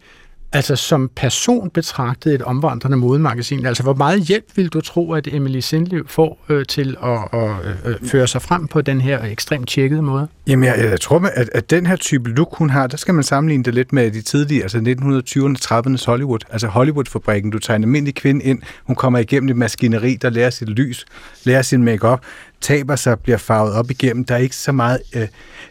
altså 0.52 0.76
som 0.76 1.10
person 1.16 1.70
betragtet 1.70 2.34
et 2.34 2.42
omvandrende 2.42 2.96
modemagasin? 2.96 3.66
Altså, 3.66 3.82
hvor 3.82 3.94
meget 3.94 4.22
hjælp 4.22 4.44
vil 4.56 4.68
du 4.68 4.80
tro, 4.80 5.12
at 5.12 5.28
Emily 5.32 5.60
Sindliv 5.60 6.08
får 6.08 6.44
øh, 6.48 6.66
til 6.66 6.96
at, 7.02 7.18
at 7.32 7.50
øh, 7.64 7.92
øh, 7.92 7.96
føre 8.04 8.26
sig 8.26 8.42
frem 8.42 8.66
på 8.66 8.80
den 8.80 9.00
her 9.00 9.24
ekstremt 9.24 9.68
tjekkede 9.68 10.02
måde? 10.02 10.28
Jamen, 10.46 10.64
jeg, 10.64 10.78
jeg 10.78 11.00
tror, 11.00 11.18
at, 11.34 11.50
at 11.54 11.70
den 11.70 11.86
her 11.86 11.96
type 11.96 12.30
look, 12.30 12.56
hun 12.56 12.70
har, 12.70 12.86
der 12.86 12.96
skal 12.96 13.14
man 13.14 13.24
sammenligne 13.24 13.64
det 13.64 13.74
lidt 13.74 13.92
med 13.92 14.10
de 14.10 14.22
tidlige, 14.22 14.62
altså 14.62 14.78
1920'erne, 14.78 15.74
30'ernes 15.74 16.06
Hollywood. 16.06 16.40
Altså 16.50 16.66
Hollywood-fabrikken, 16.66 17.50
du 17.50 17.58
tager 17.58 17.76
en 17.76 17.84
almindelig 17.84 18.14
kvinde 18.14 18.44
ind, 18.44 18.62
hun 18.84 18.96
kommer 18.96 19.18
igennem 19.18 19.48
et 19.48 19.56
maskineri, 19.56 20.14
der 20.14 20.30
lærer 20.30 20.50
sit 20.50 20.68
lys, 20.68 21.06
lærer 21.44 21.62
sin 21.62 21.84
makeup, 21.84 22.20
taber 22.60 22.96
sig, 22.96 23.18
bliver 23.20 23.38
farvet 23.38 23.72
op 23.72 23.90
igennem. 23.90 24.24
Der 24.24 24.34
er 24.34 24.38
ikke 24.38 24.56
så 24.56 24.72
meget, 24.72 24.98
øh, 25.16 25.26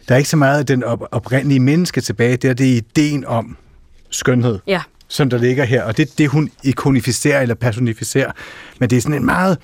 der 0.08 0.14
er 0.14 0.16
ikke 0.16 0.30
så 0.30 0.36
meget 0.36 0.58
af 0.58 0.66
den 0.66 0.84
op, 0.84 1.02
oprindelige 1.12 1.60
menneske 1.60 2.00
tilbage. 2.00 2.36
Det 2.36 2.50
er 2.50 2.54
det 2.54 2.64
ideen 2.64 3.26
om 3.26 3.56
skønhed, 4.10 4.58
Ja. 4.66 4.82
som 5.08 5.30
der 5.30 5.38
ligger 5.38 5.64
her. 5.64 5.82
Og 5.82 5.96
det 5.96 6.08
er 6.08 6.14
det, 6.18 6.28
hun 6.28 6.50
ikonificerer 6.64 7.40
eller 7.42 7.54
personificerer. 7.54 8.32
Men 8.80 8.90
det 8.90 8.96
er 8.96 9.00
sådan 9.00 9.16
en 9.16 9.26
meget... 9.26 9.58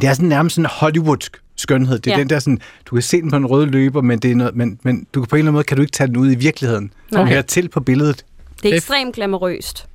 Det 0.00 0.08
er 0.08 0.14
sådan 0.14 0.28
nærmest 0.28 0.54
sådan 0.54 0.64
en 0.66 0.70
Hollywoodsk 0.72 1.36
skønhed. 1.56 1.98
Det 1.98 2.10
er 2.10 2.14
Ja. 2.16 2.20
den 2.20 2.30
der 2.30 2.38
sådan, 2.38 2.58
du 2.86 2.94
kan 2.96 3.02
se 3.02 3.20
den 3.22 3.30
på 3.30 3.36
en 3.36 3.46
rød 3.46 3.66
løber, 3.66 4.00
men, 4.02 4.18
det 4.18 4.30
er 4.30 4.34
noget, 4.34 4.56
men, 4.56 4.78
men 4.82 5.06
du 5.14 5.20
kan 5.20 5.28
på 5.28 5.36
en 5.36 5.38
eller 5.38 5.44
anden 5.48 5.54
måde 5.54 5.64
kan 5.64 5.76
du 5.76 5.80
ikke 5.82 5.92
tage 5.92 6.08
den 6.08 6.16
ud 6.16 6.32
i 6.32 6.34
virkeligheden. 6.34 6.92
Nej. 7.12 7.22
Okay. 7.22 7.32
Her 7.32 7.42
til 7.42 7.68
på 7.68 7.80
billedet. 7.80 8.24
Det 8.62 8.70
er 8.72 8.76
ekstremt 8.76 9.14
glamourøst. 9.14 9.86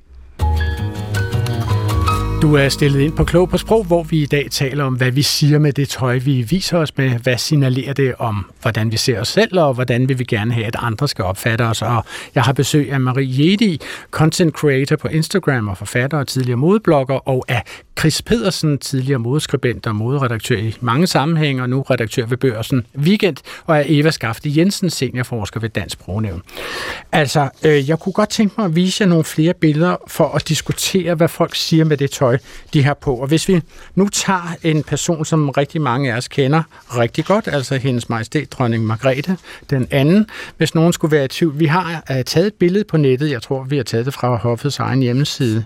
Du 2.42 2.54
er 2.54 2.68
stillet 2.68 3.00
ind 3.00 3.12
på 3.12 3.24
Klog 3.24 3.48
på 3.48 3.58
Sprog, 3.58 3.84
hvor 3.84 4.02
vi 4.02 4.22
i 4.22 4.26
dag 4.26 4.48
taler 4.50 4.84
om, 4.84 4.94
hvad 4.94 5.10
vi 5.10 5.22
siger 5.22 5.58
med 5.58 5.72
det 5.72 5.88
tøj, 5.88 6.18
vi 6.18 6.42
viser 6.42 6.78
os 6.78 6.96
med. 6.96 7.10
Hvad 7.10 7.38
signalerer 7.38 7.92
det 7.92 8.14
om, 8.18 8.50
hvordan 8.62 8.92
vi 8.92 8.96
ser 8.96 9.20
os 9.20 9.28
selv, 9.28 9.60
og 9.60 9.74
hvordan 9.74 10.08
vil 10.08 10.18
vi 10.18 10.24
gerne 10.24 10.52
have, 10.52 10.66
at 10.66 10.76
andre 10.78 11.08
skal 11.08 11.24
opfatte 11.24 11.62
os. 11.62 11.82
Og 11.82 12.04
jeg 12.34 12.42
har 12.42 12.52
besøg 12.52 12.92
af 12.92 13.00
Marie 13.00 13.50
Jedi, 13.50 13.80
content 14.10 14.54
creator 14.54 14.96
på 14.96 15.08
Instagram 15.08 15.68
og 15.68 15.76
forfatter 15.76 16.18
og 16.18 16.26
tidligere 16.26 16.56
modeblogger, 16.56 17.28
og 17.28 17.44
af 17.48 17.62
Chris 17.98 18.22
Pedersen, 18.22 18.78
tidligere 18.78 19.18
modeskribent 19.18 19.86
og 19.86 19.96
moderedaktør 19.96 20.56
i 20.56 20.74
mange 20.80 21.06
sammenhænge, 21.06 21.62
og 21.62 21.70
nu 21.70 21.82
redaktør 21.82 22.26
ved 22.26 22.36
Børsen 22.36 22.86
Weekend, 22.98 23.36
og 23.66 23.76
er 23.76 23.82
Eva 23.86 24.10
Skafte 24.10 24.52
Jensen, 24.56 24.90
seniorforsker 24.90 25.60
ved 25.60 25.68
Dansk 25.68 25.92
Sprognævn. 25.92 26.42
Altså, 27.12 27.48
øh, 27.64 27.88
jeg 27.88 27.98
kunne 27.98 28.12
godt 28.12 28.28
tænke 28.28 28.54
mig 28.58 28.64
at 28.64 28.76
vise 28.76 29.02
jer 29.02 29.08
nogle 29.08 29.24
flere 29.24 29.54
billeder 29.54 29.96
for 30.06 30.28
at 30.34 30.48
diskutere, 30.48 31.14
hvad 31.14 31.28
folk 31.28 31.54
siger 31.54 31.84
med 31.84 31.96
det 31.96 32.10
tøj, 32.10 32.38
de 32.72 32.82
har 32.82 32.94
på. 32.94 33.14
Og 33.14 33.26
hvis 33.26 33.48
vi 33.48 33.60
nu 33.94 34.08
tager 34.08 34.56
en 34.62 34.82
person, 34.82 35.24
som 35.24 35.48
rigtig 35.48 35.80
mange 35.80 36.12
af 36.12 36.16
os 36.16 36.28
kender 36.28 36.62
rigtig 36.96 37.24
godt, 37.24 37.48
altså 37.48 37.76
hendes 37.76 38.08
majestæt, 38.08 38.52
dronning 38.52 38.84
Margrethe, 38.84 39.36
den 39.70 39.88
anden, 39.90 40.26
hvis 40.56 40.74
nogen 40.74 40.92
skulle 40.92 41.16
være 41.16 41.24
i 41.24 41.28
tvivl. 41.28 41.58
Vi 41.58 41.66
har 41.66 42.02
uh, 42.10 42.16
taget 42.26 42.46
et 42.46 42.54
billede 42.54 42.84
på 42.84 42.96
nettet, 42.96 43.30
jeg 43.30 43.42
tror, 43.42 43.64
vi 43.64 43.76
har 43.76 43.84
taget 43.84 44.06
det 44.06 44.14
fra 44.14 44.36
Hoffets 44.36 44.78
egen 44.78 45.02
hjemmeside, 45.02 45.64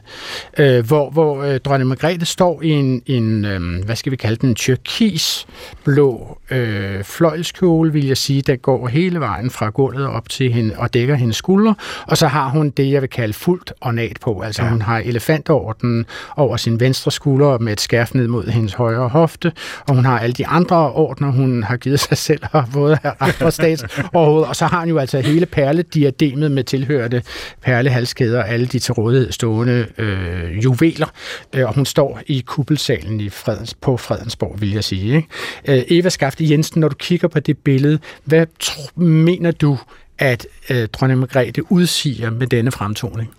øh, 0.59 0.87
hvor, 0.87 1.11
hvor 1.11 1.43
øh, 1.43 1.61
dronning 1.61 1.89
Margrethe 1.89 2.22
står 2.27 2.63
i 2.63 2.71
en, 2.71 3.03
en 3.07 3.45
øh, 3.45 3.85
hvad 3.85 3.97
skal 3.97 4.13
vi 4.13 4.17
kalde 4.17 4.37
den, 4.37 4.49
en 4.49 4.55
turkis 4.55 5.47
blå 5.85 6.39
øh, 6.51 7.05
fløjlskjole, 7.05 7.93
vil 7.93 8.07
jeg 8.07 8.17
sige, 8.17 8.43
der 8.43 8.57
går 8.57 8.89
hele 8.89 9.21
vejen 9.21 9.51
fra 9.51 9.69
gulvet 9.69 10.07
op 10.07 10.29
til 10.29 10.53
hende 10.53 10.75
og 10.79 10.95
dækker 10.95 11.15
hendes 11.15 11.37
skuldre, 11.37 11.75
og 12.07 12.17
så 12.17 12.27
har 12.27 12.49
hun 12.49 12.71
det, 12.71 12.91
jeg 12.91 13.01
vil 13.03 13.11
kalde 13.11 13.33
fuldt 13.33 13.73
ornat 13.81 14.17
på, 14.21 14.41
altså 14.41 14.63
ja. 14.63 14.69
hun 14.69 14.83
har 14.83 14.99
elefantorden 14.99 16.07
over 16.37 16.57
sin 16.57 16.81
venstre 16.81 17.11
skulder 17.11 17.59
med 17.59 17.73
et 17.73 17.81
skærf 17.81 18.15
ned 18.15 18.29
mod 18.29 18.47
hendes 18.47 18.75
højre 18.75 19.09
hofte, 19.09 19.53
og 19.89 19.95
hun 19.95 20.05
har 20.05 20.19
alle 20.19 20.33
de 20.33 20.47
andre 20.47 20.93
ordner, 20.93 21.33
hun 21.33 21.63
har 21.63 21.77
givet 21.77 22.01
sig 22.01 22.19
selv, 22.19 22.43
og 22.53 22.65
både 22.73 22.99
af 23.03 23.13
andre 23.21 23.53
stats 23.53 23.85
overhovedet, 24.13 24.49
og 24.49 24.57
så 24.57 24.67
har 24.67 24.81
hun 24.81 24.89
jo 24.89 24.99
altså 24.99 25.21
hele 25.21 25.47
perlediademet 25.47 26.51
med 26.51 26.65
tilhørte 26.65 27.23
perlehalskæder, 27.63 28.43
alle 28.43 28.67
de 28.67 28.79
til 28.79 28.95
rådighed 28.95 29.33
stående 29.33 29.87
øh, 29.99 30.65
juveler, 30.65 31.07
øh, 31.53 31.67
og 31.69 31.75
hun 31.75 31.87
står 31.87 32.12
i 32.27 32.41
kuppelsalen 32.47 33.21
i 33.21 33.29
Fredens, 33.29 33.75
på 33.75 33.97
Fredensborg, 33.97 34.61
vil 34.61 34.71
jeg 34.71 34.85
sige. 34.85 35.17
Ikke? 35.17 35.29
Øh, 35.69 35.99
Eva 35.99 36.09
Skafte 36.09 36.51
Jensen, 36.51 36.81
når 36.81 36.89
du 36.89 36.95
kigger 36.95 37.29
på 37.29 37.41
det 37.41 37.59
billede, 37.59 37.99
hvad 38.25 38.47
tr- 38.65 39.01
mener 39.01 39.51
du, 39.51 39.79
at 40.19 40.47
øh, 40.71 40.89
dronning 40.89 41.21
Margrethe 41.21 41.73
udsiger 41.73 42.31
med 42.31 42.47
denne 42.47 42.73
fremtoning? 42.73 43.31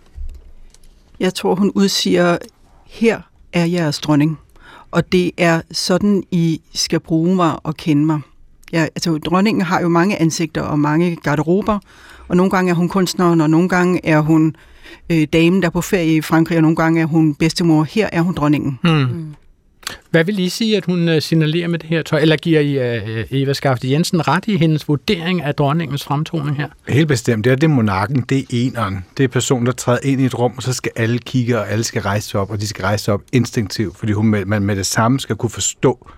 Jeg 1.20 1.34
tror, 1.34 1.56
hun 1.56 1.72
udsiger, 1.76 2.38
her 2.88 3.22
er 3.54 3.66
jeres 3.66 4.00
dronning. 4.00 4.40
Og 4.92 5.12
det 5.12 5.32
er 5.38 5.62
sådan, 5.72 6.24
I 6.32 6.62
skal 6.74 7.00
bruge 7.00 7.36
mig 7.36 7.66
og 7.66 7.78
kende 7.78 8.06
mig. 8.06 8.22
Ja, 8.74 8.82
altså, 8.82 9.18
dronningen 9.18 9.62
har 9.62 9.82
jo 9.82 9.88
mange 9.88 10.22
ansigter 10.22 10.62
og 10.62 10.80
mange 10.80 11.16
garderober, 11.16 11.80
og 12.28 12.38
nogle 12.38 12.52
gange 12.52 12.72
er 12.72 12.76
hun 12.76 12.90
kunstneren, 12.90 13.42
og 13.42 13.50
nogle 13.50 13.70
gange 13.70 14.06
er 14.06 14.20
hun 14.20 14.48
øh, 14.48 14.54
damen, 15.34 15.62
der 15.62 15.68
er 15.68 15.72
på 15.72 15.82
ferie 15.82 16.16
i 16.16 16.22
Frankrig, 16.22 16.58
og 16.58 16.62
nogle 16.62 16.76
gange 16.76 17.02
er 17.02 17.06
hun 17.06 17.36
bedstemor. 17.36 17.84
Her 17.84 18.10
er 18.12 18.22
hun 18.22 18.34
dronningen. 18.34 18.80
Hmm. 18.84 19.36
Hvad 20.12 20.24
vil 20.24 20.40
I 20.40 20.50
sige, 20.50 20.78
at 20.78 20.86
hun 20.86 21.10
øh, 21.10 21.22
signalerer 21.22 21.68
med 21.68 21.80
det 21.80 21.90
her 21.90 22.02
tøj? 22.02 22.20
Eller 22.20 22.36
giver 22.36 22.60
I 22.60 22.96
øh, 22.96 23.26
Eva 23.32 23.54
Skafte 23.54 23.92
Jensen 23.92 24.28
ret 24.28 24.48
i 24.48 24.58
hendes 24.58 24.88
vurdering 24.88 25.42
af 25.42 25.56
dronningens 25.56 26.04
fremtoning 26.04 26.58
her? 26.58 26.68
Helt 26.88 27.08
bestemt. 27.08 27.46
Det 27.46 27.52
er 27.52 27.56
det 27.56 27.70
monarken, 27.70 28.22
det 28.30 28.38
er 28.38 28.44
eneren. 28.50 29.06
Det 29.18 29.24
er 29.24 29.28
personen, 29.28 29.66
der 29.66 29.72
træder 29.72 30.00
ind 30.04 30.22
i 30.22 30.26
et 30.26 30.40
rum, 30.40 30.54
og 30.58 30.64
så 30.64 30.74
skal 30.74 30.92
alle 30.96 31.20
kigge, 31.20 31.60
og 31.60 31.72
alle 31.72 31.84
skal 31.84 32.02
rejse 32.02 32.28
sig 32.30 32.40
op, 32.40 32.52
og 32.52 32.62
de 32.62 32.68
skal 32.68 32.84
rejse 32.84 33.04
sig 33.04 33.14
op 33.14 33.22
instinktivt, 33.32 33.98
fordi 33.98 34.12
hun 34.12 34.28
med, 34.28 34.46
man 34.46 34.64
med 34.64 34.76
det 34.76 34.86
samme 34.86 35.20
skal 35.20 35.36
kunne 35.36 35.50
forstå, 35.50 36.10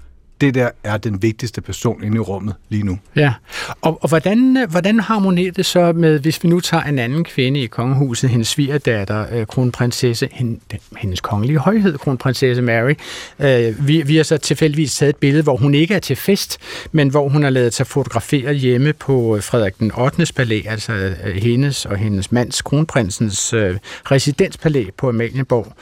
det 0.41 0.56
der 0.56 0.69
er 0.84 0.98
den 0.98 1.21
vigtigste 1.21 1.62
person 1.62 2.04
inde 2.04 2.15
i 2.15 2.19
rummet 2.19 2.56
lige 2.69 2.84
nu. 2.84 3.00
Ja, 3.15 3.34
og, 3.82 4.04
og 4.04 4.10
hvordan, 4.10 4.58
øh, 4.58 4.71
hvordan 4.71 5.00
harmonerer 5.00 5.52
det 5.52 5.65
så 5.65 5.93
med, 5.93 6.19
hvis 6.19 6.43
vi 6.43 6.50
nu 6.50 6.60
tager 6.60 6.84
en 6.84 7.00
anden 7.00 7.24
kvinde 7.24 7.60
i 7.60 7.67
kongehuset, 7.67 8.30
hendes 8.30 8.48
svigerdatter, 8.48 9.26
øh, 9.32 9.45
kronprinsesse, 9.45 10.30
hende, 10.32 10.60
hendes 10.98 11.21
kongelige 11.21 11.58
højhed, 11.58 11.98
kronprinsesse 11.98 12.62
Mary. 12.62 12.93
Øh, 13.39 13.88
vi, 13.88 14.02
vi 14.02 14.15
har 14.15 14.24
så 14.24 14.38
tilfældigvis 14.38 14.95
taget 14.95 15.10
et 15.10 15.15
billede, 15.15 15.43
hvor 15.43 15.58
hun 15.58 15.74
ikke 15.74 15.93
er 15.93 16.00
til 16.00 16.15
fest, 16.15 16.58
men 16.91 17.10
hvor 17.10 17.30
hun 17.30 17.43
har 17.43 17.50
lavet 17.50 17.74
sig 17.74 17.88
fotografere 17.88 18.54
hjemme 18.54 18.93
på 18.93 19.36
øh, 19.36 19.43
Frederik 19.43 19.80
den 19.80 19.91
8. 19.98 20.34
palæ, 20.36 20.62
altså 20.65 20.93
øh, 20.93 21.36
hendes 21.36 21.86
og 21.86 21.98
hendes 21.98 22.32
mands, 22.32 22.62
kronprinsens 22.62 23.54
øh, 23.54 23.78
residenspalæ 24.12 24.86
på 24.98 25.10
Amalienborg. 25.10 25.74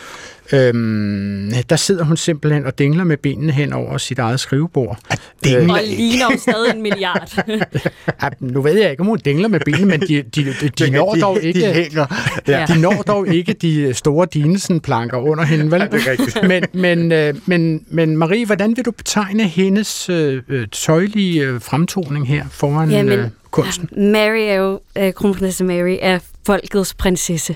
Øhm, 0.53 1.51
der 1.69 1.75
sidder 1.75 2.03
hun 2.03 2.17
simpelthen 2.17 2.65
og 2.65 2.79
dingler 2.79 3.03
med 3.03 3.17
benene 3.17 3.51
hen 3.51 3.73
over 3.73 3.97
sit 3.97 4.19
eget 4.19 4.39
skrivebord. 4.39 4.99
dingler? 5.43 5.63
Øh, 5.63 5.69
Og 5.69 5.79
ligner 5.87 6.25
jo 6.31 6.37
stadig 6.39 6.75
en 6.75 6.81
milliard. 6.81 7.45
ja, 8.23 8.29
nu 8.39 8.61
ved 8.61 8.77
jeg 8.81 8.91
ikke, 8.91 9.01
om 9.01 9.07
hun 9.07 9.17
dingler 9.25 9.47
med 9.47 9.59
benene, 9.59 9.85
men 9.85 10.01
de, 10.01 10.21
de, 10.35 10.45
de, 10.61 10.69
de 10.69 10.89
når 10.89 11.15
dog 11.21 11.43
ikke... 11.43 11.59
De 11.59 11.73
hænger. 11.73 12.05
Ja. 12.47 12.65
De 12.67 12.81
når 12.81 13.01
dog 13.07 13.27
ikke 13.27 13.53
de 13.53 13.93
store 13.93 14.27
Dinesen-planker 14.33 15.17
under 15.17 15.43
hende, 15.43 15.71
vel? 15.71 15.81
det 15.81 15.93
er 16.07 16.11
rigtigt. 16.11 16.47
Men, 16.47 16.63
men, 16.73 17.11
øh, 17.11 17.33
men, 17.45 17.85
men 17.87 18.17
Marie, 18.17 18.45
hvordan 18.45 18.77
vil 18.77 18.85
du 18.85 18.91
betegne 18.91 19.47
hendes 19.47 20.09
øh, 20.09 20.41
øh, 20.49 20.67
tøjlige 20.71 21.41
øh, 21.43 21.61
fremtoning 21.61 22.27
her 22.27 22.45
foran 22.51 22.91
Jamen, 22.91 23.19
øh, 23.19 23.29
kunsten? 23.51 24.11
Mary 24.11 24.39
er 24.39 24.53
jo, 24.55 24.79
øh, 24.97 25.13
kronprinsesse 25.13 25.63
Mary 25.63 25.97
er 26.01 26.19
folkets 26.45 26.93
prinsesse. 26.93 27.55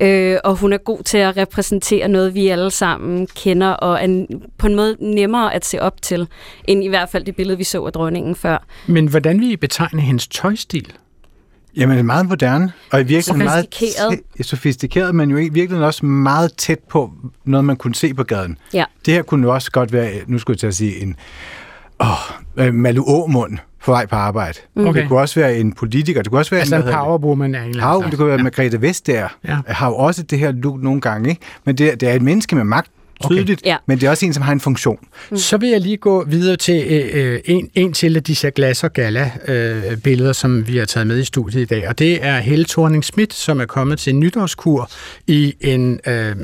Øh, 0.00 0.36
og 0.44 0.56
hun 0.56 0.72
er 0.72 0.78
god 0.78 1.02
til 1.02 1.18
at 1.18 1.36
repræsentere 1.36 2.08
noget, 2.08 2.34
vi 2.34 2.48
alle 2.48 2.70
sammen 2.70 3.26
kender, 3.36 3.68
og 3.68 3.98
er 4.04 4.26
på 4.58 4.66
en 4.66 4.74
måde 4.76 4.96
nemmere 5.00 5.54
at 5.54 5.64
se 5.64 5.82
op 5.82 6.02
til, 6.02 6.28
end 6.64 6.84
i 6.84 6.88
hvert 6.88 7.08
fald 7.08 7.24
det 7.24 7.36
billede, 7.36 7.58
vi 7.58 7.64
så 7.64 7.84
af 7.84 7.92
dronningen 7.92 8.34
før. 8.34 8.64
Men 8.86 9.06
hvordan 9.06 9.40
vil 9.40 9.50
I 9.50 9.56
betegne 9.56 10.00
hendes 10.02 10.28
tøjstil? 10.28 10.92
Jamen, 11.76 11.98
er 11.98 12.02
meget 12.02 12.28
moderne, 12.28 12.72
og 12.92 13.00
i 13.00 13.04
virkeligheden 13.04 13.44
meget 13.44 13.66
Sofistikeret. 13.72 14.20
tæ- 14.40 14.42
sofistikeret, 14.42 15.14
men 15.14 15.30
jo 15.30 15.36
i 15.36 15.40
virkeligheden 15.40 15.84
også 15.84 16.06
meget 16.06 16.52
tæt 16.56 16.78
på 16.78 17.10
noget, 17.44 17.64
man 17.64 17.76
kunne 17.76 17.94
se 17.94 18.14
på 18.14 18.24
gaden. 18.24 18.58
Ja. 18.74 18.84
Det 19.06 19.14
her 19.14 19.22
kunne 19.22 19.46
jo 19.46 19.54
også 19.54 19.70
godt 19.70 19.92
være, 19.92 20.12
nu 20.26 20.38
skulle 20.38 20.54
jeg 20.54 20.58
til 20.58 20.66
at 20.66 20.74
sige, 20.74 21.02
en 21.02 21.16
åh, 22.00 22.72
Malu 22.74 23.02
Åmund 23.06 23.58
på 23.84 23.90
vej 23.92 24.06
på 24.06 24.16
arbejde. 24.16 24.58
Okay. 24.76 25.00
Det 25.00 25.08
kunne 25.08 25.18
også 25.20 25.40
være 25.40 25.56
en 25.56 25.72
politiker. 25.72 26.22
Det 26.22 26.30
kunne 26.30 26.38
også 26.40 26.50
være 26.50 26.60
Altså 26.60 26.76
en, 26.76 26.82
en 26.82 26.88
powerwoman 26.94 27.54
af 27.54 27.62
en 27.62 27.68
eller 27.70 28.00
det 28.10 28.18
kunne 28.18 28.26
være 28.28 28.36
Ja. 28.36 28.42
Margrethe 28.42 28.82
Vestager, 28.82 29.28
Ja. 29.48 29.56
ja. 29.68 29.72
har 29.72 29.88
jo 29.88 29.94
også 29.96 30.22
det 30.22 30.38
her 30.38 30.52
look 30.52 30.82
nogle 30.82 31.00
gange, 31.00 31.28
ikke? 31.30 31.40
Men 31.64 31.78
det, 31.78 32.00
det 32.00 32.08
er 32.08 32.12
et 32.14 32.22
menneske 32.22 32.56
med 32.56 32.64
magt, 32.64 32.90
Okay. 33.24 33.34
tydeligt, 33.36 33.62
Ja. 33.64 33.76
men 33.86 33.98
det 34.00 34.06
er 34.06 34.10
også 34.10 34.26
en, 34.26 34.34
som 34.34 34.42
har 34.42 34.52
en 34.52 34.60
funktion. 34.60 34.98
Så 35.34 35.56
vil 35.56 35.68
jeg 35.68 35.80
lige 35.80 35.96
gå 35.96 36.24
videre 36.24 36.56
til 36.56 36.84
øh, 36.86 37.32
øh, 37.32 37.40
en, 37.44 37.70
en 37.74 37.92
til 37.92 38.16
af 38.16 38.22
disse 38.22 38.50
glas- 38.50 38.84
og 38.84 38.92
gala-billeder, 38.92 40.28
øh, 40.28 40.34
som 40.34 40.68
vi 40.68 40.76
har 40.76 40.84
taget 40.84 41.06
med 41.06 41.18
i 41.18 41.24
studiet 41.24 41.62
i 41.62 41.64
dag. 41.64 41.88
Og 41.88 41.98
det 41.98 42.24
er 42.24 42.38
Helle 42.38 42.64
thorning 42.64 43.04
Schmidt, 43.04 43.34
som 43.34 43.60
er 43.60 43.64
kommet 43.66 43.98
til 43.98 44.12
en 44.12 44.20
nytårskur 44.20 44.90
i 45.26 45.54
en 45.60 46.00
øh, 46.06 46.36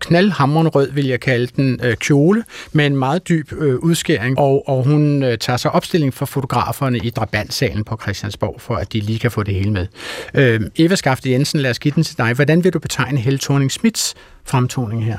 knaldhamrende 0.00 0.70
rød, 0.70 0.92
vil 0.92 1.06
jeg 1.06 1.20
kalde 1.20 1.46
den, 1.56 1.80
øh, 1.82 1.96
kjole, 1.96 2.44
med 2.72 2.86
en 2.86 2.96
meget 2.96 3.28
dyb 3.28 3.52
øh, 3.58 3.74
udskæring. 3.76 4.38
Og, 4.38 4.68
og 4.68 4.84
hun 4.84 5.22
øh, 5.22 5.38
tager 5.38 5.56
sig 5.56 5.70
opstilling 5.70 6.14
for 6.14 6.26
fotograferne 6.26 6.98
i 6.98 7.10
Drabantsalen 7.10 7.84
på 7.84 7.98
Christiansborg, 8.02 8.60
for 8.60 8.74
at 8.74 8.92
de 8.92 9.00
lige 9.00 9.18
kan 9.18 9.30
få 9.30 9.42
det 9.42 9.54
hele 9.54 9.70
med. 9.70 9.86
Øh, 10.34 10.60
Eva 10.76 10.94
Skafte 10.94 11.30
Jensen, 11.30 11.60
lad 11.60 11.70
os 11.70 11.78
give 11.78 11.92
den 11.94 12.02
til 12.04 12.18
dig. 12.18 12.32
Hvordan 12.32 12.64
vil 12.64 12.72
du 12.72 12.78
betegne 12.78 13.18
Helle 13.20 13.38
thorning 13.38 13.70
Schmidts 13.72 14.14
fremtoning 14.44 15.04
her? 15.04 15.16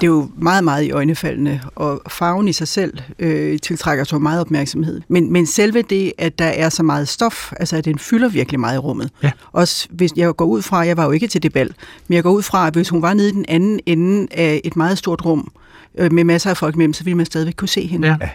Det 0.00 0.02
er 0.02 0.10
jo 0.10 0.30
meget, 0.36 0.64
meget 0.64 0.84
i 0.84 0.90
øjnefaldende, 0.90 1.60
og 1.74 2.02
farven 2.08 2.48
i 2.48 2.52
sig 2.52 2.68
selv 2.68 2.98
øh, 3.18 3.58
tiltrækker 3.58 4.04
så 4.04 4.18
meget 4.18 4.40
opmærksomhed. 4.40 5.00
Men, 5.08 5.32
men 5.32 5.46
selve 5.46 5.82
det, 5.82 6.12
at 6.18 6.38
der 6.38 6.44
er 6.44 6.68
så 6.68 6.82
meget 6.82 7.08
stof, 7.08 7.52
altså 7.52 7.76
at 7.76 7.84
den 7.84 7.98
fylder 7.98 8.28
virkelig 8.28 8.60
meget 8.60 8.76
i 8.76 8.78
rummet. 8.78 9.10
Ja. 9.22 9.30
Også 9.52 9.88
hvis 9.90 10.12
jeg 10.16 10.36
går 10.36 10.44
ud 10.44 10.62
fra, 10.62 10.78
jeg 10.78 10.96
var 10.96 11.04
jo 11.04 11.10
ikke 11.10 11.26
til 11.26 11.42
det 11.42 11.52
bal, 11.52 11.74
men 12.08 12.14
jeg 12.14 12.22
går 12.22 12.30
ud 12.30 12.42
fra, 12.42 12.66
at 12.66 12.74
hvis 12.74 12.88
hun 12.88 13.02
var 13.02 13.14
nede 13.14 13.28
i 13.28 13.32
den 13.32 13.44
anden 13.48 13.80
ende 13.86 14.26
af 14.30 14.60
et 14.64 14.76
meget 14.76 14.98
stort 14.98 15.24
rum, 15.24 15.52
øh, 15.98 16.12
med 16.12 16.24
masser 16.24 16.50
af 16.50 16.56
folk 16.56 16.76
med, 16.76 16.94
så 16.94 17.04
ville 17.04 17.16
man 17.16 17.26
stadigvæk 17.26 17.54
kunne 17.56 17.68
se 17.68 17.86
hende. 17.86 18.08
Ja. 18.08 18.28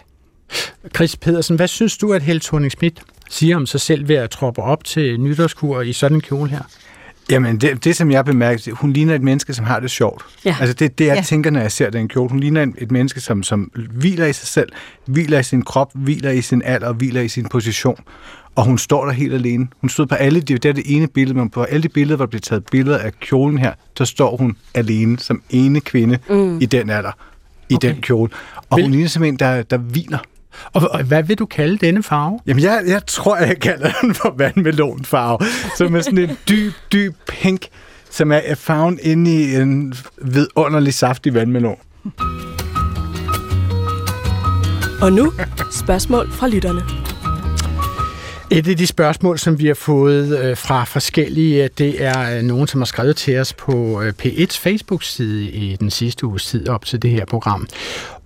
Chris 0.95 1.15
Pedersen, 1.15 1.55
hvad 1.55 1.67
synes 1.67 1.97
du, 1.97 2.13
at 2.13 2.21
Helle 2.21 2.39
thorning 2.39 2.71
Schmidt 2.71 3.01
siger 3.29 3.55
om 3.55 3.65
sig 3.65 3.81
selv 3.81 4.07
ved 4.07 4.15
at 4.15 4.29
troppe 4.29 4.61
op 4.61 4.83
til 4.83 5.19
nytårskur 5.19 5.81
i 5.81 5.93
sådan 5.93 6.17
en 6.17 6.21
kjole 6.21 6.49
her? 6.49 6.61
Jamen, 7.31 7.57
det, 7.57 7.83
det 7.83 7.95
som 7.95 8.11
jeg 8.11 8.25
bemærker, 8.25 8.73
hun 8.75 8.93
ligner 8.93 9.15
et 9.15 9.21
menneske, 9.21 9.53
som 9.53 9.65
har 9.65 9.79
det 9.79 9.91
sjovt. 9.91 10.23
Ja. 10.45 10.55
Altså, 10.59 10.73
det, 10.73 10.97
det 10.99 11.05
jeg 11.05 11.15
Ja. 11.15 11.21
tænker, 11.21 11.49
når 11.51 11.59
jeg 11.59 11.71
ser 11.71 11.89
den 11.89 12.07
kjole. 12.07 12.29
Hun 12.29 12.39
ligner 12.39 12.65
et, 12.77 12.91
menneske, 12.91 13.19
som, 13.19 13.43
som 13.43 13.71
hviler 13.93 14.25
i 14.25 14.33
sig 14.33 14.47
selv, 14.47 14.69
hviler 15.05 15.39
i 15.39 15.43
sin 15.43 15.61
krop, 15.61 15.91
hviler 15.93 16.31
i 16.31 16.41
sin 16.41 16.61
alder, 16.65 16.93
hviler 16.93 17.21
i 17.21 17.27
sin 17.27 17.45
position. 17.49 17.99
Og 18.55 18.65
hun 18.65 18.77
står 18.77 19.05
der 19.05 19.11
helt 19.11 19.33
alene. 19.33 19.67
Hun 19.81 19.89
stod 19.89 20.05
på 20.05 20.15
alle 20.15 20.41
de, 20.41 20.53
det 20.53 20.65
er 20.65 20.73
det 20.73 20.83
ene 20.95 21.07
billede, 21.07 21.39
men 21.39 21.49
på 21.49 21.63
alle 21.63 21.83
de 21.83 21.89
billeder, 21.89 22.15
hvor 22.15 22.25
der 22.25 22.29
bliver 22.29 22.41
taget 22.41 22.65
billeder 22.71 22.97
af 22.97 23.19
kjolen 23.19 23.57
her, 23.57 23.73
så 23.97 24.05
står 24.05 24.37
hun 24.37 24.55
alene 24.73 25.19
som 25.19 25.41
ene 25.49 25.79
kvinde 25.81 26.17
mm. 26.29 26.61
i 26.61 26.65
den 26.65 26.89
alder, 26.89 27.11
i 27.69 27.75
Okay. 27.75 27.87
den 27.93 28.01
kjole. 28.01 28.31
Og 28.69 28.77
Vil- 28.77 28.83
hun 28.85 28.91
ligner 28.91 29.07
som 29.09 29.23
en, 29.23 29.35
der, 29.35 29.63
der 29.63 29.77
hviler. 29.77 30.17
Og, 30.73 30.91
og 30.91 31.03
hvad 31.03 31.23
vil 31.23 31.39
du 31.39 31.45
kalde 31.45 31.77
denne 31.77 32.03
farve? 32.03 32.39
Jamen, 32.47 32.63
jeg, 32.63 32.83
jeg 32.87 33.01
tror, 33.07 33.37
jeg 33.37 33.59
kalder 33.59 33.91
den 34.01 34.15
for 34.15 34.33
vandmelonfarve, 34.37 35.39
som 35.77 35.95
er 35.95 36.01
sådan 36.01 36.17
en 36.17 36.37
dyb, 36.49 36.73
dyb 36.91 37.15
pink, 37.27 37.67
som 38.09 38.31
er 38.31 38.55
farven 38.55 38.99
inde 39.01 39.31
i 39.31 39.55
en 39.55 39.93
vidunderlig 40.21 40.93
saftig 40.93 41.33
vandmelon. 41.33 41.77
Og 45.01 45.13
nu 45.13 45.33
spørgsmål 45.71 46.31
fra 46.31 46.47
lytterne. 46.47 46.81
Et 48.51 48.67
af 48.67 48.77
de 48.77 48.87
spørgsmål, 48.87 49.39
som 49.39 49.59
vi 49.59 49.67
har 49.67 49.73
fået 49.73 50.39
øh, 50.39 50.57
fra 50.57 50.83
forskellige, 50.83 51.69
det 51.77 52.03
er 52.03 52.37
øh, 52.37 52.43
nogen, 52.43 52.67
som 52.67 52.81
har 52.81 52.85
skrevet 52.85 53.15
til 53.15 53.37
os 53.37 53.53
på 53.53 54.01
øh, 54.01 54.13
P1's 54.23 54.59
Facebook-side 54.59 55.49
i 55.51 55.75
den 55.75 55.89
sidste 55.89 56.25
uges 56.25 56.45
tid 56.45 56.69
op 56.69 56.85
til 56.85 57.01
det 57.01 57.11
her 57.11 57.25
program. 57.25 57.67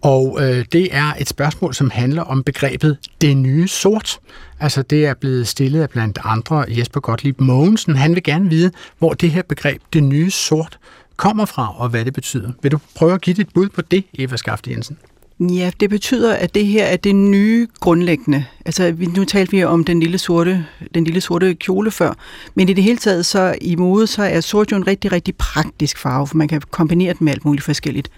Og 0.06 0.38
øh, 0.41 0.66
det 0.72 0.95
er 0.95 1.14
et 1.20 1.30
spørgsmål, 1.30 1.74
som 1.74 1.89
handler 1.89 2.22
om 2.22 2.43
begrebet 2.43 2.97
det 3.22 3.38
nye 3.38 3.68
sort. 3.68 4.20
Altså 4.60 4.82
det 4.82 5.06
er 5.06 5.14
blevet 5.14 5.47
stillet 5.47 5.82
af 5.82 5.89
blandt 5.89 6.20
andre 6.24 6.66
Jesper 6.68 6.99
Gottlieb 6.99 7.39
Mogensen. 7.39 7.95
Han 7.95 8.16
vil 8.16 8.24
gerne 8.24 8.49
vide, 8.49 8.72
hvor 8.99 9.14
det 9.14 9.32
her 9.32 9.41
begreb 9.41 9.82
det 9.93 10.03
nye 10.03 10.32
sort 10.32 10.80
kommer 11.16 11.45
fra, 11.45 11.74
og 11.78 11.89
hvad 11.89 12.06
det 12.06 12.14
betyder. 12.14 12.51
Vil 12.62 12.72
du 12.72 12.80
prøve 12.95 13.14
at 13.14 13.22
give 13.22 13.34
dit 13.34 13.49
bud 13.53 13.70
på 13.70 13.82
det, 13.82 14.03
Eva 14.14 14.38
Skafte 14.38 14.72
Jensen? 14.72 14.97
Ja, 15.39 15.72
det 15.80 15.89
betyder, 15.89 16.34
at 16.34 16.56
det 16.56 16.66
her 16.68 16.86
er 16.86 16.97
det 16.97 17.16
nye 17.16 17.68
grundlæggende. 17.80 18.45
Altså, 18.66 18.95
nu 19.16 19.26
talte 19.26 19.51
vi 19.51 19.64
om 19.64 19.84
den 19.84 19.99
lille 19.99 20.18
sorte, 20.18 20.66
den 20.93 21.03
lille 21.03 21.22
sorte 21.22 21.53
kjole 21.53 21.91
før, 21.91 22.14
men 22.56 22.70
i 22.70 22.74
det 22.74 22.84
hele 22.84 22.97
taget 22.97 23.26
så 23.26 23.56
i 23.62 23.76
mode, 23.76 24.08
så 24.08 24.24
er 24.24 24.41
sort 24.41 24.72
jo 24.72 24.78
en 24.78 24.88
rigtig, 24.88 25.12
rigtig 25.12 25.36
praktisk 25.36 25.97
farve, 25.97 26.28
for 26.28 26.38
man 26.38 26.47
kan 26.47 26.62
kombinere 26.72 27.14
den 27.14 27.26
med 27.26 27.34
alt 27.34 27.45
muligt 27.45 27.66
forskelligt. 27.66 28.10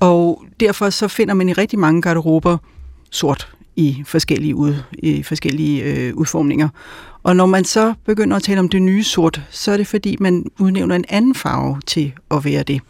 Og 0.00 0.42
derfor 0.60 0.90
så 0.90 1.08
finder 1.08 1.34
man 1.34 1.48
i 1.48 1.52
rigtig 1.52 1.78
mange 1.78 2.02
garderober 2.02 2.58
sort 3.10 3.48
i 3.76 4.02
forskellige, 4.06 4.54
ud, 4.54 4.74
i 4.92 5.22
forskellige 5.22 5.82
øh, 5.82 6.14
udformninger. 6.14 6.68
Og 7.22 7.36
når 7.36 7.46
man 7.46 7.64
så 7.64 7.94
begynder 8.06 8.36
at 8.36 8.42
tale 8.42 8.60
om 8.60 8.68
det 8.68 8.82
nye 8.82 9.04
sort, 9.04 9.42
så 9.50 9.72
er 9.72 9.76
det 9.76 9.86
fordi, 9.86 10.16
man 10.20 10.44
udnævner 10.58 10.96
en 10.96 11.04
anden 11.08 11.34
farve 11.34 11.80
til 11.86 12.12
at 12.30 12.44
være 12.44 12.62
det. 12.62 12.80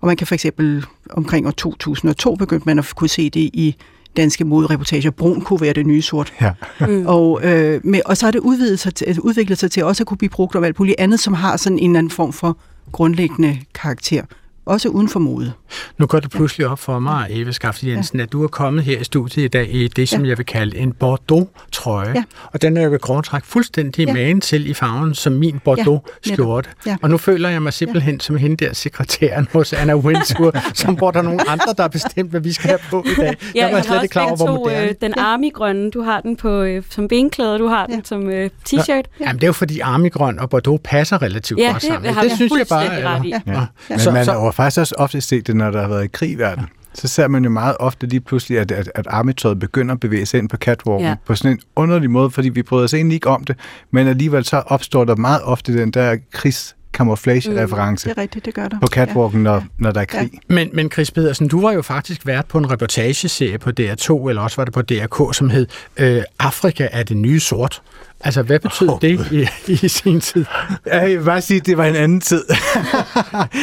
Og 0.00 0.06
man 0.06 0.16
kan 0.16 0.26
for 0.26 0.34
eksempel 0.34 0.84
omkring 1.10 1.46
år 1.46 1.50
2002 1.50 2.34
begyndte 2.34 2.66
man 2.66 2.78
at 2.78 2.92
kunne 2.96 3.08
se 3.08 3.30
det 3.30 3.50
i 3.52 3.76
danske 4.16 4.44
modereportager. 4.44 5.10
Brun 5.10 5.40
kunne 5.40 5.60
være 5.60 5.72
det 5.72 5.86
nye 5.86 6.02
sort. 6.02 6.32
Ja. 6.40 6.52
Mm. 6.80 7.06
Og, 7.06 7.40
øh, 7.44 7.80
med, 7.84 8.00
og 8.06 8.16
så 8.16 8.26
har 8.26 8.30
det 8.30 8.38
udvidet 8.38 8.78
sig 8.78 8.94
til, 8.94 9.20
udviklet 9.20 9.58
sig 9.58 9.70
til 9.70 9.84
også 9.84 10.02
at 10.02 10.06
kunne 10.06 10.18
blive 10.18 10.30
brugt 10.30 10.56
om 10.56 10.64
alt 10.64 10.78
muligt 10.78 10.96
andet, 10.98 11.20
som 11.20 11.34
har 11.34 11.56
sådan 11.56 11.78
en 11.78 11.90
eller 11.90 11.98
anden 11.98 12.10
form 12.10 12.32
for 12.32 12.58
grundlæggende 12.92 13.58
karakter. 13.74 14.22
Også 14.66 14.88
uden 14.88 15.08
for 15.08 15.20
mode. 15.20 15.52
Nu 15.98 16.06
går 16.06 16.20
det 16.20 16.30
pludselig 16.30 16.66
op 16.66 16.78
for 16.78 16.98
mig, 16.98 17.26
Eva 17.30 17.52
Skafte 17.52 17.88
Jensen, 17.88 18.18
ja. 18.18 18.22
at 18.24 18.32
du 18.32 18.44
er 18.44 18.48
kommet 18.48 18.84
her 18.84 19.00
i 19.00 19.04
studiet 19.04 19.44
i 19.44 19.48
dag 19.48 19.74
i 19.74 19.88
det, 19.88 20.08
som 20.08 20.22
ja. 20.22 20.28
jeg 20.28 20.38
vil 20.38 20.46
kalde 20.46 20.76
en 20.78 20.92
Bordeaux-trøje. 20.92 22.12
Ja. 22.14 22.22
Og 22.52 22.62
den 22.62 22.76
er 22.76 22.82
jo 22.82 22.90
ved 22.90 22.98
grove 22.98 23.22
træk 23.22 23.44
fuldstændig 23.44 24.06
ja. 24.06 24.12
magen 24.12 24.40
til 24.40 24.70
i 24.70 24.74
farven 24.74 25.14
som 25.14 25.32
min 25.32 25.60
Bordeaux-skjorte. 25.64 26.70
Ja. 26.86 26.90
Ja. 26.90 26.96
Og 27.02 27.10
nu 27.10 27.16
føler 27.18 27.48
jeg 27.48 27.62
mig 27.62 27.72
simpelthen 27.72 28.14
ja. 28.14 28.18
som 28.20 28.36
hende 28.36 28.64
der 28.64 28.72
sekretæren 28.74 29.48
hos 29.52 29.72
Anna 29.72 29.94
Wintour, 29.96 30.52
som 30.74 30.94
hvor 30.94 31.10
der 31.10 31.18
er 31.18 31.22
nogle 31.22 31.48
andre, 31.50 31.74
der 31.76 31.82
har 31.82 31.88
bestemt, 31.88 32.30
hvad 32.30 32.40
vi 32.40 32.52
skal 32.52 32.68
have 32.68 32.78
på 32.90 33.04
i 33.06 33.20
dag. 33.20 33.36
Ja, 33.54 33.66
jeg 33.66 33.74
var 33.76 33.82
slet 33.82 34.02
ikke 34.02 34.12
klar 34.12 34.22
over, 34.26 34.36
hvor 34.36 34.46
moderne. 34.54 34.88
øh, 34.88 34.94
den 35.00 35.14
army-grønne, 35.18 35.90
du 35.90 36.02
har 36.02 36.20
den 36.20 36.36
på 36.36 36.62
øh, 36.62 36.82
som 36.90 37.08
benklæder, 37.08 37.58
du 37.58 37.66
har 37.66 37.86
den 37.86 38.04
som 38.04 38.30
øh, 38.30 38.50
t-shirt. 38.68 38.88
Ja. 38.90 39.02
Jamen, 39.20 39.34
det 39.36 39.42
er 39.42 39.46
jo 39.46 39.52
fordi 39.52 39.80
armigrøn 39.80 40.38
og 40.38 40.50
Bordeaux 40.50 40.80
passer 40.84 41.22
relativt 41.22 41.60
Ja, 41.60 41.66
godt 41.66 41.74
det 41.74 41.82
sammen. 41.82 42.14
har 42.14 42.22
det 42.22 42.30
vi 42.30 42.36
synes 42.36 42.52
jeg 42.58 42.66
bare... 42.68 43.26
i. 43.26 43.28
Ja. 43.30 43.40
Ja. 43.46 43.60
Men 43.88 43.98
Så- 43.98 44.10
man 44.10 44.24
så- 44.24 44.32
har 44.32 44.50
faktisk 44.50 44.80
også 44.80 44.94
ofte 44.98 45.20
set 45.20 45.46
det, 45.46 45.56
når 45.64 45.70
der 45.70 45.80
har 45.80 45.88
været 45.88 46.12
krig 46.12 46.30
i 46.30 46.34
verden. 46.34 46.64
Så 46.94 47.08
ser 47.08 47.28
man 47.28 47.44
jo 47.44 47.50
meget 47.50 47.76
ofte 47.80 48.06
lige 48.06 48.20
pludselig, 48.20 48.58
at, 48.58 48.72
at, 48.72 48.90
at 48.94 49.06
armitøjet 49.06 49.58
begynder 49.58 49.94
at 49.94 50.00
bevæge 50.00 50.26
sig 50.26 50.38
ind 50.38 50.48
på 50.48 50.56
catwalken 50.56 51.04
Ja. 51.04 51.08
ja. 51.10 51.16
på 51.26 51.34
sådan 51.34 51.52
en 51.52 51.60
underlig 51.76 52.10
måde, 52.10 52.30
fordi 52.30 52.48
vi 52.48 52.62
bryder 52.62 52.84
os 52.84 52.94
egentlig 52.94 53.14
ikke 53.14 53.28
om 53.28 53.44
det, 53.44 53.56
men 53.90 54.06
alligevel 54.08 54.44
så 54.44 54.56
opstår 54.56 55.04
der 55.04 55.16
meget 55.16 55.42
ofte 55.42 55.78
den 55.78 55.90
der 55.90 56.16
krigs 56.32 56.76
camouflage-reference 56.92 58.08
Det 58.08 58.18
er 58.18 58.22
rigtigt, 58.22 58.44
det 58.44 58.54
gør 58.54 58.68
der. 58.68 58.78
på 58.80 58.86
catwalken, 58.86 59.42
når, 59.42 59.64
når 59.78 59.90
der 59.90 60.00
er 60.00 60.04
krig. 60.04 60.30
Men, 60.48 60.70
men 60.72 60.90
Chris 60.90 61.10
Pedersen, 61.10 61.48
du 61.48 61.60
var 61.60 61.72
jo 61.72 61.82
faktisk 61.82 62.26
vært 62.26 62.46
på 62.46 62.58
en 62.58 62.70
reportageserie 62.70 63.58
på 63.58 63.70
DR2, 63.80 64.28
eller 64.28 64.42
også 64.42 64.56
var 64.56 64.64
det 64.64 64.74
på 64.74 64.82
DRK, 64.82 65.34
som 65.34 65.50
hed 65.50 65.66
øh, 65.96 66.22
Afrika 66.38 66.88
er 66.92 67.02
det 67.02 67.16
nye 67.16 67.40
sort. 67.40 67.82
Altså, 68.24 68.42
hvad 68.42 68.58
betød 68.58 68.88
oh. 68.88 68.98
Det 69.02 69.26
i, 69.32 69.72
i 69.84 69.88
sin 69.88 70.20
tid? 70.20 70.44
Jeg 70.86 71.08
vil 71.08 71.24
bare 71.24 71.40
sige, 71.40 71.60
at 71.60 71.66
det 71.66 71.76
var 71.78 71.84
en 71.84 71.96
anden 71.96 72.20
tid. 72.20 72.42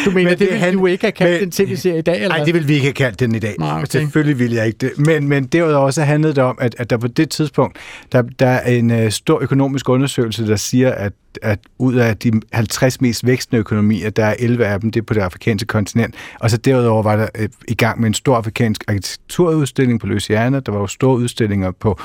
Du 0.05 0.11
mener, 0.11 0.13
Men 0.13 0.27
det, 0.27 0.39
det 0.39 0.49
vil 0.49 0.57
han- 0.57 0.73
du 0.77 0.85
ikke 0.85 1.03
have 1.03 1.11
kaldt 1.11 1.33
men- 1.33 1.43
en 1.47 1.51
tv-serie 1.51 1.97
i 1.99 2.01
dag, 2.01 2.15
eller 2.15 2.27
Nej, 2.37 2.45
det 2.45 2.53
vil 2.53 2.67
vi 2.67 2.73
ikke 2.73 2.85
have 2.85 2.93
kaldt 2.93 3.19
den 3.19 3.35
i 3.35 3.39
dag. 3.39 3.55
Nej, 3.59 3.71
okay. 3.71 3.85
Selvfølgelig 3.89 4.39
vil 4.39 4.51
jeg 4.51 4.65
ikke 4.67 4.77
det. 4.77 4.91
Men, 4.97 5.27
men 5.27 5.43
derudover 5.45 5.91
så 5.91 6.03
handlede 6.03 6.33
det 6.35 6.43
om, 6.43 6.57
at, 6.61 6.75
at 6.77 6.89
der 6.89 6.97
på 6.97 7.07
det 7.07 7.29
tidspunkt, 7.29 7.77
der, 8.11 8.21
der 8.21 8.47
er 8.47 8.71
en 8.71 8.91
uh, 9.05 9.09
stor 9.09 9.39
økonomisk 9.41 9.89
undersøgelse, 9.89 10.47
der 10.47 10.55
siger, 10.55 10.91
at, 10.91 11.13
at 11.41 11.59
ud 11.79 11.95
af 11.95 12.17
de 12.17 12.31
50 12.53 13.01
mest 13.01 13.25
vækstende 13.25 13.59
økonomier, 13.59 14.09
der 14.09 14.25
er 14.25 14.35
11 14.39 14.65
af 14.65 14.79
dem, 14.79 14.91
det 14.91 14.99
er 14.99 15.05
på 15.05 15.13
det 15.13 15.21
afrikanske 15.21 15.67
kontinent. 15.67 16.15
Og 16.39 16.49
så 16.51 16.57
derudover 16.57 17.03
var 17.03 17.15
der 17.15 17.27
uh, 17.39 17.45
i 17.67 17.73
gang 17.75 17.99
med 18.01 18.07
en 18.07 18.13
stor 18.13 18.35
afrikansk 18.37 18.83
arkitekturudstilling 18.87 19.99
på 19.99 20.07
Louisiana. 20.07 20.59
Der 20.59 20.71
var 20.71 20.79
jo 20.79 20.87
store 20.87 21.17
udstillinger 21.17 21.71
på 21.71 21.99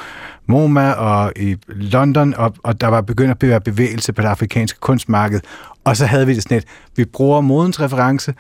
MoMA 0.49 0.93
og 0.93 1.33
i 1.37 1.57
London, 1.69 2.35
og, 2.35 2.46
og 2.63 2.81
der 2.81 2.87
var 2.87 3.01
begyndt 3.01 3.31
at 3.31 3.49
være 3.49 3.61
bevægelse 3.61 4.13
på 4.13 4.23
det 4.23 4.29
afrikanske 4.29 4.81
kunstmarked. 4.81 5.41
Og 5.85 5.97
så 5.97 6.07
havde 6.07 6.27
vi 6.27 6.35
det 6.35 6.43
sådan 6.43 6.59
et, 6.59 6.65
vi 6.97 7.05
bruger 7.05 7.41
modens 7.41 7.81
reference, 7.81 8.35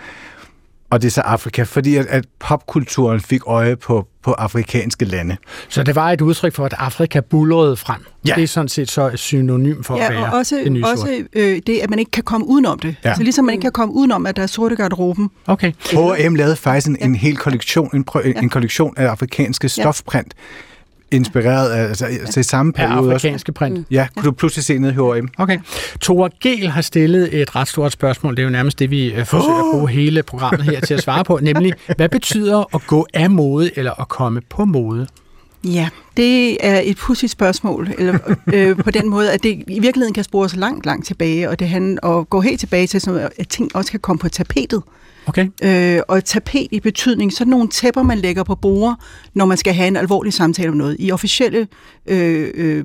og 0.90 1.02
det 1.02 1.06
er 1.08 1.10
så 1.12 1.20
Afrika, 1.20 1.62
fordi 1.62 1.96
at, 1.96 2.06
at 2.06 2.24
popkulturen 2.38 3.20
fik 3.20 3.40
øje 3.46 3.76
på, 3.76 4.08
på 4.22 4.32
afrikanske 4.32 5.04
lande. 5.04 5.36
Så 5.68 5.82
det 5.82 5.94
var 5.94 6.10
et 6.10 6.20
udtryk 6.20 6.54
for, 6.54 6.64
at 6.64 6.74
Afrika 6.78 7.20
bullerede 7.20 7.76
frem. 7.76 7.96
Ja. 8.26 8.34
Det 8.34 8.42
er 8.42 8.46
sådan 8.46 8.68
set 8.68 8.90
så 8.90 9.10
synonym 9.14 9.82
for 9.82 9.94
at 9.94 10.00
Ja, 10.00 10.08
være 10.20 10.32
og 10.32 10.38
også, 10.38 10.56
det 10.64 10.72
nye 10.72 10.82
sort. 10.82 10.92
også 10.92 11.24
øh, 11.32 11.60
det, 11.66 11.78
at 11.78 11.90
man 11.90 11.98
ikke 11.98 12.10
kan 12.10 12.22
komme 12.24 12.46
udenom 12.46 12.78
det. 12.78 12.96
Ja. 13.04 13.08
Ja. 13.08 13.14
Så 13.14 13.22
ligesom 13.22 13.44
man 13.44 13.52
ikke 13.52 13.62
kan 13.62 13.72
komme 13.72 13.94
udenom, 13.94 14.26
at 14.26 14.36
der 14.36 14.42
er 14.42 14.46
sorte 14.46 14.76
garderoben. 14.76 15.30
Okay. 15.46 15.72
H&M 15.92 16.34
lavede 16.34 16.56
faktisk 16.56 16.86
en, 16.86 16.96
en 17.00 17.14
hel 17.14 17.36
kollektion, 17.36 17.90
en, 17.96 18.04
prø- 18.10 18.38
en 18.42 18.48
kollektion 18.48 18.94
af 18.96 19.06
afrikanske 19.06 19.68
stofprint, 19.68 20.34
inspireret 21.10 21.70
af 21.70 21.88
altså, 21.88 22.06
til 22.32 22.44
samme 22.44 22.72
Af 22.76 22.88
periode. 22.88 22.98
også. 22.98 23.12
afrikanske 23.12 23.52
print. 23.52 23.86
Ja, 23.90 24.06
kunne 24.16 24.24
du 24.24 24.32
pludselig 24.32 24.64
se 24.64 24.78
ned 24.78 24.90
i 24.90 24.94
H&M. 24.94 25.28
Okay. 25.38 25.58
Tore 26.00 26.30
Gel 26.42 26.68
har 26.68 26.80
stillet 26.82 27.40
et 27.42 27.56
ret 27.56 27.68
stort 27.68 27.92
spørgsmål. 27.92 28.36
Det 28.36 28.42
er 28.42 28.44
jo 28.44 28.50
nærmest 28.50 28.78
det, 28.78 28.90
vi 28.90 29.12
øh, 29.12 29.26
forsøger 29.26 29.58
at 29.58 29.76
bruge 29.76 29.88
hele 29.90 30.22
programmet 30.22 30.62
her 30.64 30.80
til 30.80 30.94
at 30.94 31.02
svare 31.02 31.24
på. 31.24 31.38
Nemlig, 31.42 31.72
hvad 31.96 32.08
betyder 32.08 32.74
at 32.74 32.86
gå 32.86 33.06
af 33.14 33.30
mode 33.30 33.70
eller 33.76 34.00
at 34.00 34.08
komme 34.08 34.40
på 34.50 34.64
mode? 34.64 35.06
Ja, 35.64 35.88
det 36.16 36.66
er 36.66 36.80
et 36.84 36.96
pudsigt 36.96 37.32
spørgsmål, 37.32 37.88
eller, 37.98 38.18
øh, 38.54 38.76
på 38.76 38.90
den 38.90 39.08
måde, 39.08 39.32
at 39.32 39.42
det 39.42 39.64
i 39.68 39.80
virkeligheden 39.80 40.14
kan 40.14 40.24
spores 40.24 40.56
langt, 40.56 40.86
langt 40.86 41.06
tilbage, 41.06 41.50
og 41.50 41.58
det 41.58 41.68
handler 41.68 42.00
om 42.02 42.20
at 42.20 42.30
gå 42.30 42.40
helt 42.40 42.60
tilbage 42.60 42.86
til, 42.86 43.00
sådan 43.00 43.28
at 43.38 43.48
ting 43.48 43.76
også 43.76 43.90
kan 43.90 44.00
komme 44.00 44.18
på 44.18 44.28
tapetet. 44.28 44.82
Okay. 45.26 45.48
Øh, 45.62 46.02
og 46.08 46.18
et 46.18 46.24
tapet 46.24 46.68
i 46.70 46.80
betydning, 46.80 47.32
sådan 47.32 47.50
nogle 47.50 47.68
tæpper, 47.68 48.02
man 48.02 48.18
lægger 48.18 48.42
på 48.44 48.54
bord, 48.54 49.00
når 49.34 49.44
man 49.44 49.56
skal 49.56 49.74
have 49.74 49.88
en 49.88 49.96
alvorlig 49.96 50.32
samtale 50.32 50.68
om 50.68 50.76
noget. 50.76 50.96
I 50.98 51.12
officielle 51.12 51.68
øh, 52.06 52.50
øh, 52.54 52.84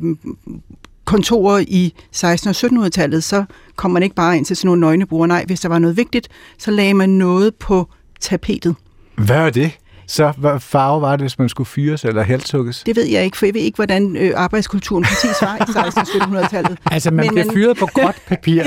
kontorer 1.05 1.63
i 1.67 1.93
1600- 2.15 2.19
og 2.47 2.85
1700-tallet, 2.85 3.23
så 3.23 3.43
kom 3.75 3.91
man 3.91 4.03
ikke 4.03 4.15
bare 4.15 4.37
ind 4.37 4.45
til 4.45 4.55
sådan 4.55 4.67
nogle 4.67 4.81
nøgne 4.81 5.05
bord. 5.05 5.27
Nej, 5.27 5.43
hvis 5.47 5.59
der 5.59 5.69
var 5.69 5.79
noget 5.79 5.97
vigtigt, 5.97 6.27
så 6.57 6.71
lagde 6.71 6.93
man 6.93 7.09
noget 7.09 7.55
på 7.55 7.89
tapetet. 8.19 8.75
Hvad 9.15 9.35
er 9.35 9.49
det? 9.49 9.71
Så 10.11 10.33
hvad 10.37 10.59
farve 10.59 11.01
var 11.01 11.11
det, 11.11 11.21
hvis 11.21 11.39
man 11.39 11.49
skulle 11.49 11.67
fyres 11.67 12.03
eller 12.05 12.23
halshugges? 12.23 12.83
Det 12.85 12.95
ved 12.95 13.05
jeg 13.05 13.23
ikke, 13.25 13.37
for 13.37 13.45
jeg 13.45 13.53
ved 13.53 13.61
ikke, 13.61 13.75
hvordan 13.75 14.17
øh, 14.17 14.31
arbejdskulturen 14.35 15.03
præcis 15.03 15.41
var 15.41 15.55
i 15.55 15.61
1600-tallet. 16.45 16.77
Altså, 16.91 17.11
man 17.11 17.25
Men 17.25 17.33
bliver 17.33 17.53
fyret 17.53 17.77
på 17.77 17.85
gråt 17.85 18.15
papir. 18.27 18.63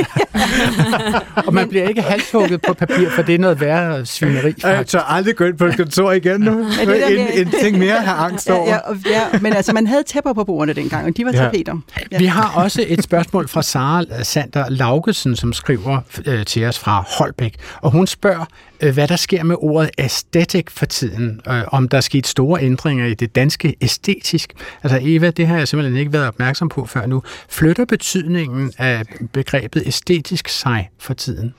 og 1.47 1.55
man 1.55 1.69
bliver 1.69 1.89
ikke 1.89 2.03
halshugget 2.03 2.63
på 2.63 2.75
papir, 2.75 3.11
for 3.11 3.23
det 3.23 3.35
er 3.35 3.39
noget 3.39 3.61
værre 3.61 4.07
svineri. 4.07 4.55
Jeg 4.63 4.87
tør 4.87 5.01
aldrig 5.01 5.37
gå 5.37 5.45
ind 5.45 5.59
på 5.59 5.65
et 5.65 5.77
kontor 5.77 6.13
igen 6.13 6.41
nu. 6.41 6.59
det 6.65 6.87
der 6.89 7.07
en, 7.07 7.17
med- 7.17 7.47
en 7.47 7.51
ting 7.63 7.79
mere 7.79 7.97
at 7.97 8.05
have 8.05 8.17
angst 8.17 8.49
Ja, 8.49 8.55
over. 8.55 8.69
ja, 8.69 8.79
og, 8.79 8.97
ja, 9.07 9.39
men 9.41 9.53
altså, 9.53 9.73
man 9.73 9.87
havde 9.87 10.03
tæpper 10.03 10.33
på 10.33 10.45
bordene 10.45 10.73
dengang, 10.73 11.07
og 11.07 11.17
de 11.17 11.25
var 11.25 11.33
Ja. 11.33 11.39
tapeter. 11.39 11.77
Ja. 12.13 12.19
Vi 12.19 12.25
har 12.27 12.53
også 12.55 12.85
et 12.89 13.03
spørgsmål 13.05 13.49
fra 13.49 13.63
Sara 13.63 14.05
Sander 14.23 14.65
Laugesen, 14.69 15.37
som 15.37 15.53
skriver 15.53 15.99
øh, 16.27 16.45
til 16.45 16.65
os 16.65 16.79
fra 16.79 17.05
Holbæk. 17.19 17.55
Og 17.81 17.91
hun 17.91 18.07
spørger, 18.07 18.45
Øh, 18.81 18.95
hvad 18.95 19.09
der 19.09 19.17
sker 19.17 19.43
med 19.43 19.57
ordet 19.59 19.91
aesthetic 19.99 20.65
for 20.69 20.87
tiden. 20.87 21.41
Øh, 21.49 21.63
om 21.67 21.89
der 21.89 21.97
er 21.97 22.01
sket 22.01 22.27
store 22.27 22.63
ændringer 22.63 23.07
i 23.07 23.15
det 23.15 23.35
danske 23.35 23.75
æstetisk. 23.81 24.53
Altså 24.83 24.99
Eva, 25.03 25.31
det 25.31 25.47
har 25.47 25.59
jeg 25.59 25.69
simpelthen 25.69 25.99
ikke 25.99 26.13
været 26.13 26.29
opmærksom 26.29 26.69
på 26.69 26.87
før 26.87 27.07
nu. 27.07 27.23
Flytter 27.49 27.85
betydningen 27.85 28.73
af 28.79 29.03
begrebet 29.33 29.83
æstetisk 29.87 30.49
sig 30.49 30.91
for 30.99 31.15
tiden? 31.15 31.55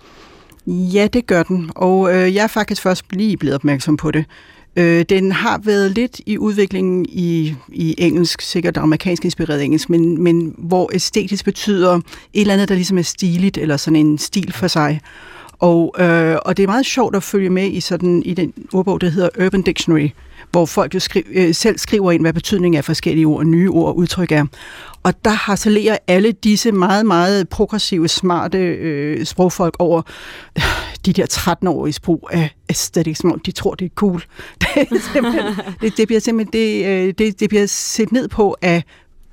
Ja, 0.67 1.07
det 1.13 1.27
gør 1.27 1.43
den, 1.43 1.71
og 1.75 2.15
øh, 2.15 2.35
jeg 2.35 2.43
er 2.43 2.47
faktisk 2.47 2.81
først 2.81 3.05
lige 3.11 3.37
blevet 3.37 3.55
opmærksom 3.55 3.97
på 3.97 4.11
det. 4.11 4.25
Øh, 4.75 5.05
den 5.09 5.31
har 5.31 5.61
været 5.63 5.91
lidt 5.91 6.21
i 6.25 6.37
udviklingen 6.37 7.05
i, 7.09 7.55
i 7.73 7.95
engelsk, 7.97 8.41
sikkert 8.41 8.77
amerikansk 8.77 9.25
inspireret 9.25 9.63
engelsk, 9.63 9.89
men, 9.89 10.23
men 10.23 10.55
hvor 10.57 10.89
æstetisk 10.93 11.45
betyder 11.45 11.95
et 11.95 12.01
eller 12.33 12.53
andet, 12.53 12.69
der 12.69 12.75
ligesom 12.75 12.97
er 12.97 13.01
stiligt, 13.01 13.57
eller 13.57 13.77
sådan 13.77 13.95
en 13.95 14.17
stil 14.17 14.53
for 14.53 14.67
sig. 14.67 15.01
Og, 15.59 15.95
øh, 15.99 16.37
og 16.45 16.57
det 16.57 16.63
er 16.63 16.67
meget 16.67 16.85
sjovt 16.85 17.15
at 17.15 17.23
følge 17.23 17.49
med 17.49 17.71
i, 17.71 17.79
sådan, 17.79 18.23
i 18.25 18.33
den 18.33 18.53
ordbog, 18.73 19.01
der 19.01 19.09
hedder 19.09 19.45
Urban 19.45 19.61
Dictionary, 19.61 20.09
hvor 20.51 20.65
folk 20.65 20.93
jo 20.93 20.99
skri- 20.99 21.31
øh, 21.31 21.55
selv 21.55 21.77
skriver 21.77 22.11
ind, 22.11 22.21
hvad 22.21 22.33
betydningen 22.33 22.77
af 22.77 22.85
forskellige 22.85 23.25
ord, 23.25 23.45
nye 23.45 23.69
ord 23.69 23.87
og 23.87 23.97
udtryk 23.97 24.31
er. 24.31 24.45
Og 25.03 25.13
der 25.25 25.31
harcelerer 25.31 25.97
alle 26.07 26.31
disse 26.31 26.71
meget, 26.71 27.05
meget 27.05 27.49
progressive, 27.49 28.07
smarte 28.07 28.57
øh, 28.57 29.25
sprogfolk 29.25 29.75
over 29.79 30.01
øh, 30.57 30.63
de 31.05 31.13
der 31.13 31.25
13-årige 31.31 31.93
sprog 31.93 32.29
af 32.31 32.49
aesthetics, 32.69 33.19
som 33.19 33.39
de 33.39 33.51
tror, 33.51 33.75
det 33.75 33.85
er 33.85 33.89
cool. 33.95 34.23
Det, 34.61 34.67
er 34.75 35.73
det, 35.81 35.97
det 35.97 36.07
bliver 36.07 36.19
simpelthen 36.19 36.53
det, 36.53 36.85
øh, 36.85 37.13
det, 37.17 37.39
det 37.39 37.49
bliver 37.49 37.65
set 37.65 38.11
ned 38.11 38.27
på 38.27 38.57
af 38.61 38.83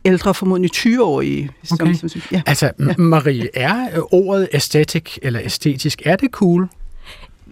ældre, 0.04 0.34
formodentlig 0.34 0.70
20-årige. 0.76 1.50
Som, 1.64 1.78
Okay. 1.80 1.94
som, 1.94 2.08
som, 2.08 2.20
ja. 2.32 2.42
Altså, 2.46 2.70
ja. 2.80 2.94
Marie, 2.98 3.48
er 3.54 3.88
øh, 3.96 4.02
ordet 4.12 4.48
æstetik 4.52 5.18
eller 5.22 5.40
æstetisk, 5.44 6.02
er 6.04 6.16
det 6.16 6.30
cool? 6.30 6.68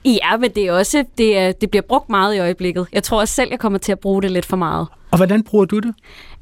Ja, 0.04 0.36
men 0.36 0.50
det 0.54 0.66
er 0.66 0.72
også, 0.72 1.04
det, 1.18 1.38
er, 1.38 1.52
det 1.52 1.70
bliver 1.70 1.82
brugt 1.82 2.08
meget 2.08 2.34
i 2.34 2.38
øjeblikket. 2.38 2.86
Jeg 2.92 3.02
tror 3.02 3.20
også 3.20 3.34
selv, 3.34 3.48
jeg 3.50 3.58
kommer 3.58 3.78
til 3.78 3.92
at 3.92 3.98
bruge 3.98 4.22
det 4.22 4.30
lidt 4.30 4.46
for 4.46 4.56
meget. 4.56 4.86
Og 5.10 5.16
hvordan 5.16 5.42
bruger 5.42 5.64
du 5.64 5.78
det? 5.78 5.94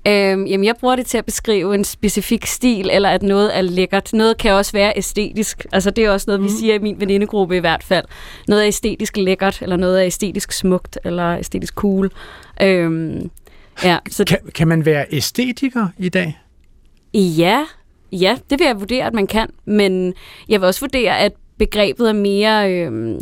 Øhm, 0.06 0.46
jamen, 0.46 0.64
jeg 0.64 0.74
bruger 0.80 0.96
det 0.96 1.06
til 1.06 1.18
at 1.18 1.24
beskrive 1.24 1.74
en 1.74 1.84
specifik 1.84 2.46
stil, 2.46 2.90
eller 2.92 3.08
at 3.08 3.22
noget 3.22 3.56
er 3.56 3.60
lækkert. 3.62 4.12
Noget 4.12 4.38
kan 4.38 4.52
også 4.52 4.72
være 4.72 4.92
æstetisk. 4.96 5.66
Altså, 5.72 5.90
det 5.90 6.04
er 6.04 6.10
også 6.10 6.24
noget, 6.28 6.40
mm. 6.40 6.46
vi 6.46 6.50
siger 6.50 6.74
i 6.74 6.78
min 6.78 7.00
venindegruppe 7.00 7.56
i 7.56 7.60
hvert 7.60 7.82
fald. 7.82 8.04
Noget 8.48 8.62
er 8.62 8.68
æstetisk 8.68 9.16
lækkert, 9.16 9.62
eller 9.62 9.76
noget 9.76 10.00
er 10.00 10.06
æstetisk 10.06 10.52
smukt, 10.52 10.98
eller 11.04 11.38
æstetisk 11.38 11.74
cool. 11.74 12.10
Øhm, 12.62 13.30
ja, 13.84 13.98
så 14.10 14.24
Kan, 14.24 14.38
kan 14.54 14.68
man 14.68 14.84
være 14.84 15.06
æstetiker 15.10 15.88
i 15.98 16.08
dag? 16.08 16.38
Ja, 17.14 17.64
ja, 18.12 18.36
det 18.50 18.58
vil 18.58 18.66
jeg 18.66 18.80
vurdere, 18.80 19.06
at 19.06 19.14
man 19.14 19.26
kan. 19.26 19.48
Men 19.64 20.14
jeg 20.48 20.60
vil 20.60 20.66
også 20.66 20.80
vurdere, 20.80 21.18
at 21.18 21.32
begrebet 21.58 22.08
er 22.08 22.12
mere... 22.12 22.72
Øh, 22.72 23.14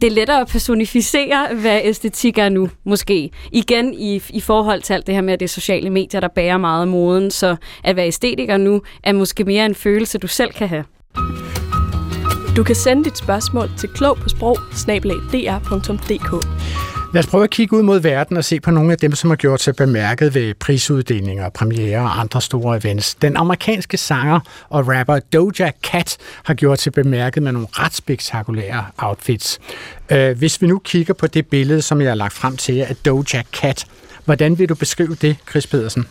det 0.00 0.06
er 0.06 0.10
lettere 0.10 0.40
at 0.40 0.46
personificere, 0.48 1.54
hvad 1.54 1.80
æstetik 1.84 2.38
er 2.38 2.48
nu, 2.48 2.70
måske. 2.84 3.30
Igen 3.52 3.94
i, 3.94 4.22
i 4.30 4.40
forhold 4.40 4.82
til 4.82 4.94
alt 4.94 5.06
det 5.06 5.14
her 5.14 5.22
med, 5.22 5.32
at 5.32 5.40
det 5.40 5.46
er 5.46 5.48
sociale 5.48 5.90
medier, 5.90 6.20
der 6.20 6.28
bærer 6.28 6.58
meget 6.58 6.80
af 6.80 6.86
moden, 6.88 7.30
så 7.30 7.56
at 7.84 7.96
være 7.96 8.06
æstetiker 8.06 8.56
nu 8.56 8.82
er 9.02 9.12
måske 9.12 9.44
mere 9.44 9.66
en 9.66 9.74
følelse, 9.74 10.18
du 10.18 10.26
selv 10.26 10.52
kan 10.52 10.68
have. 10.68 10.84
Du 12.56 12.64
kan 12.64 12.74
sende 12.74 13.04
dit 13.04 13.18
spørgsmål 13.18 13.70
til 13.78 13.88
klog 13.88 14.16
på 14.16 14.28
sprog 14.28 14.56
Lad 17.12 17.18
os 17.24 17.26
prøve 17.26 17.44
at 17.44 17.50
kigge 17.50 17.76
ud 17.76 17.82
mod 17.82 18.00
verden 18.00 18.36
og 18.36 18.44
se 18.44 18.60
på 18.60 18.70
nogle 18.70 18.92
af 18.92 18.98
dem, 18.98 19.14
som 19.14 19.30
har 19.30 19.36
gjort 19.36 19.60
sig 19.60 19.76
bemærket 19.76 20.34
ved 20.34 20.54
prisuddelinger, 20.54 21.48
premiere 21.48 22.00
og 22.00 22.20
andre 22.20 22.40
store 22.40 22.76
events. 22.76 23.14
Den 23.14 23.36
amerikanske 23.36 23.96
sanger 23.96 24.40
og 24.68 24.88
rapper 24.88 25.18
Doja 25.18 25.70
Cat 25.82 26.16
har 26.44 26.54
gjort 26.54 26.80
sig 26.80 26.92
bemærket 26.92 27.42
med 27.42 27.52
nogle 27.52 27.68
ret 27.72 27.94
spektakulære 27.94 28.84
outfits. 28.98 29.58
Øh, 30.10 30.38
hvis 30.38 30.62
vi 30.62 30.66
nu 30.66 30.78
kigger 30.78 31.14
på 31.14 31.26
det 31.26 31.46
billede, 31.46 31.82
som 31.82 32.00
jeg 32.00 32.10
har 32.10 32.14
lagt 32.14 32.32
frem 32.32 32.56
til 32.56 32.74
jer 32.74 32.86
af 32.86 32.96
Doja 32.96 33.42
Cat, 33.52 33.86
hvordan 34.24 34.58
vil 34.58 34.68
du 34.68 34.74
beskrive 34.74 35.14
det, 35.14 35.36
Chris 35.50 35.66
Pedersen? 35.66 36.06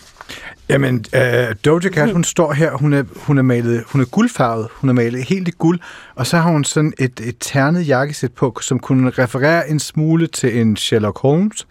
Jamen, 0.70 1.06
øh, 1.16 1.56
Doja 1.66 1.90
Cat, 1.90 2.12
hun 2.12 2.24
står 2.24 2.54
her, 2.54 2.72
hun 2.72 2.94
er, 2.94 3.04
hun 3.16 3.38
er 3.38 3.42
malet, 3.42 3.84
hun 3.88 4.02
er 4.02 4.06
guldfarvet, 4.06 4.68
hun 4.72 4.90
er 4.90 4.94
malet 4.94 5.24
helt 5.24 5.48
i 5.48 5.52
guld, 5.52 5.80
og 6.16 6.28
så 6.28 6.38
har 6.38 6.52
hun 6.52 6.64
sådan 6.64 6.94
et, 7.00 7.20
et 7.24 7.36
ternet 7.40 7.88
jakkesæt 7.88 8.34
på, 8.34 8.58
som 8.62 8.80
kunne 8.80 9.10
referere 9.10 9.70
en 9.70 9.80
smule 9.80 10.28
til 10.28 10.62
en 10.62 10.76
Sherlock 10.76 11.20
Holmes, 11.20 11.68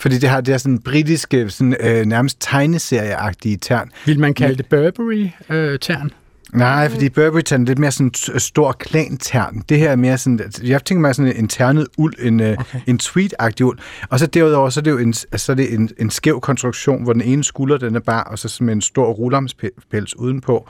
fordi 0.00 0.18
det 0.18 0.28
har 0.28 0.40
det 0.40 0.54
er 0.54 0.58
sådan 0.58 0.78
britiske, 0.78 1.50
sådan, 1.50 1.76
øh, 1.80 2.06
nærmest 2.06 2.36
tegneserieagtige 2.40 3.56
tern. 3.56 3.90
Vil 4.06 4.20
man 4.20 4.34
kalde 4.34 4.56
det 4.56 4.66
Burberry-tern? 4.66 6.10
Nej, 6.52 6.90
fordi 6.90 7.08
Burberry-tern 7.08 7.62
er 7.62 7.66
lidt 7.66 7.78
mere 7.78 7.92
sådan 7.92 8.12
en 8.34 8.40
stor 8.40 8.72
klan-tern. 8.72 9.62
Det 9.68 9.78
her 9.78 9.90
er 9.90 9.96
mere 9.96 10.18
sådan, 10.18 10.40
jeg 10.62 10.84
tænker 10.84 11.00
mig 11.00 11.14
sådan 11.14 11.36
en 11.36 11.48
ternet 11.48 11.86
uld, 11.96 12.14
en, 12.18 12.40
okay. 12.40 12.80
en 12.86 13.00
tweed-agtig 13.02 13.64
uld. 13.64 13.78
Og 14.10 14.18
så 14.18 14.26
derudover, 14.26 14.70
så 14.70 14.80
er 14.80 14.82
det 14.82 14.90
jo 14.90 14.98
en, 14.98 15.12
så 15.12 15.46
er 15.52 15.56
det 15.56 15.74
en, 15.74 15.90
en 15.98 16.10
skæv 16.10 16.40
konstruktion, 16.40 17.02
hvor 17.02 17.12
den 17.12 17.22
ene 17.22 17.44
skulder, 17.44 17.78
den 17.78 17.96
er 17.96 18.00
bare, 18.00 18.24
og 18.24 18.38
så 18.38 18.64
med 18.64 18.72
en 18.72 18.80
stor 18.80 19.12
rullamspels 19.12 20.18
udenpå. 20.18 20.68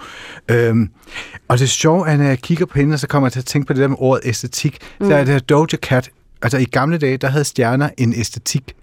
Øhm, 0.51 0.91
og 1.49 1.59
det 1.59 1.71
sjove 1.71 2.09
er, 2.09 2.17
når 2.17 2.25
jeg 2.25 2.39
kigger 2.39 2.67
på 2.67 2.79
hende, 2.79 2.99
så 2.99 3.07
kommer 3.07 3.27
jeg 3.27 3.33
til 3.33 3.41
at 3.41 3.47
tænke 3.47 3.67
på 3.67 3.73
det 3.73 3.83
der 3.83 3.89
med 3.89 3.97
ordet 3.99 4.29
æstetik. 4.29 4.79
Mm. 5.01 5.07
Så 5.07 5.15
er 5.15 5.25
det 5.25 5.33
her 5.33 5.39
Doja 5.39 5.67
Cat, 5.67 6.11
altså 6.43 6.59
i 6.59 6.65
gamle 6.65 6.99
dage, 6.99 7.17
der 7.17 7.29
havde 7.29 7.45
stjerner 7.45 7.91
en 7.99 8.15
æstetik. 8.17 8.75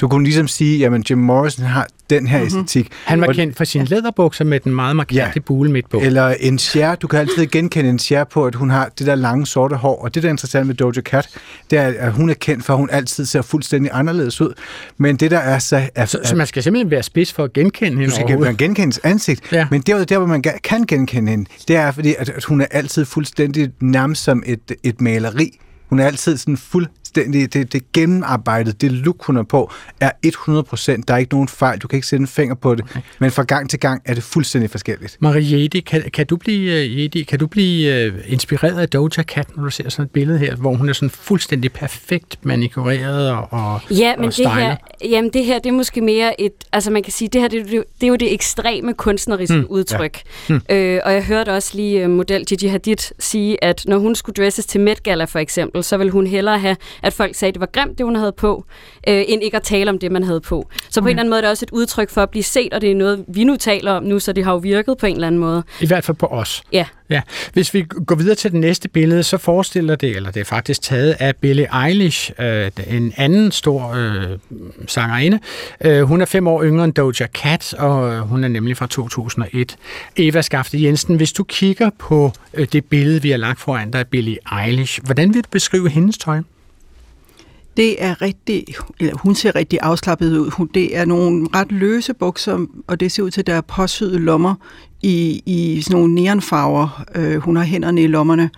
Du 0.00 0.08
kunne 0.08 0.24
ligesom 0.24 0.48
sige, 0.48 0.78
jamen 0.78 1.04
Jim 1.10 1.18
Morrison 1.18 1.66
har 1.66 1.86
den 2.10 2.26
her 2.26 2.38
mm-hmm. 2.38 2.46
æstetik. 2.60 2.88
Han 3.04 3.20
var 3.20 3.26
Og- 3.26 3.34
kendt 3.34 3.56
for 3.56 3.64
sine 3.64 3.84
læderbukser 3.84 4.44
med 4.44 4.60
den 4.60 4.74
meget 4.74 4.96
markante 4.96 5.32
ja. 5.34 5.40
bule 5.40 5.70
midt 5.70 5.90
på. 5.90 6.00
Eller 6.00 6.34
en 6.40 6.58
Cher. 6.58 6.94
Du 6.94 7.06
kan 7.06 7.18
altid 7.18 7.46
genkende 7.46 7.90
en 7.90 7.98
Cher 7.98 8.24
på, 8.24 8.46
at 8.46 8.54
hun 8.54 8.70
har 8.70 8.90
det 8.98 9.06
der 9.06 9.14
lange 9.14 9.46
sorte 9.46 9.76
hår. 9.76 10.02
Og 10.02 10.14
det, 10.14 10.22
der 10.22 10.28
er 10.28 10.30
interessant 10.30 10.66
med 10.66 10.74
Doja 10.74 11.00
Cat, 11.00 11.28
det 11.70 11.78
er, 11.78 11.92
at 11.98 12.12
hun 12.12 12.30
er 12.30 12.34
kendt 12.34 12.64
for, 12.64 12.72
at 12.72 12.78
hun 12.78 12.88
altid 12.92 13.26
ser 13.26 13.42
fuldstændig 13.42 13.90
anderledes 13.94 14.40
ud. 14.40 14.52
Men 14.98 15.16
det, 15.16 15.30
der 15.30 15.38
er 15.38 15.58
så... 15.58 15.82
Er, 15.94 16.04
Så, 16.04 16.20
så 16.24 16.36
man 16.36 16.46
skal 16.46 16.62
simpelthen 16.62 16.90
være 16.90 17.02
spids 17.02 17.32
for 17.32 17.44
at 17.44 17.52
genkende 17.52 17.90
hende 17.90 18.06
du 18.06 18.10
skal 18.10 18.38
man 18.38 18.56
genkende 18.56 18.80
hendes 18.80 19.00
ansigt. 19.04 19.52
Ja. 19.52 19.66
Men 19.70 19.80
der, 19.80 20.04
der, 20.04 20.18
hvor 20.18 20.26
man 20.26 20.42
kan 20.42 20.84
genkende 20.88 21.30
hende, 21.30 21.50
det 21.68 21.76
er, 21.76 21.90
fordi 21.92 22.14
at, 22.18 22.28
at 22.28 22.44
hun 22.44 22.60
er 22.60 22.66
altid 22.70 23.04
fuldstændig 23.04 23.70
nærmest 23.80 24.24
som 24.24 24.42
et, 24.46 24.72
et 24.82 25.00
maleri. 25.00 25.60
Hun 25.88 25.98
er 25.98 26.06
altid 26.06 26.36
sådan 26.36 26.56
fuldstændig, 26.56 26.99
det, 27.14 27.72
det 27.72 27.92
gennemarbejdet, 27.92 28.80
det 28.80 28.92
look, 28.92 29.24
hun 29.24 29.36
er 29.36 29.42
på, 29.42 29.72
er 30.00 30.10
100 30.22 30.62
procent. 30.64 31.08
Der 31.08 31.14
er 31.14 31.18
ikke 31.18 31.34
nogen 31.34 31.48
fejl, 31.48 31.78
du 31.78 31.88
kan 31.88 31.96
ikke 31.96 32.06
sætte 32.06 32.20
en 32.22 32.26
finger 32.26 32.54
på 32.54 32.74
det. 32.74 32.84
Okay. 32.90 33.00
Men 33.18 33.30
fra 33.30 33.42
gang 33.42 33.70
til 33.70 33.80
gang 33.80 34.02
er 34.04 34.14
det 34.14 34.22
fuldstændig 34.22 34.70
forskelligt. 34.70 35.16
Marie 35.20 35.60
Jedi, 35.60 35.80
kan, 35.80 36.02
kan 36.12 36.26
du 36.26 36.36
blive, 36.36 36.84
øh, 36.84 37.00
Jedi, 37.02 37.22
kan 37.22 37.38
du 37.38 37.46
blive 37.46 38.08
uh, 38.12 38.32
inspireret 38.32 38.78
af 38.80 38.88
Doja 38.88 39.22
Cat, 39.22 39.56
når 39.56 39.64
du 39.64 39.70
ser 39.70 39.88
sådan 39.88 40.04
et 40.04 40.10
billede 40.10 40.38
her, 40.38 40.56
hvor 40.56 40.74
hun 40.74 40.88
er 40.88 40.92
sådan 40.92 41.10
fuldstændig 41.10 41.72
perfekt 41.72 42.38
manikureret 42.42 43.30
og, 43.30 43.48
og 43.50 43.80
Ja, 43.90 44.16
men 44.16 44.24
og 44.24 44.36
det 44.36 44.52
her, 44.52 44.76
jamen 45.04 45.30
det 45.32 45.44
her, 45.44 45.58
det 45.58 45.68
er 45.68 45.74
måske 45.74 46.00
mere 46.00 46.40
et, 46.40 46.52
altså 46.72 46.90
man 46.90 47.02
kan 47.02 47.12
sige, 47.12 47.28
det 47.28 47.40
her, 47.40 47.48
det, 47.48 47.64
det, 47.64 47.84
det 48.00 48.06
er 48.06 48.08
jo 48.08 48.16
det 48.16 48.32
ekstreme 48.34 48.94
kunstneriske 48.94 49.54
Hmm, 49.54 49.60
mm, 49.60 49.66
udtryk. 49.70 50.18
ja. 50.48 50.54
Mm. 50.54 50.60
Øh, 50.70 51.00
og 51.04 51.12
jeg 51.12 51.24
hørte 51.24 51.50
også 51.52 51.70
lige 51.74 52.04
uh, 52.04 52.10
model 52.10 52.46
Gigi 52.46 52.66
Hadid 52.66 52.96
sige, 53.18 53.64
at 53.64 53.84
når 53.86 53.98
hun 53.98 54.14
skulle 54.14 54.44
dresses 54.44 54.66
til 54.66 54.80
Met 54.80 55.02
Gala 55.02 55.24
for 55.24 55.38
eksempel, 55.38 55.84
så 55.84 55.96
ville 55.96 56.10
hun 56.10 56.26
hellere 56.26 56.58
have, 56.58 56.76
at 57.02 57.12
folk 57.12 57.34
sagde, 57.34 57.48
at 57.50 57.54
det 57.54 57.60
var 57.60 57.68
grimt, 57.72 57.98
det 57.98 58.06
hun 58.06 58.16
havde 58.16 58.32
på, 58.32 58.64
øh, 59.08 59.24
end 59.28 59.42
ikke 59.42 59.56
at 59.56 59.62
tale 59.62 59.90
om 59.90 59.98
det, 59.98 60.12
man 60.12 60.22
havde 60.24 60.40
på. 60.40 60.68
Så 60.90 61.00
på 61.00 61.04
Okay. 61.04 61.10
en 61.10 61.10
eller 61.10 61.20
anden 61.20 61.30
måde 61.30 61.38
er 61.38 61.42
det 61.42 61.50
også 61.50 61.64
et 61.64 61.70
udtryk 61.70 62.10
for 62.10 62.22
at 62.22 62.30
blive 62.30 62.42
set, 62.42 62.74
og 62.74 62.80
det 62.80 62.90
er 62.90 62.94
noget, 62.94 63.24
vi 63.28 63.44
nu 63.44 63.56
taler 63.56 63.92
om 63.92 64.02
nu, 64.02 64.18
så 64.18 64.32
det 64.32 64.44
har 64.44 64.52
jo 64.52 64.58
virket 64.58 64.98
på 64.98 65.06
en 65.06 65.14
eller 65.14 65.26
anden 65.26 65.40
måde. 65.40 65.62
I 65.80 65.86
hvert 65.86 66.04
fald 66.04 66.16
på 66.16 66.26
os. 66.26 66.62
Ja. 66.72 66.84
Ja. 67.10 67.22
Hvis 67.52 67.74
vi 67.74 67.82
går 68.06 68.14
videre 68.14 68.34
til 68.34 68.50
det 68.52 68.60
næste 68.60 68.88
billede, 68.88 69.22
så 69.22 69.38
forestiller 69.38 69.96
det, 69.96 70.16
eller 70.16 70.30
det 70.30 70.40
er 70.40 70.44
faktisk 70.44 70.82
taget 70.82 71.16
af 71.20 71.36
Billie 71.36 71.86
Eilish, 71.86 72.30
øh, 72.38 72.70
en 72.90 73.12
anden 73.16 73.52
stor 73.52 73.92
øh, 73.94 74.38
sangerinde. 74.86 75.38
Øh, 75.84 76.02
hun 76.02 76.20
er 76.20 76.24
fem 76.24 76.46
år 76.46 76.64
yngre 76.64 76.84
end 76.84 76.92
Doja 76.94 77.26
Cat, 77.26 77.74
og 77.74 78.12
øh, 78.12 78.20
hun 78.20 78.44
er 78.44 78.48
nemlig 78.48 78.76
fra 78.76 78.86
2001. 78.86 79.76
Eva 80.16 80.42
Skafte 80.42 80.82
Jensen, 80.82 81.16
hvis 81.16 81.32
du 81.32 81.44
kigger 81.44 81.90
på 81.98 82.32
øh, 82.54 82.66
det 82.72 82.84
billede, 82.84 83.22
vi 83.22 83.30
har 83.30 83.36
lagt 83.38 83.60
foran 83.60 83.90
dig 83.90 83.98
af 84.00 84.06
Billie 84.06 84.38
Eilish, 84.64 85.00
hvordan 85.04 85.34
vil 85.34 85.42
du 85.44 85.48
beskrive 85.50 85.88
hendes 85.88 86.18
tøj? 86.18 86.40
Det 87.76 88.04
er 88.04 88.22
rigtig, 88.22 88.64
eller 89.00 89.16
hun 89.16 89.34
ser 89.34 89.54
rigtig 89.54 89.78
afslappet 89.82 90.38
ud. 90.38 90.50
Hun, 90.50 90.70
det 90.74 90.96
er 90.96 91.04
nogle 91.04 91.48
ret 91.54 91.72
løse 91.72 92.14
bukser, 92.14 92.66
og 92.86 93.00
det 93.00 93.12
ser 93.12 93.22
ud 93.22 93.30
til, 93.30 93.40
at 93.40 93.46
der 93.46 93.54
er 93.54 93.60
påsyede 93.60 94.18
lommer 94.18 94.54
i, 95.02 95.42
i 95.46 95.82
sådan 95.82 96.00
nogle 96.00 96.14
neonfarver. 96.14 97.04
Øh, 97.14 97.36
hun 97.36 97.56
har 97.56 97.64
hænderne 97.64 98.02
i 98.02 98.06
lommerne. 98.06 98.50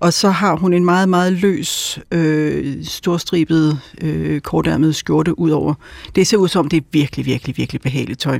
Og 0.00 0.12
så 0.12 0.30
har 0.30 0.56
hun 0.56 0.72
en 0.72 0.84
meget, 0.84 1.08
meget 1.08 1.32
løs, 1.32 1.98
øh, 2.12 2.84
storstribet, 2.84 3.80
øh, 4.00 4.40
kortærmet 4.40 4.94
skjorte 4.94 5.38
ud 5.38 5.50
over. 5.50 5.74
Det 6.14 6.26
ser 6.26 6.36
ud 6.36 6.48
som, 6.48 6.68
det 6.68 6.76
er 6.76 6.80
virkelig, 6.92 7.26
virkelig, 7.26 7.56
virkelig 7.56 7.80
behageligt 7.80 8.20
tøj. 8.20 8.38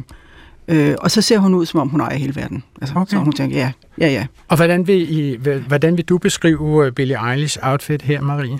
Øh, 0.69 0.95
og 0.99 1.11
så 1.11 1.23
ser 1.23 1.39
hun 1.39 1.55
ud, 1.55 1.67
som 1.67 1.81
om 1.81 1.89
hun 1.89 2.01
ejer 2.01 2.17
hele 2.17 2.37
verden. 2.37 2.63
Altså, 2.81 2.95
okay. 2.97 3.11
Så 3.11 3.17
hun 3.17 3.33
tænker, 3.33 3.57
ja, 3.57 3.73
ja, 3.99 4.09
ja. 4.09 4.27
Og 4.49 4.57
hvordan 4.57 4.87
vil, 4.87 5.19
I, 5.19 5.39
hvordan 5.69 5.97
vil 5.97 6.05
du 6.05 6.19
beskrive 6.19 6.87
øh, 6.87 6.93
Billie 6.93 7.31
Eilish 7.31 7.59
outfit 7.63 8.03
her, 8.03 8.21
Marie? 8.21 8.59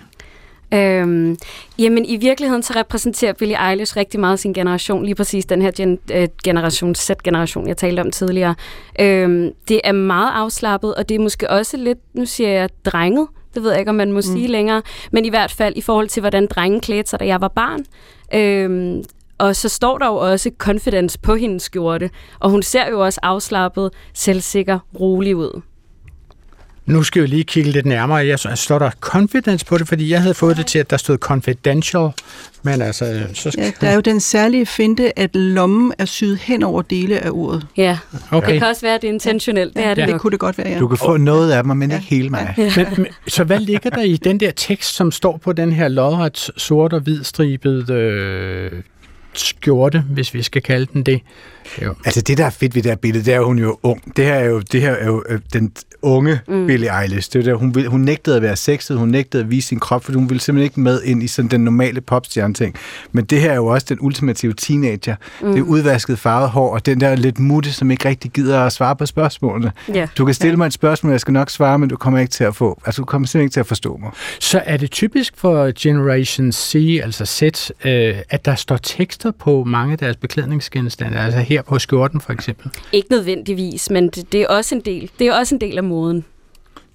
Øhm, 0.75 1.37
jamen 1.79 2.05
i 2.05 2.17
virkeligheden 2.17 2.63
så 2.63 2.73
repræsenterer 2.77 3.33
Billie 3.33 3.71
Eilish 3.71 3.97
rigtig 3.97 4.21
meget 4.21 4.39
sin 4.39 4.53
generation, 4.53 5.05
lige 5.05 5.15
præcis 5.15 5.47
den 5.47 5.63
her 5.63 5.71
gen, 5.71 5.99
øh, 6.13 6.29
generation, 6.45 6.95
Z-generation, 6.95 7.69
jeg 7.69 7.77
talte 7.77 8.01
om 8.01 8.11
tidligere. 8.11 8.55
Øhm, 9.01 9.51
det 9.69 9.81
er 9.85 9.93
meget 9.93 10.31
afslappet, 10.35 10.95
og 10.95 11.09
det 11.09 11.15
er 11.15 11.19
måske 11.19 11.51
også 11.51 11.77
lidt, 11.77 11.99
nu 12.15 12.27
siger 12.27 12.51
jeg 12.51 12.69
drenget, 12.85 13.29
det 13.55 13.63
ved 13.63 13.71
jeg 13.71 13.79
ikke, 13.79 13.89
om 13.89 13.95
man 13.95 14.13
må 14.13 14.17
mm. 14.17 14.23
sige 14.23 14.49
længere, 14.49 14.83
men 15.13 15.25
i 15.25 15.29
hvert 15.29 15.53
fald 15.53 15.77
i 15.77 15.81
forhold 15.81 16.09
til, 16.09 16.21
hvordan 16.21 16.47
drengen 16.47 16.81
klædte 16.81 17.11
sig, 17.11 17.21
da 17.21 17.27
jeg 17.27 17.41
var 17.41 17.49
barn. 17.49 17.85
Øhm, 18.35 19.03
og 19.39 19.57
så 19.57 19.69
står 19.69 19.99
der 19.99 20.07
jo 20.07 20.17
også 20.17 20.51
confidence 20.59 21.19
på 21.19 21.35
hendes 21.35 21.63
skjorte, 21.63 22.11
og 22.41 22.51
hun 22.51 22.63
ser 22.63 22.91
jo 22.91 23.01
også 23.01 23.21
afslappet, 23.23 23.91
selvsikker, 24.15 24.79
rolig 25.01 25.37
ud. 25.37 25.61
Nu 26.87 27.03
skal 27.03 27.23
vi 27.23 27.27
lige 27.27 27.45
kigge 27.45 27.71
lidt 27.71 27.87
nærmere. 27.87 28.17
Jeg 28.17 28.39
står 28.55 28.79
der 28.79 28.91
confidence 29.01 29.67
på 29.67 29.79
det, 29.79 29.89
fordi 29.89 30.11
jeg 30.11 30.21
havde 30.21 30.35
fået 30.35 30.57
det 30.57 30.67
til, 30.67 30.79
at 30.79 30.91
der 30.91 30.97
stod 30.97 31.19
confidential. 31.19 32.11
Men 32.63 32.83
altså, 32.83 33.23
så 33.35 33.51
skal... 33.51 33.65
ja, 33.65 33.71
der 33.81 33.89
er 33.89 33.95
jo 33.95 34.01
den 34.01 34.21
særlige 34.21 34.67
finte, 34.67 35.19
at 35.19 35.37
lommen 35.37 35.93
er 35.99 36.05
syet 36.05 36.39
hen 36.39 36.63
over 36.63 36.83
dele 36.83 37.19
af 37.21 37.31
ordet. 37.33 37.67
Ja, 37.77 37.99
okay. 38.31 38.53
det 38.53 38.61
kan 38.61 38.69
også 38.69 38.83
være, 38.83 38.95
at 38.95 39.03
det 39.03 39.09
er 39.09 39.13
intentionelt. 39.13 39.77
Det, 39.77 39.85
er 39.85 39.95
det, 39.95 40.03
ja. 40.03 40.07
det 40.07 40.21
kunne 40.21 40.31
det 40.31 40.39
godt 40.39 40.59
være, 40.59 40.69
ja. 40.69 40.79
Du 40.79 40.89
kan 40.89 40.99
få 40.99 41.17
noget 41.17 41.53
af 41.53 41.65
mig, 41.65 41.77
men 41.77 41.91
ja. 41.91 41.97
ikke 41.97 42.09
hele 42.09 42.29
mig. 42.29 42.55
Ja. 42.59 42.73
Men, 42.77 42.87
men, 42.97 43.07
så 43.29 43.45
hvad 43.45 43.61
ligger 43.61 43.91
der 43.91 44.03
i 44.03 44.17
den 44.17 44.41
der 44.41 44.51
tekst, 44.51 44.95
som 44.95 45.13
står 45.13 45.37
på 45.37 45.53
den 45.53 45.73
her 45.73 45.89
lodret 45.89 46.51
sort 46.57 46.93
og 46.93 47.01
hvid 47.01 47.25
stribet 47.25 47.91
øh, 47.91 48.71
skjorte, 49.35 50.05
hvis 50.11 50.35
vi 50.35 50.43
skal 50.43 50.63
kalde 50.63 50.87
den 50.93 51.03
det. 51.03 51.21
Jo. 51.83 51.95
Altså 52.05 52.21
det, 52.21 52.39
der 52.39 52.47
er 52.47 52.51
fedt 52.51 52.75
ved 52.75 52.83
det 52.83 52.91
her 52.91 52.97
billede, 52.97 53.25
det 53.25 53.35
er, 53.35 53.39
at 53.39 53.45
hun 53.45 53.59
er 53.59 53.63
jo 53.63 53.79
ung. 53.83 54.17
Det 54.17 54.25
her 54.25 54.35
er 54.35 54.45
jo, 54.45 54.61
det 54.61 54.81
her 54.81 54.93
er 54.93 55.07
jo 55.07 55.23
øh, 55.29 55.41
den 55.53 55.73
unge 56.03 56.41
mm. 56.49 56.67
Billie 56.67 57.03
Eilish. 57.03 57.33
Det 57.33 57.39
er 57.39 57.43
der, 57.43 57.55
hun, 57.55 57.87
hun 57.87 58.01
nægtede 58.01 58.37
at 58.37 58.43
være 58.43 58.57
sexet, 58.57 58.99
hun 58.99 59.09
nægtede 59.09 59.43
at 59.43 59.51
vise 59.51 59.69
sin 59.69 59.81
krop, 59.81 60.05
fordi 60.05 60.19
hun 60.19 60.31
ville 60.31 60.41
simpelthen 60.41 60.65
ikke 60.65 60.81
med 60.81 61.03
ind 61.03 61.23
i 61.23 61.27
sådan 61.27 61.51
den 61.51 61.61
normale 61.61 62.01
popstjerne-ting. 62.01 62.75
Men 63.13 63.25
det 63.25 63.41
her 63.41 63.51
er 63.51 63.57
jo 63.57 63.67
også 63.67 63.87
den 63.89 63.99
ultimative 64.01 64.53
teenager. 64.53 65.17
Mm. 65.41 65.53
Det 65.53 65.59
er 65.59 65.63
udvasket 65.63 66.19
farvet 66.19 66.51
hår, 66.51 66.75
og 66.75 66.87
den 66.87 67.01
der 67.01 67.15
lidt 67.15 67.39
mutte, 67.39 67.73
som 67.73 67.91
ikke 67.91 68.09
rigtig 68.09 68.31
gider 68.31 68.61
at 68.61 68.73
svare 68.73 68.97
på 68.97 69.07
spørgsmålene. 69.07 69.73
Yeah. 69.97 70.09
Du 70.19 70.25
kan 70.25 70.35
stille 70.35 70.51
yeah. 70.51 70.59
mig 70.59 70.67
et 70.67 70.73
spørgsmål, 70.73 71.13
jeg 71.13 71.21
skal 71.21 71.33
nok 71.33 71.51
svare, 71.51 71.79
men 71.79 71.89
du 71.89 71.97
kommer 71.97 72.21
ikke 72.21 72.31
til 72.31 72.45
at 72.45 72.57
få, 72.57 72.81
altså 72.87 73.03
du 73.03 73.07
kommer 73.07 73.27
simpelthen 73.27 73.47
ikke 73.47 73.53
til 73.53 73.61
at 73.61 73.67
forstå 73.67 73.97
mig. 73.97 74.11
Så 74.41 74.63
er 74.67 74.77
det 74.77 74.91
typisk 74.91 75.35
for 75.37 75.73
Generation 75.81 76.53
C, 76.53 77.01
altså 77.03 77.27
Z, 77.27 77.71
øh, 77.85 78.15
at 78.31 78.45
der 78.45 78.55
står 78.55 78.77
tekster 78.77 79.31
på 79.31 79.65
mange 79.65 79.93
af 79.93 79.99
deres 79.99 80.17
beklædningsgenstande, 80.17 81.19
altså 81.19 81.41
her 81.53 81.63
på 81.63 81.79
skjorten 81.79 82.21
for 82.21 82.33
eksempel? 82.33 82.71
Ikke 82.93 83.11
nødvendigvis, 83.11 83.91
men 83.91 84.09
det, 84.09 84.33
det 84.33 84.41
er 84.41 84.49
også 84.49 84.75
en 84.75 84.81
del. 84.81 85.11
Det 85.19 85.27
er 85.27 85.35
også 85.35 85.55
en 85.55 85.61
del 85.61 85.77
af 85.77 85.85
moden. 85.85 86.25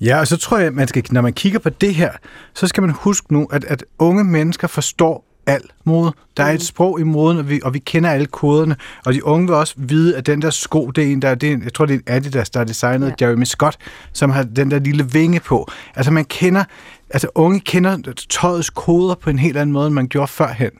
Ja, 0.01 0.19
og 0.19 0.27
så 0.27 0.37
tror 0.37 0.57
jeg, 0.57 0.67
at 0.67 0.73
man 0.73 0.87
skal, 0.87 1.03
når 1.11 1.21
man 1.21 1.33
kigger 1.33 1.59
på 1.59 1.69
det 1.69 1.95
her, 1.95 2.11
så 2.53 2.67
skal 2.67 2.81
man 2.81 2.89
huske 2.89 3.33
nu, 3.33 3.47
at, 3.51 3.65
at 3.65 3.85
unge 3.99 4.23
mennesker 4.23 4.67
forstår 4.67 5.27
al 5.47 5.61
mode. 5.85 6.13
Der 6.37 6.43
er 6.43 6.51
et 6.51 6.53
mm. 6.53 6.59
sprog 6.59 6.99
i 6.99 7.03
moden, 7.03 7.37
og 7.37 7.49
vi, 7.49 7.59
og 7.63 7.73
vi 7.73 7.79
kender 7.79 8.09
alle 8.09 8.25
koderne. 8.25 8.75
Og 9.05 9.13
de 9.13 9.25
unge 9.25 9.47
vil 9.47 9.55
også 9.55 9.73
vide, 9.77 10.17
at 10.17 10.25
den 10.25 10.41
der 10.41 10.49
sko, 10.49 10.87
det 10.87 11.03
er 11.03 11.11
en, 11.11 11.21
der, 11.21 11.35
det 11.35 11.51
er, 11.51 11.57
jeg 11.63 11.73
tror, 11.73 11.85
det 11.85 11.93
er 11.93 11.97
en 11.97 12.03
Adidas, 12.07 12.49
der 12.49 12.59
har 12.59 12.65
designet 12.65 13.13
ja. 13.21 13.25
Jeremy 13.25 13.43
Scott, 13.43 13.77
som 14.13 14.29
har 14.29 14.43
den 14.43 14.71
der 14.71 14.79
lille 14.79 15.11
vinge 15.11 15.39
på. 15.39 15.71
Altså 15.95 16.11
man 16.11 16.25
kender, 16.25 16.63
altså 17.09 17.29
unge 17.35 17.59
kender 17.59 18.13
tøjets 18.29 18.69
koder 18.69 19.15
på 19.15 19.29
en 19.29 19.39
helt 19.39 19.57
anden 19.57 19.73
måde, 19.73 19.87
end 19.87 19.95
man 19.95 20.07
gjorde 20.07 20.27
førhen. 20.27 20.71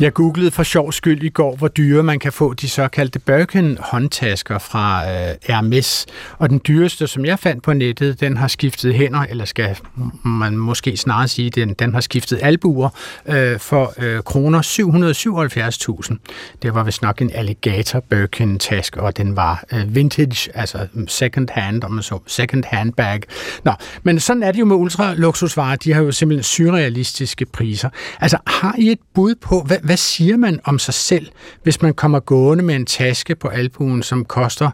Jeg 0.00 0.12
googlede 0.12 0.50
for 0.50 0.62
sjov 0.62 0.92
skyld 0.92 1.22
i 1.22 1.28
går, 1.28 1.56
hvor 1.56 1.68
dyre 1.68 2.02
man 2.02 2.18
kan 2.18 2.32
få 2.32 2.54
de 2.54 2.68
såkaldte 2.68 3.18
Birkin 3.18 3.78
håndtasker 3.80 4.58
fra 4.58 5.10
øh, 5.10 5.34
Hermes. 5.42 6.06
Og 6.38 6.50
den 6.50 6.60
dyreste, 6.68 7.06
som 7.06 7.24
jeg 7.24 7.38
fandt 7.38 7.62
på 7.62 7.72
nettet, 7.72 8.20
den 8.20 8.36
har 8.36 8.48
skiftet 8.48 8.94
hænder, 8.94 9.20
eller 9.20 9.44
skal 9.44 9.76
man 10.24 10.56
måske 10.56 10.96
snarere 10.96 11.28
sige, 11.28 11.50
den, 11.50 11.74
den 11.74 11.94
har 11.94 12.00
skiftet 12.00 12.38
albuer 12.42 12.88
øh, 13.26 13.58
for 13.58 13.92
øh, 13.98 14.22
kroner 14.22 14.62
777.000. 14.62 16.56
Det 16.62 16.74
var 16.74 16.84
vist 16.84 17.02
nok 17.02 17.22
en 17.22 17.30
alligator 17.34 18.00
Birkin 18.00 18.58
taske, 18.58 19.00
og 19.00 19.16
den 19.16 19.36
var 19.36 19.64
øh, 19.72 19.94
vintage, 19.94 20.50
altså 20.56 20.86
mm, 20.92 21.08
second 21.08 21.48
hand, 21.50 21.84
om 21.84 21.90
man 21.92 22.02
så, 22.02 22.18
second 22.26 22.64
hand 22.66 22.92
bag. 22.92 23.20
Nå, 23.64 23.72
men 24.02 24.20
sådan 24.20 24.42
er 24.42 24.52
det 24.52 24.60
jo 24.60 24.64
med 24.64 24.76
ultra 24.76 25.14
luksusvarer. 25.14 25.76
De 25.76 25.92
har 25.92 26.02
jo 26.02 26.12
simpelthen 26.12 26.42
surrealistiske 26.42 27.46
priser. 27.46 27.90
Altså, 28.20 28.38
har 28.46 28.74
I 28.78 28.88
et 28.88 28.98
bud 29.14 29.34
på, 29.34 29.60
hvad, 29.60 29.78
hvad 29.90 29.96
siger 29.96 30.36
man 30.36 30.60
om 30.64 30.78
sig 30.78 30.94
selv, 30.94 31.26
hvis 31.62 31.82
man 31.82 31.94
kommer 31.94 32.20
gående 32.20 32.64
med 32.64 32.76
en 32.76 32.86
taske 32.86 33.34
på 33.34 33.48
albuen, 33.48 34.02
som 34.02 34.24
koster 34.24 34.70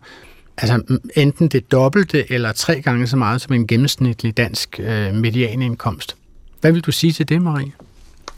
altså, 0.59 0.99
enten 1.17 1.49
det 1.49 1.73
dobbelte 1.73 2.33
eller 2.33 2.53
tre 2.53 2.81
gange 2.81 3.07
så 3.07 3.17
meget 3.17 3.41
som 3.41 3.53
en 3.55 3.67
gennemsnitlig 3.67 4.37
dansk 4.37 4.81
øh, 4.81 5.14
medianindkomst? 5.14 6.17
Hvad 6.61 6.73
vil 6.73 6.81
du 6.81 6.93
sige 6.93 7.12
til 7.12 7.29
det, 7.29 7.43
Marie? 7.43 7.73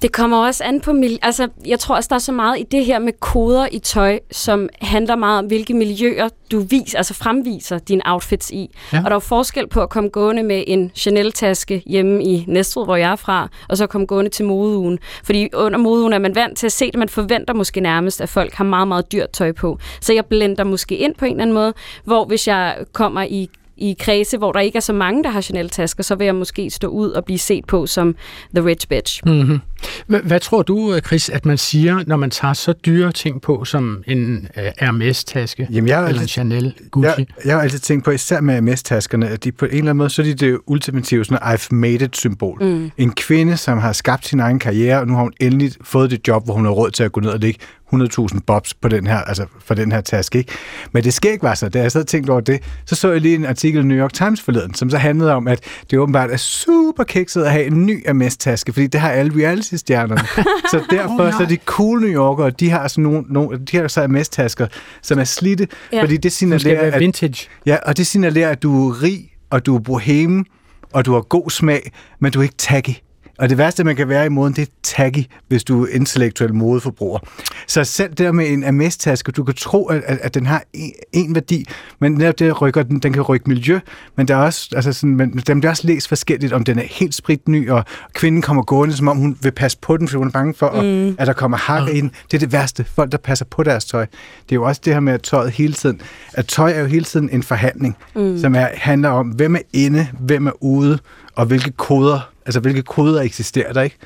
Det 0.03 0.13
kommer 0.13 0.47
også 0.47 0.65
an 0.65 0.81
på... 0.81 0.95
Altså, 1.23 1.49
jeg 1.67 1.79
tror 1.79 1.97
også, 1.97 2.09
der 2.09 2.15
er 2.15 2.19
så 2.19 2.33
meget 2.33 2.59
i 2.59 2.63
det 2.63 2.85
her 2.85 2.99
med 2.99 3.13
koder 3.21 3.69
i 3.73 3.79
tøj, 3.79 4.19
som 4.31 4.69
handler 4.83 5.17
meget 5.17 5.39
om, 5.39 5.47
hvilke 5.47 5.75
miljøer 5.75 6.29
du 6.51 6.61
vis, 6.61 6.95
altså 6.95 7.15
fremviser 7.15 7.79
dine 7.79 8.03
outfits 8.05 8.51
i. 8.51 8.71
Ja. 8.93 8.99
Og 9.05 9.11
der 9.11 9.17
er 9.17 9.21
forskel 9.21 9.69
på 9.69 9.83
at 9.83 9.91
komme 9.91 10.09
gående 10.09 10.43
med 10.43 10.65
en 10.67 10.91
Chanel-taske 10.95 11.83
hjemme 11.87 12.25
i 12.25 12.45
Næstved, 12.49 12.85
hvor 12.85 12.97
jeg 12.97 13.13
er 13.13 13.17
fra, 13.17 13.49
og 13.69 13.77
så 13.77 13.87
komme 13.87 14.07
gående 14.07 14.31
til 14.31 14.45
modeugen. 14.45 14.99
Fordi 15.25 15.49
under 15.55 15.79
modeugen 15.79 16.13
er 16.13 16.19
man 16.19 16.35
vant 16.35 16.59
til 16.59 16.67
at 16.67 16.73
se 16.73 16.87
det. 16.87 16.99
Man 16.99 17.09
forventer 17.09 17.55
måske 17.55 17.81
nærmest, 17.81 18.21
at 18.21 18.29
folk 18.29 18.55
har 18.55 18.65
meget, 18.65 18.89
meget 18.89 19.13
dyrt 19.13 19.31
tøj 19.31 19.53
på. 19.53 19.79
Så 20.01 20.13
jeg 20.13 20.27
blender 20.27 20.65
måske 20.65 20.97
ind 20.97 21.15
på 21.15 21.25
en 21.25 21.31
eller 21.31 21.43
anden 21.43 21.55
måde, 21.55 21.75
hvor 22.05 22.25
hvis 22.25 22.49
jeg 22.49 22.77
kommer 22.93 23.23
i 23.23 23.51
i 23.81 23.97
kredse, 24.01 24.39
hvor 24.39 24.53
der 24.53 24.61
ikke 24.61 24.77
er 24.77 24.81
så 24.81 24.93
mange, 24.93 25.25
der 25.25 25.31
har 25.31 25.41
Chanel-tasker, 25.41 26.03
så 26.03 26.15
vil 26.15 26.25
jeg 26.25 26.35
måske 26.35 26.71
stå 26.71 26.89
ud 26.89 27.11
og 27.11 27.25
blive 27.25 27.39
set 27.39 27.65
på 27.65 27.87
som 27.87 28.17
the 28.55 28.65
rich 28.65 28.89
bitch. 28.89 29.23
Mm-hmm. 29.27 29.61
Hvad 30.07 30.41
tror 30.41 30.63
du, 30.63 30.99
Chris, 31.07 31.29
at 31.29 31.47
man 31.47 31.59
siger, 31.59 32.03
når 32.07 32.17
man 32.17 32.31
tager 32.31 32.55
så 32.55 32.73
dyre 32.73 33.13
ting 33.13 33.43
på 33.43 33.65
som 33.65 34.03
en 34.07 34.49
uh, 34.57 34.63
Hermes-taske 34.79 35.69
Jamen, 35.71 35.89
jeg 35.89 35.97
eller 35.97 36.09
altid, 36.09 36.23
en 36.23 36.29
Chanel 36.29 36.75
Gucci? 36.91 37.09
Jeg, 37.09 37.27
jeg 37.45 37.55
har 37.55 37.63
altid 37.63 37.79
tænkt 37.79 38.05
på, 38.05 38.11
især 38.11 38.41
med 38.41 38.55
Hermes-taskerne, 38.55 39.29
at 39.29 39.45
de 39.45 39.53
på 39.53 39.65
en 39.65 39.71
eller 39.71 39.81
anden 39.81 39.97
måde, 39.97 40.11
så 40.11 40.23
er 40.23 40.27
de 40.27 40.35
det 40.35 40.59
ultimative 40.67 41.25
sådan 41.25 41.55
I've 41.55 41.69
made 41.71 42.05
it-symbol. 42.05 42.65
Mm. 42.65 42.91
En 42.97 43.13
kvinde, 43.13 43.57
som 43.57 43.79
har 43.79 43.93
skabt 43.93 44.27
sin 44.27 44.41
egen 44.41 44.59
karriere, 44.59 45.01
og 45.01 45.07
nu 45.07 45.15
har 45.15 45.23
hun 45.23 45.33
endelig 45.41 45.73
fået 45.83 46.11
det 46.11 46.29
job, 46.29 46.45
hvor 46.45 46.55
hun 46.55 46.65
har 46.65 46.73
råd 46.73 46.91
til 46.91 47.05
at 47.05 47.13
gå 47.13 47.21
ned 47.21 47.31
og 47.31 47.39
ligge 47.39 47.61
100.000 47.95 48.39
bobs 48.47 48.75
på 48.75 48.89
den 48.89 49.07
her, 49.07 49.17
altså 49.17 49.47
for 49.65 49.75
den 49.75 49.93
her 49.93 50.01
taske. 50.01 50.39
Ikke? 50.39 50.53
Men 50.93 51.05
det 51.05 51.15
skal 51.15 51.31
ikke 51.31 51.45
være 51.45 51.57
så. 51.57 51.69
Da 51.69 51.81
jeg 51.81 51.93
så 51.93 52.03
tænkt 52.03 52.31
over 52.31 52.41
det, 52.41 52.63
så 52.87 52.95
så 52.95 53.13
jeg 53.13 53.21
lige 53.21 53.35
en 53.35 53.47
artikel 53.47 53.81
i 53.81 53.85
New 53.85 53.99
York 53.99 54.13
Times 54.13 54.41
forleden, 54.41 54.75
som 54.75 54.91
så 54.91 54.99
handlede 54.99 55.33
om, 55.33 55.49
at 55.49 55.61
det 55.91 55.99
åbenbart 55.99 56.31
er 56.31 56.37
super 56.37 57.05
kikset 57.05 57.43
at 57.43 57.53
have 57.53 57.67
en 57.67 57.87
ny 57.87 58.07
Hermes-taske, 58.07 58.73
fordi 58.73 58.87
det 58.87 59.01
har 59.01 59.11
alle 59.11 59.33
reality-stjernerne. 59.69 60.21
så 60.71 60.85
derfor 60.91 61.27
oh, 61.27 61.33
så 61.33 61.43
er 61.43 61.47
de 61.47 61.57
cool 61.57 62.01
New 62.01 62.11
Yorkere, 62.11 62.51
de 62.51 62.71
har 62.71 62.89
sådan 62.89 63.05
nogle, 63.05 63.25
nogle 63.29 63.59
de 63.59 63.77
har 63.77 63.89
så 63.89 64.01
Hermes-tasker, 64.01 64.67
som 65.03 65.19
er 65.19 65.25
slidte, 65.25 65.69
ja. 65.93 66.03
fordi 66.03 66.17
det 66.17 66.33
signalerer, 66.33 66.93
at, 66.93 67.01
vintage. 67.01 67.49
Ja, 67.67 67.77
og 67.87 67.97
det 67.97 68.07
signalerer, 68.07 68.51
at 68.51 68.63
du 68.63 68.91
er 68.91 69.03
rig, 69.03 69.33
og 69.51 69.67
du 69.67 69.77
er 69.77 69.81
boheme, 69.81 70.45
og 70.93 71.07
du 71.07 71.13
har 71.13 71.21
god 71.21 71.51
smag, 71.51 71.93
men 72.21 72.33
du 72.33 72.39
er 72.39 72.43
ikke 72.43 72.57
tacky. 72.59 72.95
Og 73.39 73.49
det 73.49 73.59
værste, 73.59 73.85
man 73.85 73.97
kan 73.97 74.09
være 74.09 74.27
i 74.27 74.29
moden, 74.29 74.53
det 74.53 74.63
er 74.63 74.73
taggy, 74.83 75.25
hvis 75.49 75.65
du 75.65 75.85
er 75.85 75.89
intellektuel 75.93 76.55
modeforbruger. 76.55 77.19
Så 77.67 77.85
selv 77.85 78.15
der 78.15 78.33
med 78.33 78.49
en 78.49 78.63
Hermes-taske, 78.63 79.33
du 79.33 79.45
kan 79.45 79.55
tro, 79.55 79.87
at, 79.87 80.03
at 80.07 80.35
den 80.35 80.47
har 80.47 80.63
en, 80.73 80.93
en 81.13 81.35
værdi, 81.35 81.65
men 82.01 82.13
netop 82.13 82.39
det 82.39 82.63
rykker 82.63 82.83
den, 82.83 82.99
den 82.99 83.13
kan 83.13 83.23
rykke 83.23 83.49
miljø, 83.49 83.81
men 84.17 84.29
der 84.29 84.37
er 84.37 84.39
også, 84.39 84.69
altså 84.77 84.93
sådan, 84.93 85.17
men 85.17 85.43
den 85.47 85.61
bliver 85.61 85.71
også 85.71 85.87
læst 85.87 86.09
forskelligt, 86.09 86.53
om 86.53 86.65
den 86.65 86.79
er 86.79 86.83
helt 86.91 87.15
spritny, 87.15 87.71
og 87.71 87.85
kvinden 88.13 88.43
kommer 88.43 88.63
gående, 88.63 88.97
som 88.97 89.09
om 89.09 89.17
hun 89.17 89.39
vil 89.43 89.51
passe 89.51 89.79
på 89.83 89.97
den, 89.97 90.09
fordi 90.09 90.19
hun 90.19 90.27
er 90.27 90.33
bange 90.33 90.55
for, 90.55 90.83
mm. 90.83 91.17
at 91.19 91.27
der 91.27 91.33
kommer 91.33 91.57
hak 91.57 91.89
ind. 91.89 92.11
Det 92.31 92.37
er 92.37 92.39
det 92.39 92.53
værste. 92.53 92.85
Folk, 92.85 93.13
der 93.13 93.19
passer 93.19 93.45
på 93.45 93.63
deres 93.63 93.85
tøj. 93.85 94.07
Det 94.43 94.53
er 94.53 94.57
jo 94.57 94.65
også 94.65 94.81
det 94.85 94.93
her 94.93 95.01
med, 95.01 95.13
at 95.13 95.23
tøjet 95.23 95.51
hele 95.51 95.73
tiden, 95.73 96.01
at 96.35 96.47
tøj 96.47 96.73
er 96.73 96.81
jo 96.81 96.87
hele 96.87 97.05
tiden 97.05 97.31
en 97.33 97.43
forhandling, 97.43 97.97
mm. 98.17 98.39
som 98.39 98.55
er, 98.55 98.69
handler 98.75 99.09
om, 99.09 99.29
hvem 99.29 99.55
er 99.55 99.61
inde, 99.73 100.07
hvem 100.21 100.47
er 100.47 100.63
ude, 100.63 100.99
og 101.39 101.47
hvilke 101.47 101.71
koder 101.71 102.21
Altså, 102.49 102.61
hvilke 102.61 102.83
koder 102.83 103.21
eksisterer 103.21 103.73
der, 103.73 103.83
ikke? 103.83 103.97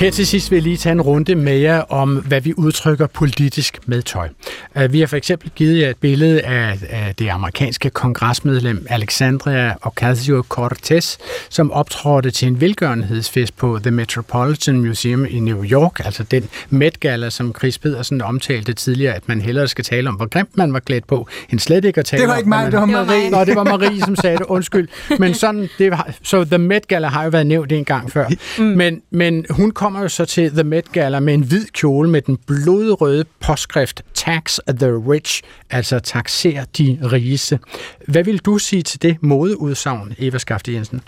Her 0.00 0.10
til 0.10 0.26
sidst 0.26 0.50
vil 0.50 0.56
jeg 0.56 0.62
lige 0.62 0.76
tage 0.76 0.92
en 0.92 1.00
runde 1.00 1.34
med 1.34 1.58
jer 1.58 1.80
om, 1.80 2.16
hvad 2.16 2.40
vi 2.40 2.54
udtrykker 2.56 3.06
politisk 3.06 3.78
med 3.86 4.02
tøj. 4.02 4.28
Uh, 4.76 4.92
Vi 4.92 5.00
har 5.00 5.06
for 5.06 5.16
eksempel 5.16 5.50
givet 5.56 5.80
jer 5.80 5.90
et 5.90 5.96
billede 5.96 6.40
af, 6.42 6.78
af 6.90 7.14
det 7.14 7.28
amerikanske 7.28 7.90
kongresmedlem 7.90 8.86
Alexandria 8.90 9.74
Ocasio-Cortez, 9.86 11.18
som 11.48 11.72
optrådte 11.72 12.30
til 12.30 12.48
en 12.48 12.60
velgørenhedsfest 12.60 13.56
på 13.56 13.78
The 13.82 13.90
Metropolitan 13.90 14.80
Museum 14.80 15.26
i 15.30 15.40
New 15.40 15.64
York, 15.64 16.00
altså 16.04 16.22
den 16.22 16.48
Met 16.70 17.00
Gala, 17.00 17.30
som 17.30 17.54
Chris 17.58 17.78
Pedersen 17.78 18.22
omtalte 18.22 18.72
tidligere, 18.72 19.14
at 19.14 19.28
man 19.28 19.40
hellere 19.40 19.68
skal 19.68 19.84
tale 19.84 20.08
om, 20.08 20.14
hvor 20.14 20.26
grimt 20.26 20.56
man 20.56 20.72
var 20.72 20.80
klædt 20.80 21.06
på, 21.06 21.28
end 21.50 21.60
slet 21.60 21.84
ikke 21.84 21.98
at 21.98 22.04
tale 22.04 22.20
Det 22.20 22.28
var 22.28 22.34
om, 22.34 22.38
ikke 22.38 22.48
mig, 22.48 22.72
det 22.72 22.80
var. 22.80 22.86
Marie. 22.86 23.30
Nå, 23.30 23.44
det 23.44 23.56
var 23.56 23.64
Marie, 23.64 24.00
som 24.00 24.16
sagde 24.16 24.38
det. 24.38 24.46
Undskyld. 24.46 24.88
Men 25.18 25.34
sådan, 25.34 25.68
det 25.78 25.90
var, 25.90 26.10
så 26.22 26.44
The 26.44 26.58
Met 26.58 26.88
Gala 26.88 27.08
har 27.08 27.24
jo 27.24 27.30
været 27.30 27.46
nævnt 27.46 27.72
en 27.72 27.84
gang 27.84 28.12
før. 28.12 28.28
Mm. 28.58 28.64
Men, 28.64 29.02
men 29.10 29.46
hun 29.50 29.70
kommer 29.88 30.02
jo 30.02 30.08
så 30.08 30.24
til 30.24 30.50
The 30.50 30.64
Met 30.64 30.92
Gala 30.92 31.20
med 31.20 31.34
en 31.34 31.42
hvid 31.42 31.66
kjole 31.72 32.10
med 32.10 32.22
den 32.22 32.36
blodrøde 32.46 33.24
påskrift 33.40 34.02
Tax 34.14 34.58
the 34.68 34.86
Rich, 34.86 35.42
altså 35.70 35.98
taxer 35.98 36.64
de 36.78 36.98
rigeste. 37.02 37.58
Hvad 38.06 38.24
vil 38.24 38.38
du 38.38 38.58
sige 38.58 38.82
til 38.82 39.02
det 39.02 39.16
modeudsagn, 39.20 40.14
Eva 40.18 40.38
Skafte 40.38 40.72
Jensen? 40.72 41.00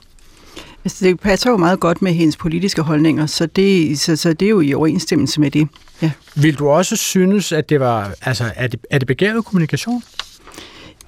Altså, 0.84 1.04
det 1.04 1.20
passer 1.20 1.50
jo 1.50 1.56
meget 1.56 1.80
godt 1.80 2.02
med 2.02 2.12
hendes 2.12 2.36
politiske 2.36 2.82
holdninger, 2.82 3.26
så 3.26 3.46
det, 3.46 4.00
så, 4.00 4.16
så 4.16 4.32
det 4.32 4.46
er 4.46 4.50
jo 4.50 4.60
i 4.60 4.74
overensstemmelse 4.74 5.40
med 5.40 5.50
det. 5.50 5.68
Ja. 6.02 6.10
Vil 6.34 6.58
du 6.58 6.68
også 6.68 6.96
synes, 6.96 7.52
at 7.52 7.68
det 7.68 7.80
var, 7.80 8.14
altså, 8.22 8.44
er 8.56 8.66
det, 8.66 8.80
er 8.90 8.98
det 8.98 9.06
begavet 9.08 9.44
kommunikation? 9.44 10.02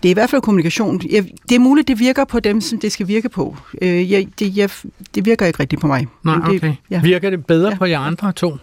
Det 0.03 0.09
er 0.09 0.11
i 0.11 0.15
hvert 0.15 0.31
fald 0.31 0.43
kommunikation. 0.43 1.01
Jeg, 1.11 1.25
det 1.49 1.55
er 1.55 1.59
muligt, 1.59 1.89
det 1.89 1.99
virker 1.99 2.25
på 2.25 2.41
dem, 2.41 2.61
som 2.61 2.79
det 2.79 2.93
skal 2.93 3.09
virke 3.09 3.29
på. 3.29 3.57
Øh, 3.83 4.13
jeg, 4.13 4.29
det, 4.39 4.57
jeg, 4.57 4.71
det 5.15 5.25
virker 5.25 5.47
ikke 5.47 5.61
rigtigt 5.61 5.81
på 5.81 5.87
mig. 5.87 6.07
Nej, 6.23 6.37
Men 6.37 6.47
det, 6.47 6.57
okay. 6.57 6.75
Ja. 6.91 7.01
Virker 7.01 7.31
det 7.31 7.47
bedre 7.47 7.69
ja. 7.69 7.77
på 7.77 7.85
jer 7.85 7.99
andre 7.99 8.33
to? 8.33 8.57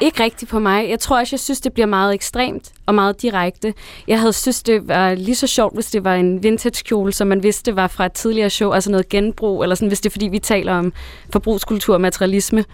Ikke 0.00 0.22
rigtigt 0.22 0.50
på 0.50 0.58
mig. 0.58 0.90
Jeg 0.90 1.00
tror 1.00 1.20
også, 1.20 1.34
jeg 1.36 1.40
synes, 1.40 1.60
det 1.60 1.72
bliver 1.72 1.86
meget 1.86 2.14
ekstremt 2.14 2.72
og 2.86 2.94
meget 2.94 3.22
direkte. 3.22 3.74
Jeg 4.08 4.20
havde 4.20 4.32
synes, 4.32 4.62
det 4.62 4.88
var 4.88 5.14
lige 5.14 5.34
så 5.34 5.46
sjovt, 5.46 5.74
hvis 5.74 5.86
det 5.86 6.04
var 6.04 6.14
en 6.14 6.42
vintage 6.42 6.84
kjole, 6.84 7.12
som 7.12 7.26
man 7.26 7.42
vidste 7.42 7.76
var 7.76 7.86
fra 7.88 8.06
et 8.06 8.12
tidligere 8.12 8.50
show, 8.50 8.72
altså 8.72 8.90
noget 8.90 9.08
genbrug, 9.08 9.62
eller 9.62 9.74
sådan, 9.74 9.88
hvis 9.88 10.00
det 10.00 10.10
er 10.10 10.12
fordi, 10.12 10.28
vi 10.28 10.38
taler 10.38 10.72
om 10.72 10.92
forbrugskultur 11.32 11.94
og 11.94 12.00
materialisme. 12.00 12.64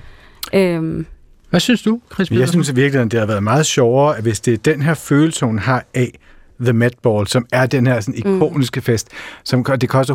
Øhm, 0.53 1.07
Hvad 1.51 1.61
synes 1.61 1.83
du, 1.83 2.01
Chris 2.15 2.31
Jeg 2.31 2.49
synes 2.49 2.69
i 2.69 2.75
virkeligheden, 2.75 3.09
det 3.11 3.19
har 3.19 3.27
været 3.27 3.43
meget 3.43 3.67
sjovere, 3.67 4.17
at 4.17 4.23
hvis 4.23 4.41
det 4.41 4.55
er 4.55 4.59
den 4.59 4.83
her 4.83 4.95
følelse, 4.95 5.47
hun 5.47 5.59
har 5.59 5.85
af 5.95 6.19
The 6.61 6.73
Met 6.73 6.95
Ball, 7.03 7.27
som 7.27 7.47
er 7.53 7.67
den 7.67 7.87
her 7.87 8.01
sådan 8.01 8.15
ikoniske 8.15 8.81
mm. 8.81 8.85
fest, 8.85 9.09
som 9.45 9.65
det 9.81 9.89
koster 9.89 10.15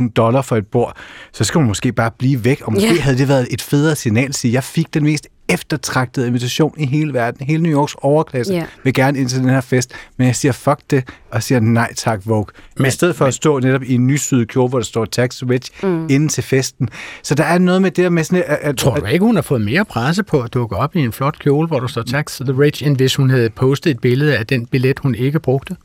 100.000 0.00 0.12
dollar 0.12 0.42
for 0.42 0.56
et 0.56 0.66
bord, 0.66 0.96
så 1.32 1.44
skal 1.44 1.58
man 1.58 1.68
måske 1.68 1.92
bare 1.92 2.10
blive 2.18 2.44
væk. 2.44 2.60
Og 2.60 2.72
måske 2.72 2.88
yeah. 2.88 3.02
havde 3.02 3.18
det 3.18 3.28
været 3.28 3.46
et 3.50 3.62
federe 3.62 3.96
signal 3.96 4.28
at 4.28 4.34
sige, 4.34 4.54
jeg 4.54 4.64
fik 4.64 4.94
den 4.94 5.04
mest 5.04 5.28
eftertragtede 5.48 6.26
invitation 6.26 6.74
i 6.78 6.86
hele 6.86 7.12
verden. 7.12 7.46
Hele 7.46 7.62
New 7.62 7.72
Yorks 7.72 7.96
overklasse 7.98 8.54
Ja. 8.54 8.64
vil 8.84 8.94
gerne 8.94 9.18
ind 9.18 9.28
til 9.28 9.40
den 9.40 9.48
her 9.48 9.60
fest, 9.60 9.92
men 10.16 10.26
jeg 10.26 10.36
siger 10.36 10.52
fuck 10.52 10.80
det, 10.90 11.04
og 11.30 11.42
siger 11.42 11.60
nej 11.60 11.92
tak, 11.96 12.20
Vogue. 12.24 12.46
Men, 12.76 12.86
I 12.86 12.90
stedet 12.90 13.16
for 13.16 13.24
at 13.24 13.34
stå 13.34 13.58
netop 13.58 13.82
i 13.82 13.94
en 13.94 14.06
nysyet 14.06 14.48
kjole, 14.48 14.68
hvor 14.68 14.78
der 14.78 14.84
står 14.84 15.04
Tax 15.04 15.42
Rich 15.42 15.70
mm. 15.82 16.06
inden 16.10 16.28
til 16.28 16.42
festen. 16.44 16.88
Så 17.22 17.34
der 17.34 17.44
er 17.44 17.58
noget 17.58 17.82
med 17.82 17.90
det 17.90 18.02
der 18.02 18.10
med 18.10 18.24
sådan, 18.24 18.44
at, 18.46 18.58
at, 18.62 18.76
Tror 18.76 18.94
du 18.94 19.06
ikke, 19.06 19.24
hun 19.24 19.34
har 19.34 19.42
fået 19.42 19.60
mere 19.60 19.84
presse 19.84 20.22
på 20.22 20.40
at 20.40 20.54
dukke 20.54 20.76
op 20.76 20.96
i 20.96 21.00
en 21.00 21.12
flot 21.12 21.38
kjole, 21.38 21.68
hvor 21.68 21.80
der 21.80 21.86
står 21.86 22.02
Tax 22.02 22.40
the 22.40 22.58
Rich, 22.58 22.86
end 22.86 22.96
hvis 22.96 23.14
hun 23.14 23.30
havde 23.30 23.50
postet 23.50 23.90
et 23.90 24.00
billede 24.00 24.38
af 24.38 24.46
den 24.46 24.66
billet, 24.66 24.98
hun 24.98 25.14
ikke 25.14 25.40
brugte? 25.40 25.76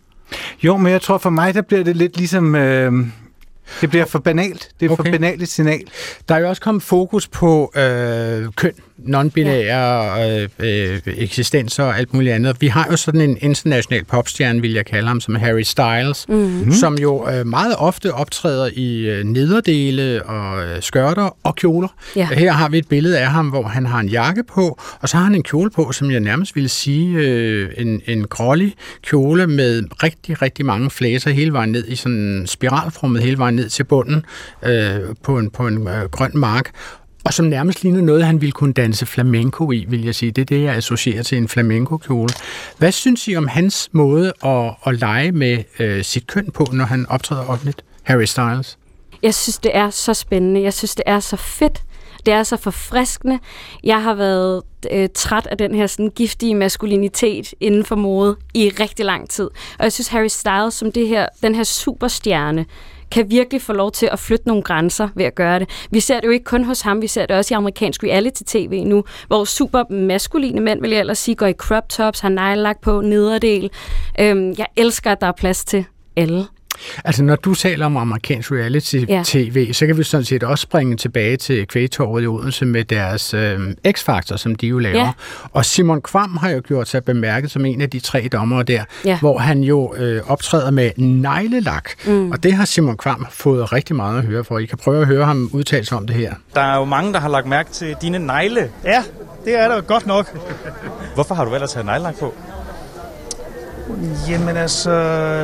Jo, 0.63 0.77
men 0.77 0.91
jeg 0.91 1.01
tror 1.01 1.17
for 1.17 1.29
mig, 1.29 1.53
der 1.53 1.61
bliver 1.61 1.83
det 1.83 1.95
lidt 1.95 2.17
ligesom... 2.17 2.55
Øh, 2.55 2.93
det 3.81 3.89
bliver 3.89 4.05
for 4.05 4.19
banalt. 4.19 4.69
Det 4.79 4.85
er 4.85 4.89
okay. 4.89 5.03
for 5.03 5.11
banalt 5.11 5.41
et 5.41 5.49
signal. 5.49 5.83
Der 6.29 6.35
er 6.35 6.39
jo 6.39 6.49
også 6.49 6.61
kommet 6.61 6.83
fokus 6.83 7.27
på 7.27 7.71
øh, 7.75 8.47
køn, 8.55 8.71
non-binære 8.97 10.21
øh, 10.21 10.49
øh, 10.59 10.99
eksistenser 11.05 11.83
og 11.83 11.97
alt 11.97 12.13
muligt 12.13 12.33
andet. 12.33 12.57
Vi 12.59 12.67
har 12.67 12.87
jo 12.91 12.97
sådan 12.97 13.21
en 13.21 13.37
international 13.41 14.03
popstjerne, 14.03 14.61
vil 14.61 14.73
jeg 14.73 14.85
kalde 14.85 15.07
ham, 15.07 15.21
som 15.21 15.35
Harry 15.35 15.61
Styles, 15.61 16.25
mm-hmm. 16.29 16.71
som 16.71 16.97
jo 16.97 17.29
øh, 17.29 17.47
meget 17.47 17.75
ofte 17.77 18.13
optræder 18.13 18.69
i 18.73 18.99
øh, 18.99 19.23
nederdele 19.23 20.23
og 20.23 20.63
øh, 20.63 20.81
skørter 20.81 21.37
og 21.43 21.55
kjoler. 21.55 21.87
Ja. 22.15 22.25
Her 22.25 22.51
har 22.51 22.69
vi 22.69 22.77
et 22.77 22.87
billede 22.87 23.19
af 23.19 23.27
ham, 23.27 23.49
hvor 23.49 23.63
han 23.63 23.85
har 23.85 23.99
en 23.99 24.09
jakke 24.09 24.43
på, 24.43 24.79
og 24.99 25.09
så 25.09 25.17
har 25.17 25.23
han 25.23 25.35
en 25.35 25.43
kjole 25.43 25.69
på, 25.69 25.91
som 25.91 26.11
jeg 26.11 26.19
nærmest 26.19 26.55
ville 26.55 26.69
sige 26.69 27.17
øh, 27.17 27.69
en, 27.77 28.01
en 28.05 28.27
grålig 28.27 28.73
kjole 29.01 29.47
med 29.47 29.83
rigtig, 30.03 30.41
rigtig 30.41 30.65
mange 30.65 30.89
flæser 30.89 31.31
hele 31.31 31.53
vejen 31.53 31.71
ned 31.71 31.87
i 31.87 31.95
sådan 31.95 32.17
en 32.17 32.47
spiralformet 32.47 33.23
hele 33.23 33.37
vejen 33.37 33.56
ned 33.57 33.69
til 33.69 33.83
bunden 33.83 34.25
øh, 34.63 34.99
på 35.23 35.37
en, 35.37 35.49
på 35.49 35.67
en 35.67 35.87
øh, 35.87 36.03
grøn 36.11 36.31
mark. 36.33 36.71
Og 37.25 37.33
som 37.33 37.45
nærmest 37.45 37.83
ligner 37.83 38.01
noget, 38.01 38.25
han 38.25 38.41
ville 38.41 38.51
kunne 38.51 38.73
danse 38.73 39.05
flamenco 39.05 39.71
i, 39.71 39.85
vil 39.89 40.05
jeg 40.05 40.15
sige. 40.15 40.31
Det 40.31 40.41
er 40.41 40.45
det, 40.45 40.63
jeg 40.63 40.75
associerer 40.75 41.23
til 41.23 41.37
en 41.37 41.47
flamenco-kjole. 41.47 42.29
Hvad 42.77 42.91
synes 42.91 43.27
I 43.27 43.35
om 43.35 43.47
hans 43.47 43.89
måde 43.91 44.33
at, 44.45 44.73
at 44.85 44.99
lege 44.99 45.31
med 45.31 45.63
øh, 45.79 46.03
sit 46.03 46.27
køn 46.27 46.51
på, 46.53 46.67
når 46.73 46.85
han 46.85 47.05
optræder 47.09 47.45
offentligt? 47.45 47.83
Harry 48.03 48.25
Styles. 48.25 48.77
Jeg 49.23 49.35
synes, 49.35 49.57
det 49.57 49.71
er 49.73 49.89
så 49.89 50.13
spændende. 50.13 50.61
Jeg 50.61 50.73
synes, 50.73 50.95
det 50.95 51.03
er 51.05 51.19
så 51.19 51.35
fedt. 51.35 51.83
Det 52.25 52.33
er 52.33 52.43
så 52.43 52.57
forfriskende. 52.57 53.39
Jeg 53.83 54.03
har 54.03 54.13
været 54.13 54.61
øh, 54.91 55.09
træt 55.15 55.47
af 55.47 55.57
den 55.57 55.75
her 55.75 55.87
sådan, 55.87 56.11
giftige 56.15 56.55
maskulinitet 56.55 57.53
inden 57.59 57.85
for 57.85 57.95
mode 57.95 58.35
i 58.53 58.71
rigtig 58.79 59.05
lang 59.05 59.29
tid. 59.29 59.49
Og 59.79 59.83
jeg 59.83 59.93
synes, 59.93 60.07
Harry 60.07 60.27
Styles 60.27 60.73
som 60.73 60.91
det 60.91 61.07
her, 61.07 61.27
den 61.41 61.55
her 61.55 61.63
superstjerne, 61.63 62.65
kan 63.11 63.29
virkelig 63.29 63.61
få 63.61 63.73
lov 63.73 63.91
til 63.91 64.09
at 64.11 64.19
flytte 64.19 64.47
nogle 64.47 64.63
grænser 64.63 65.09
ved 65.15 65.25
at 65.25 65.35
gøre 65.35 65.59
det. 65.59 65.69
Vi 65.91 65.99
ser 65.99 66.19
det 66.19 66.27
jo 66.27 66.31
ikke 66.31 66.45
kun 66.45 66.63
hos 66.63 66.81
ham, 66.81 67.01
vi 67.01 67.07
ser 67.07 67.25
det 67.25 67.35
også 67.35 67.53
i 67.53 67.55
amerikansk 67.55 68.03
reality-tv 68.03 68.83
nu, 68.85 69.03
hvor 69.27 69.43
super 69.43 69.83
maskuline 69.89 70.61
mænd, 70.61 70.81
vil 70.81 70.89
jeg 70.91 70.99
ellers 70.99 71.19
sige, 71.19 71.35
går 71.35 71.47
i 71.47 71.53
crop 71.53 71.89
tops, 71.89 72.19
har 72.19 72.29
nejlagt 72.29 72.81
på, 72.81 73.01
nederdel. 73.01 73.69
Øhm, 74.19 74.53
jeg 74.57 74.67
elsker, 74.75 75.11
at 75.11 75.21
der 75.21 75.27
er 75.27 75.31
plads 75.31 75.65
til 75.65 75.85
alle. 76.15 76.45
Altså, 77.05 77.23
når 77.23 77.35
du 77.35 77.53
taler 77.55 77.85
om 77.85 77.97
amerikansk 77.97 78.51
reality-tv, 78.51 79.65
ja. 79.67 79.73
så 79.73 79.85
kan 79.87 79.97
vi 79.97 80.03
sådan 80.03 80.25
set 80.25 80.43
også 80.43 80.61
springe 80.61 80.97
tilbage 80.97 81.37
til 81.37 81.67
Kvægtorvet 81.67 82.23
i 82.23 82.27
Odense 82.27 82.65
med 82.65 82.83
deres 82.83 83.33
øh, 83.33 83.59
X-Factor, 83.87 84.37
som 84.37 84.55
de 84.55 84.67
jo 84.67 84.79
laver. 84.79 84.97
Ja. 84.99 85.11
Og 85.53 85.65
Simon 85.65 86.01
Kvam 86.01 86.37
har 86.37 86.49
jo 86.49 86.61
gjort 86.67 86.87
sig 86.87 87.03
bemærket 87.03 87.51
som 87.51 87.65
en 87.65 87.81
af 87.81 87.89
de 87.89 87.99
tre 87.99 88.27
dommere 88.31 88.63
der, 88.63 88.83
Ja. 89.05 89.19
hvor 89.19 89.37
han 89.37 89.59
jo 89.61 89.95
øh, 89.97 90.21
optræder 90.27 90.71
med 90.71 90.91
neglelak. 90.97 91.89
Mm. 92.05 92.31
Og 92.31 92.43
det 92.43 92.53
har 92.53 92.65
Simon 92.65 92.97
Kvam 92.97 93.27
fået 93.31 93.73
rigtig 93.73 93.95
meget 93.95 94.17
at 94.17 94.25
høre 94.25 94.43
for. 94.43 94.59
I 94.59 94.65
kan 94.65 94.77
prøve 94.77 95.01
at 95.01 95.07
høre 95.07 95.25
ham 95.25 95.49
udtale 95.53 95.85
sig 95.85 95.97
om 95.97 96.07
det 96.07 96.15
her. 96.15 96.33
Der 96.55 96.61
er 96.61 96.77
jo 96.77 96.85
mange, 96.85 97.13
der 97.13 97.19
har 97.19 97.29
lagt 97.29 97.47
mærke 97.47 97.71
til 97.71 97.95
dine 98.01 98.19
negle. 98.19 98.71
Ja, 98.85 99.03
det 99.45 99.59
er 99.59 99.67
der 99.67 99.81
godt 99.81 100.05
nok. 100.07 100.37
Hvorfor 101.13 101.35
har 101.35 101.45
du 101.45 101.53
ellers 101.53 101.71
taget 101.71 101.85
neglelak 101.85 102.19
på? 102.19 102.33
Jamen 104.29 104.57
altså, 104.57 104.91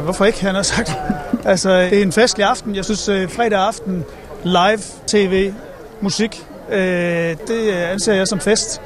hvorfor 0.03 0.25
ikke, 0.25 0.45
han 0.45 0.55
har 0.55 0.61
sagt. 0.61 0.91
altså, 1.45 1.69
det 1.79 1.97
er 1.97 2.01
en 2.01 2.11
festlig 2.11 2.45
aften. 2.45 2.75
Jeg 2.75 2.85
synes, 2.85 3.09
øh, 3.09 3.29
fredag 3.29 3.59
aften, 3.59 4.03
live 4.43 4.79
tv, 5.07 5.53
musik, 6.01 6.47
øh, 6.69 7.35
det 7.47 7.71
anser 7.71 8.13
jeg 8.13 8.27
som 8.27 8.39
fest. 8.39 8.81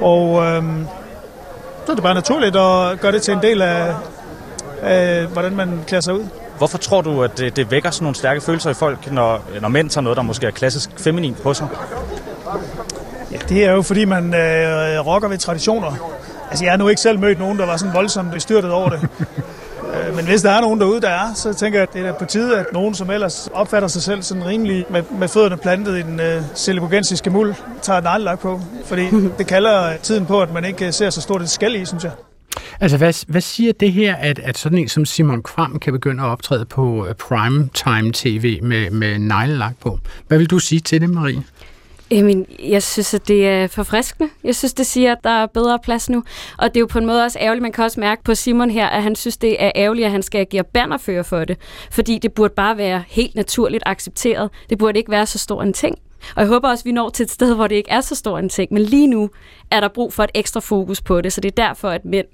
Og 0.00 0.44
øh, 0.44 0.62
så 1.86 1.92
er 1.92 1.94
det 1.94 2.02
bare 2.02 2.14
naturligt 2.14 2.56
at 2.56 3.00
gøre 3.00 3.12
det 3.12 3.22
til 3.22 3.34
en 3.34 3.42
del 3.42 3.62
af, 3.62 3.94
af 4.82 5.26
hvordan 5.26 5.56
man 5.56 5.80
klæder 5.86 6.00
sig 6.00 6.14
ud. 6.14 6.26
Hvorfor 6.58 6.78
tror 6.78 7.00
du, 7.00 7.22
at 7.22 7.38
det, 7.38 7.56
det 7.56 7.70
vækker 7.70 7.90
sådan 7.90 8.04
nogle 8.04 8.16
stærke 8.16 8.40
følelser 8.40 8.70
i 8.70 8.74
folk, 8.74 9.12
når, 9.12 9.42
når 9.60 9.68
mænd 9.68 9.90
tager 9.90 10.02
noget, 10.02 10.16
der 10.16 10.22
måske 10.22 10.46
er 10.46 10.50
klassisk 10.50 10.90
feminin 10.96 11.34
på 11.34 11.54
sig? 11.54 11.68
Ja, 13.32 13.36
det 13.48 13.64
er 13.64 13.72
jo 13.72 13.82
fordi, 13.82 14.04
man 14.04 14.34
øh, 14.34 15.06
rokker 15.06 15.28
ved 15.28 15.38
traditioner. 15.38 16.12
Altså, 16.52 16.64
jeg 16.64 16.72
har 16.72 16.78
nu 16.78 16.88
ikke 16.88 17.00
selv 17.00 17.18
mødt 17.18 17.38
nogen, 17.38 17.58
der 17.58 17.66
var 17.66 17.76
sådan 17.76 17.94
voldsomt 17.94 18.32
bestyrtet 18.32 18.70
over 18.70 18.88
det. 18.88 19.00
Øh, 20.08 20.16
Men 20.16 20.24
hvis 20.24 20.42
der 20.42 20.50
er 20.50 20.60
nogen 20.60 20.80
derude, 20.80 21.00
der 21.00 21.08
er, 21.08 21.34
så 21.34 21.54
tænker 21.54 21.78
jeg, 21.78 21.88
at 21.88 21.94
det 21.94 22.06
er 22.06 22.12
på 22.12 22.24
tide, 22.24 22.58
at 22.58 22.66
nogen, 22.72 22.94
som 22.94 23.10
ellers 23.10 23.48
opfatter 23.52 23.88
sig 23.88 24.02
selv 24.02 24.22
sådan 24.22 24.46
rimelig 24.46 24.84
med, 24.90 25.02
med 25.18 25.28
fødderne 25.28 25.56
plantet 25.56 25.98
i 25.98 26.02
den 26.02 26.20
øh, 26.20 26.42
celibogensiske 26.54 27.30
muld, 27.30 27.54
tager 27.82 27.98
et 27.98 28.04
neglelak 28.04 28.40
på. 28.40 28.60
Fordi 28.84 29.02
det 29.38 29.46
kalder 29.46 29.96
tiden 29.96 30.26
på, 30.26 30.40
at 30.40 30.52
man 30.52 30.64
ikke 30.64 30.92
ser 30.92 31.10
så 31.10 31.20
stort 31.20 31.42
et 31.42 31.50
skæld 31.50 31.76
i, 31.76 31.84
synes 31.84 32.04
jeg. 32.04 32.12
Altså, 32.80 32.96
hvad, 32.96 33.26
hvad 33.26 33.40
siger 33.40 33.72
det 33.72 33.92
her, 33.92 34.16
at, 34.16 34.38
at 34.38 34.58
sådan 34.58 34.78
en 34.78 34.88
som 34.88 35.04
Simon 35.04 35.42
Kvam 35.42 35.78
kan 35.78 35.92
begynde 35.92 36.22
at 36.22 36.28
optræde 36.28 36.64
på 36.64 37.06
øh, 37.06 37.14
primetime 37.14 38.12
tv 38.14 38.58
med, 38.62 38.90
med 38.90 39.18
neglelak 39.18 39.74
på? 39.80 39.98
Hvad 40.28 40.38
vil 40.38 40.50
du 40.50 40.58
sige 40.58 40.80
til 40.80 41.00
det, 41.00 41.10
Marie? 41.10 41.42
Jamen, 42.12 42.46
jeg 42.58 42.82
synes, 42.82 43.14
at 43.14 43.28
det 43.28 43.48
er 43.48 43.66
forfriskende. 43.66 44.30
Jeg 44.44 44.56
synes, 44.56 44.74
det 44.74 44.86
siger, 44.86 45.12
at 45.12 45.18
der 45.24 45.30
er 45.30 45.46
bedre 45.46 45.78
plads 45.78 46.10
nu. 46.10 46.22
Og 46.58 46.68
det 46.68 46.76
er 46.76 46.80
jo 46.80 46.86
på 46.86 46.98
en 46.98 47.06
måde 47.06 47.24
også 47.24 47.38
ærgerligt. 47.38 47.62
Man 47.62 47.72
kan 47.72 47.84
også 47.84 48.00
mærke 48.00 48.24
på 48.24 48.34
Simon 48.34 48.70
her, 48.70 48.86
at 48.86 49.02
han 49.02 49.16
synes, 49.16 49.36
det 49.36 49.64
er 49.64 49.72
ærgerligt, 49.74 50.04
at 50.04 50.12
han 50.12 50.22
skal 50.22 50.38
agere 50.38 50.64
bannerfører 50.64 51.22
for 51.22 51.44
det. 51.44 51.58
Fordi 51.90 52.18
det 52.18 52.32
burde 52.32 52.54
bare 52.56 52.76
være 52.76 53.04
helt 53.08 53.34
naturligt 53.34 53.82
accepteret. 53.86 54.50
Det 54.70 54.78
burde 54.78 54.98
ikke 54.98 55.10
være 55.10 55.26
så 55.26 55.38
stor 55.38 55.62
en 55.62 55.72
ting. 55.72 55.98
Og 56.36 56.40
jeg 56.40 56.48
håber 56.48 56.68
også, 56.68 56.82
at 56.82 56.86
vi 56.86 56.92
når 56.92 57.10
til 57.10 57.24
et 57.24 57.30
sted, 57.30 57.54
hvor 57.54 57.66
det 57.66 57.74
ikke 57.74 57.90
er 57.90 58.00
så 58.00 58.14
stor 58.14 58.38
en 58.38 58.48
ting. 58.48 58.72
Men 58.72 58.82
lige 58.82 59.06
nu 59.06 59.30
er 59.70 59.80
der 59.80 59.88
brug 59.88 60.12
for 60.12 60.24
et 60.24 60.30
ekstra 60.34 60.60
fokus 60.60 61.00
på 61.00 61.20
det. 61.20 61.32
Så 61.32 61.40
det 61.40 61.58
er 61.58 61.66
derfor, 61.66 61.88
at 61.88 62.04
mænd 62.04 62.26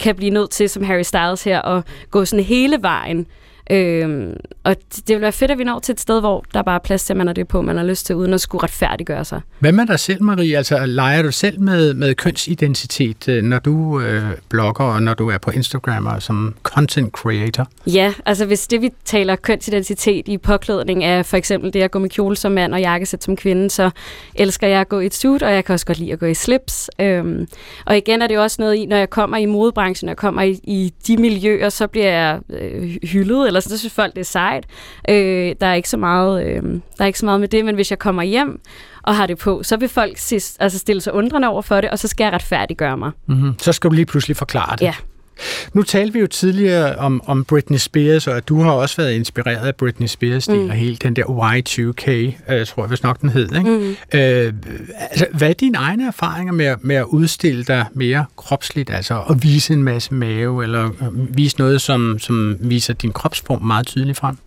kan 0.00 0.16
blive 0.16 0.30
nødt 0.30 0.50
til, 0.50 0.68
som 0.68 0.84
Harry 0.84 1.02
Styles 1.02 1.44
her, 1.44 1.62
at 1.62 1.84
gå 2.10 2.24
sådan 2.24 2.44
hele 2.44 2.78
vejen 2.82 3.26
Øhm, 3.70 4.36
og 4.64 4.76
det 5.08 5.14
vil 5.14 5.20
være 5.20 5.32
fedt, 5.32 5.50
at 5.50 5.58
vi 5.58 5.64
når 5.64 5.78
til 5.78 5.92
et 5.92 6.00
sted, 6.00 6.20
hvor 6.20 6.44
der 6.54 6.62
bare 6.62 6.74
er 6.74 6.78
plads 6.78 7.04
til, 7.04 7.12
at 7.12 7.16
man 7.16 7.26
har 7.26 7.34
det 7.34 7.48
på, 7.48 7.62
man 7.62 7.76
har 7.76 7.84
lyst 7.84 8.06
til, 8.06 8.16
uden 8.16 8.34
at 8.34 8.40
skulle 8.40 8.62
retfærdiggøre 8.62 9.24
sig. 9.24 9.40
Hvad 9.58 9.72
med 9.72 9.86
dig 9.86 10.00
selv, 10.00 10.22
Marie? 10.22 10.56
Altså, 10.56 10.86
leger 10.86 11.22
du 11.22 11.32
selv 11.32 11.60
med, 11.60 11.94
med 11.94 12.14
kønsidentitet, 12.14 13.28
øh, 13.28 13.42
når 13.42 13.58
du 13.58 14.00
øh, 14.00 14.22
blogger, 14.48 14.84
og 14.84 15.02
når 15.02 15.14
du 15.14 15.30
er 15.30 15.38
på 15.38 15.50
Instagram 15.50 16.06
og 16.06 16.22
som 16.22 16.54
content 16.62 17.12
creator? 17.12 17.68
Ja, 17.86 18.12
altså 18.26 18.44
hvis 18.46 18.66
det, 18.68 18.82
vi 18.82 18.90
taler 19.04 19.36
kønsidentitet 19.36 20.28
i 20.28 20.38
påklædning, 20.38 21.04
er 21.04 21.22
for 21.22 21.36
eksempel 21.36 21.72
det 21.72 21.82
at 21.82 21.90
gå 21.90 21.98
med 21.98 22.10
kjole 22.10 22.36
som 22.36 22.52
mand 22.52 22.74
og 22.74 22.80
jakkesæt 22.80 23.24
som 23.24 23.36
kvinde, 23.36 23.70
så 23.70 23.90
elsker 24.34 24.66
jeg 24.66 24.80
at 24.80 24.88
gå 24.88 25.00
i 25.00 25.06
et 25.06 25.14
suit, 25.14 25.42
og 25.42 25.52
jeg 25.52 25.64
kan 25.64 25.72
også 25.72 25.86
godt 25.86 25.98
lide 25.98 26.12
at 26.12 26.18
gå 26.18 26.26
i 26.26 26.34
slips. 26.34 26.90
Øhm, 27.00 27.48
og 27.86 27.96
igen 27.96 28.22
er 28.22 28.26
det 28.26 28.38
også 28.38 28.56
noget 28.58 28.76
i, 28.76 28.86
når 28.86 28.96
jeg 28.96 29.10
kommer 29.10 29.36
i 29.36 29.46
modebranchen, 29.46 30.08
jeg 30.08 30.16
kommer 30.16 30.42
i, 30.42 30.60
i 30.64 30.92
de 31.06 31.16
miljøer, 31.16 31.68
så 31.68 31.86
bliver 31.86 32.10
jeg 32.10 32.40
øh, 32.50 32.96
hyldet, 33.02 33.46
eller 33.56 33.68
så 33.68 33.78
synes 33.78 33.94
folk, 33.94 34.14
det 34.14 34.20
er 34.20 34.24
sejt. 34.24 34.66
Øh, 35.08 35.54
der, 35.60 35.66
er 35.66 35.74
ikke 35.74 35.88
så 35.88 35.96
meget, 35.96 36.46
øh, 36.46 36.62
der 36.62 36.80
er 36.98 37.06
ikke 37.06 37.18
så 37.18 37.26
meget 37.26 37.40
med 37.40 37.48
det, 37.48 37.64
men 37.64 37.74
hvis 37.74 37.90
jeg 37.90 37.98
kommer 37.98 38.22
hjem 38.22 38.60
og 39.02 39.16
har 39.16 39.26
det 39.26 39.38
på, 39.38 39.62
så 39.62 39.76
vil 39.76 39.88
folk 39.88 40.18
sidst, 40.18 40.56
altså 40.60 40.78
stille 40.78 41.00
sig 41.00 41.12
undrende 41.12 41.48
over 41.48 41.62
for 41.62 41.80
det, 41.80 41.90
og 41.90 41.98
så 41.98 42.08
skal 42.08 42.24
jeg 42.24 42.32
retfærdiggøre 42.32 42.96
mig. 42.96 43.10
Mm-hmm. 43.26 43.58
Så 43.58 43.72
skal 43.72 43.90
du 43.90 43.94
lige 43.94 44.06
pludselig 44.06 44.36
forklare 44.36 44.76
det. 44.76 44.82
Ja. 44.82 44.94
Nu 45.72 45.82
talte 45.82 46.12
vi 46.12 46.18
jo 46.18 46.26
tidligere 46.26 46.96
om, 46.96 47.22
om 47.26 47.44
Britney 47.44 47.78
Spears, 47.78 48.26
og 48.26 48.36
at 48.36 48.48
du 48.48 48.62
har 48.62 48.70
også 48.70 48.96
været 48.96 49.12
inspireret 49.12 49.66
af 49.66 49.76
Britney 49.76 50.06
Spears 50.06 50.48
mm. 50.48 50.68
og 50.68 50.72
hele 50.72 50.96
den 50.96 51.16
der 51.16 51.24
Y2K, 51.24 52.10
øh, 52.52 52.66
tror 52.66 52.82
jeg 52.82 52.90
vist 52.90 53.02
nok 53.02 53.20
den 53.20 53.28
hed. 53.28 53.56
Ikke? 53.56 53.70
Mm. 53.70 54.18
Øh, 54.18 54.52
altså, 55.10 55.26
hvad 55.32 55.48
er 55.48 55.52
dine 55.52 55.78
egne 55.78 56.06
erfaringer 56.06 56.52
med, 56.52 56.74
med 56.80 56.96
at 56.96 57.04
udstille 57.04 57.64
dig 57.64 57.86
mere 57.92 58.24
kropsligt, 58.36 58.90
altså 58.90 59.22
at 59.30 59.42
vise 59.42 59.72
en 59.72 59.82
masse 59.82 60.14
mave, 60.14 60.62
eller 60.62 60.84
øh, 60.84 61.36
vise 61.36 61.58
noget, 61.58 61.80
som, 61.80 62.18
som 62.18 62.56
viser 62.60 62.94
din 62.94 63.12
kropsform 63.12 63.62
meget 63.62 63.86
tydeligt 63.86 64.18
frem? 64.18 64.38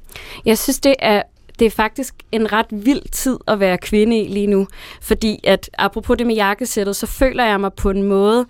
Jeg 0.45 0.57
synes, 0.57 0.79
det 0.79 0.95
er 0.99 1.21
det 1.59 1.65
er 1.65 1.69
faktisk 1.69 2.13
en 2.31 2.51
ret 2.51 2.65
vild 2.71 3.11
tid 3.11 3.37
at 3.47 3.59
være 3.59 3.77
kvinde 3.77 4.21
i 4.21 4.27
lige 4.27 4.47
nu, 4.47 4.67
fordi 5.01 5.39
at 5.43 5.69
apropos 5.77 6.17
det 6.17 6.27
med 6.27 6.35
jakkesættet, 6.35 6.95
så 6.95 7.07
føler 7.07 7.45
jeg 7.45 7.59
mig 7.59 7.73
på 7.73 7.89
en 7.89 8.03
måde 8.03 8.45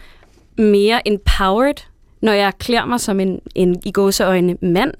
mere 0.57 1.07
empowered, 1.07 1.85
når 2.21 2.33
jeg 2.33 2.53
klæder 2.59 2.85
mig 2.85 2.99
som 2.99 3.19
en, 3.19 3.39
en 3.55 3.81
i 3.85 3.91
gåseøjne 3.91 4.57
mand, 4.61 4.93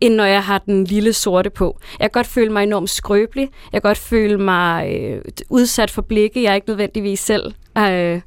end 0.00 0.14
når 0.14 0.24
jeg 0.24 0.44
har 0.44 0.58
den 0.58 0.84
lille 0.84 1.12
sorte 1.12 1.50
på. 1.50 1.78
Jeg 2.00 2.04
kan 2.04 2.18
godt 2.18 2.26
føle 2.26 2.52
mig 2.52 2.62
enormt 2.62 2.90
skrøbelig. 2.90 3.48
Jeg 3.72 3.82
kan 3.82 3.88
godt 3.88 3.98
føle 3.98 4.38
mig 4.38 4.96
øh, 5.00 5.22
udsat 5.50 5.90
for 5.90 6.02
blikke, 6.02 6.42
jeg 6.42 6.54
ikke 6.54 6.68
nødvendigvis 6.68 7.20
selv 7.20 7.52
øh, 7.78 8.20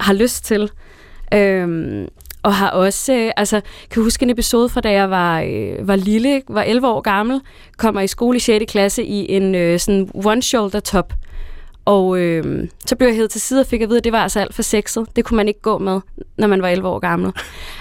har 0.00 0.12
lyst 0.12 0.44
til. 0.44 0.70
Øhm, 1.34 2.08
og 2.42 2.54
har 2.54 2.70
også, 2.70 3.12
øh, 3.12 3.32
altså, 3.36 3.60
kan 3.90 4.02
huske 4.02 4.22
en 4.22 4.30
episode 4.30 4.68
fra 4.68 4.80
da 4.80 4.92
jeg 4.92 5.10
var, 5.10 5.40
øh, 5.40 5.88
var 5.88 5.96
lille, 5.96 6.42
var 6.48 6.62
11 6.62 6.88
år 6.88 7.00
gammel, 7.00 7.40
kommer 7.76 8.00
i 8.00 8.06
skole 8.06 8.36
i 8.36 8.40
6. 8.40 8.72
klasse 8.72 9.04
i 9.04 9.32
en 9.32 9.54
øh, 9.54 9.78
sådan 9.78 10.10
one-shoulder 10.14 10.80
top. 10.80 11.12
Og 11.84 12.18
øh, 12.18 12.68
så 12.86 12.96
blev 12.96 13.08
jeg 13.08 13.16
hævet 13.16 13.30
til 13.30 13.40
side 13.40 13.60
og 13.60 13.66
fik 13.66 13.80
at 13.82 13.88
vide, 13.88 13.98
at 13.98 14.04
det 14.04 14.12
var 14.12 14.22
altså 14.22 14.40
alt 14.40 14.54
for 14.54 14.62
sexet. 14.62 15.06
Det 15.16 15.24
kunne 15.24 15.36
man 15.36 15.48
ikke 15.48 15.60
gå 15.60 15.78
med, 15.78 16.00
når 16.36 16.46
man 16.46 16.62
var 16.62 16.68
11 16.68 16.88
år 16.88 16.98
gammel. 16.98 17.32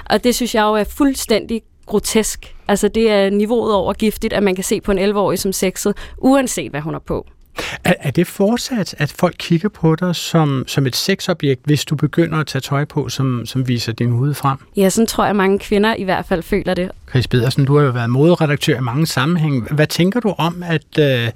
Og 0.06 0.24
det 0.24 0.36
synes 0.36 0.56
jeg 0.56 0.62
jo 0.62 0.74
er 0.74 0.84
fuldstændig 0.84 1.62
grotesk. 1.86 2.56
Altså 2.68 2.88
det 2.88 3.12
er 3.12 3.30
niveauet 3.30 3.74
over 3.74 3.94
giftigt, 3.94 4.34
at 4.34 4.44
man 4.44 4.56
kan 4.56 4.64
se 4.64 4.82
på 4.82 4.92
en 4.92 5.00
11-årig 5.00 5.40
som 5.40 5.54
sexet, 5.54 5.98
uanset 6.18 6.72
hvad 6.72 6.82
hun 6.82 6.96
er 6.96 7.00
på. 7.00 7.28
Er, 7.84 7.94
er 8.00 8.12
det 8.12 8.28
fortsat, 8.28 8.96
at 8.98 9.12
folk 9.20 9.36
kigger 9.40 9.70
på 9.70 9.96
dig 9.96 10.16
som, 10.16 10.64
som 10.68 10.86
et 10.88 10.96
sexobjekt, 10.96 11.62
hvis 11.66 11.86
du 11.86 11.96
begynder 11.96 12.38
at 12.38 12.48
tage 12.48 12.62
tøj 12.62 12.86
på, 12.86 13.10
som, 13.10 13.46
som 13.46 13.68
viser 13.68 13.92
din 13.92 14.12
hud 14.12 14.34
frem? 14.34 14.58
Ja, 14.78 14.90
sådan 14.90 15.08
tror 15.08 15.26
jeg, 15.26 15.36
mange 15.36 15.60
kvinder 15.60 15.96
i 15.96 16.04
hvert 16.04 16.26
fald 16.26 16.44
føler 16.44 16.74
det. 16.74 16.92
Chris 17.10 17.28
Pedersen, 17.28 17.66
du 17.66 17.78
har 17.78 17.86
jo 17.86 17.92
været 17.92 18.10
moderedaktør 18.10 18.78
i 18.78 18.82
mange 18.82 19.06
sammenhænge. 19.06 19.62
Hvad 19.62 19.88
tænker 19.88 20.20
du 20.20 20.36
om, 20.38 20.64
at, 20.64 21.00
øh, 21.00 21.30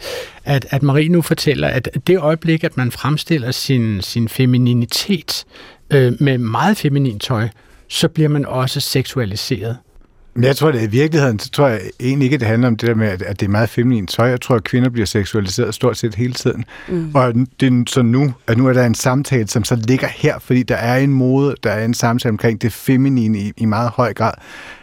at, 0.45 0.66
at 0.70 0.84
Marie 0.84 1.09
nu 1.09 1.22
fortæller, 1.22 1.68
at 1.68 1.89
det 2.07 2.20
øjeblik, 2.20 2.63
at 2.63 2.78
man 2.78 2.91
fremstiller 2.91 3.51
sin, 3.51 4.01
sin 4.01 4.30
femininitet 4.30 5.45
øh, 5.89 6.13
med 6.20 6.38
meget 6.38 6.78
feminin 6.78 7.20
tøj, 7.20 7.47
så 7.88 8.07
bliver 8.07 8.30
man 8.30 8.45
også 8.45 8.80
seksualiseret? 8.80 9.78
Men 10.36 10.44
jeg 10.44 10.56
tror, 10.56 10.70
at 10.70 10.84
i 10.84 10.88
virkeligheden, 10.88 11.40
så 11.40 11.50
tror 11.50 11.68
jeg 11.68 11.82
egentlig 12.00 12.26
ikke, 12.26 12.34
at 12.34 12.40
det 12.40 12.48
handler 12.48 12.68
om 12.68 12.76
det 12.76 12.88
der 12.88 12.96
med, 12.96 13.08
at 13.08 13.40
det 13.40 13.46
er 13.46 13.50
meget 13.50 13.70
feminin 13.70 14.08
tøj. 14.08 14.28
Jeg 14.28 14.42
tror, 14.42 14.56
at 14.56 14.64
kvinder 14.64 14.90
bliver 14.90 15.06
seksualiseret 15.06 15.74
stort 15.74 15.98
set 15.98 16.16
hele 16.16 16.34
tiden. 16.34 16.66
Mm. 16.88 17.12
Og 17.14 17.34
det 17.60 17.74
er 17.74 17.84
så 17.88 18.02
nu, 18.02 18.34
at 18.48 18.58
nu 18.58 18.68
er 18.68 18.74
der 18.74 18.86
en 18.86 18.96
samtale, 18.96 19.48
som 19.48 19.64
så 19.64 19.76
ligger 19.76 20.08
her, 20.08 20.40
fordi 20.40 20.64
der 20.64 20.76
er 20.76 20.98
en 20.98 21.14
mode, 21.14 21.56
der 21.64 21.72
er 21.72 21.86
en 21.86 21.94
samtale 21.94 22.30
omkring 22.32 22.62
det 22.62 22.74
feminine 22.74 23.40
i, 23.40 23.54
i 23.58 23.66
meget 23.66 23.90
høj 23.90 24.14
grad. 24.14 24.34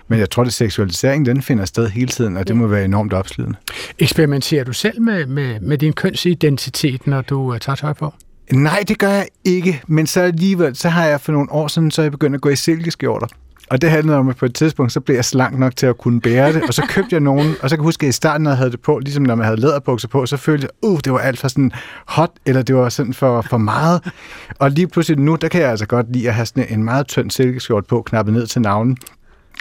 Men 0.09 0.19
jeg 0.19 0.31
tror, 0.31 0.43
at 0.43 0.53
seksualisering, 0.53 1.27
den 1.27 1.43
finder 1.43 1.65
sted 1.65 1.89
hele 1.89 2.09
tiden, 2.09 2.37
og 2.37 2.49
det 2.49 2.57
må 2.57 2.67
være 2.67 2.85
enormt 2.85 3.13
opslidende. 3.13 3.59
Eksperimenterer 3.99 4.65
du 4.65 4.73
selv 4.73 5.03
med, 5.03 5.27
med, 5.27 5.61
med 5.61 5.79
din 5.79 5.93
kønsidentitet, 5.93 7.07
når 7.07 7.21
du 7.21 7.59
tager 7.61 7.77
tøj 7.77 7.93
på? 7.93 8.15
Nej, 8.53 8.85
det 8.89 8.99
gør 8.99 9.09
jeg 9.09 9.27
ikke, 9.45 9.83
men 9.87 10.07
så 10.07 10.21
alligevel, 10.21 10.77
så 10.77 10.89
har 10.89 11.07
jeg 11.07 11.21
for 11.21 11.33
nogle 11.33 11.53
år 11.53 11.69
siden, 11.69 11.91
så 11.91 12.03
jeg 12.03 12.11
begyndt 12.11 12.35
at 12.35 12.41
gå 12.41 12.49
i 12.49 12.57
silkeskjorter. 12.57 13.27
Og 13.71 13.83
det 13.83 13.91
handlede 13.91 14.19
om, 14.19 14.29
at 14.29 14.37
på 14.37 14.47
et 14.47 14.55
tidspunkt, 14.55 14.93
så 14.93 15.01
blev 15.01 15.15
jeg 15.15 15.25
slank 15.25 15.59
nok 15.59 15.77
til 15.77 15.87
at 15.87 15.99
kunne 15.99 16.21
bære 16.21 16.53
det, 16.53 16.63
og 16.63 16.75
så 16.75 16.83
købte 16.89 17.09
jeg 17.13 17.21
nogen, 17.21 17.55
og 17.63 17.71
så 17.71 17.77
kan 17.77 17.83
jeg 17.83 17.87
huske, 17.87 18.07
at 18.07 18.09
i 18.09 18.13
starten, 18.13 18.43
når 18.45 18.51
jeg 18.51 18.59
havde 18.59 18.71
det 18.71 18.81
på, 18.81 18.99
ligesom 18.99 19.23
når 19.23 19.35
man 19.35 19.45
havde 19.45 19.61
læderbukser 19.61 20.09
på, 20.09 20.27
så 20.27 20.37
følte 20.37 20.63
jeg, 20.63 20.91
uh, 20.91 20.99
det 21.05 21.13
var 21.13 21.19
alt 21.19 21.39
for 21.39 21.49
sådan 21.49 21.73
hot, 22.07 22.31
eller 22.47 22.63
det 22.63 22.75
var 22.75 22.89
sådan 22.89 23.15
for, 23.15 23.43
for 23.43 23.59
meget. 23.59 24.13
Og 24.59 24.71
lige 24.71 24.89
pludselig 24.89 25.19
nu, 25.19 25.35
der 25.35 25.49
kan 25.49 25.61
jeg 25.61 25.71
altså 25.71 25.87
godt 25.87 26.13
lide 26.13 26.29
at 26.29 26.35
have 26.35 26.47
sådan 26.47 26.67
en 26.69 26.85
meget 26.85 27.07
tynd 27.07 27.31
silkeskjort 27.31 27.87
på, 27.87 28.03
knappet 28.03 28.35
ned 28.35 28.47
til 28.47 28.63
navnen. 28.63 28.97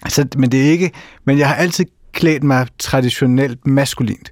Altså, 0.04 0.28
men 0.38 0.52
det 0.52 0.66
er 0.68 0.72
ikke, 0.72 0.92
men 1.26 1.38
jeg 1.38 1.48
har 1.48 1.56
altid 1.56 1.86
klædt 2.14 2.44
mig 2.44 2.68
traditionelt 2.80 3.68
maskulint. 3.68 4.32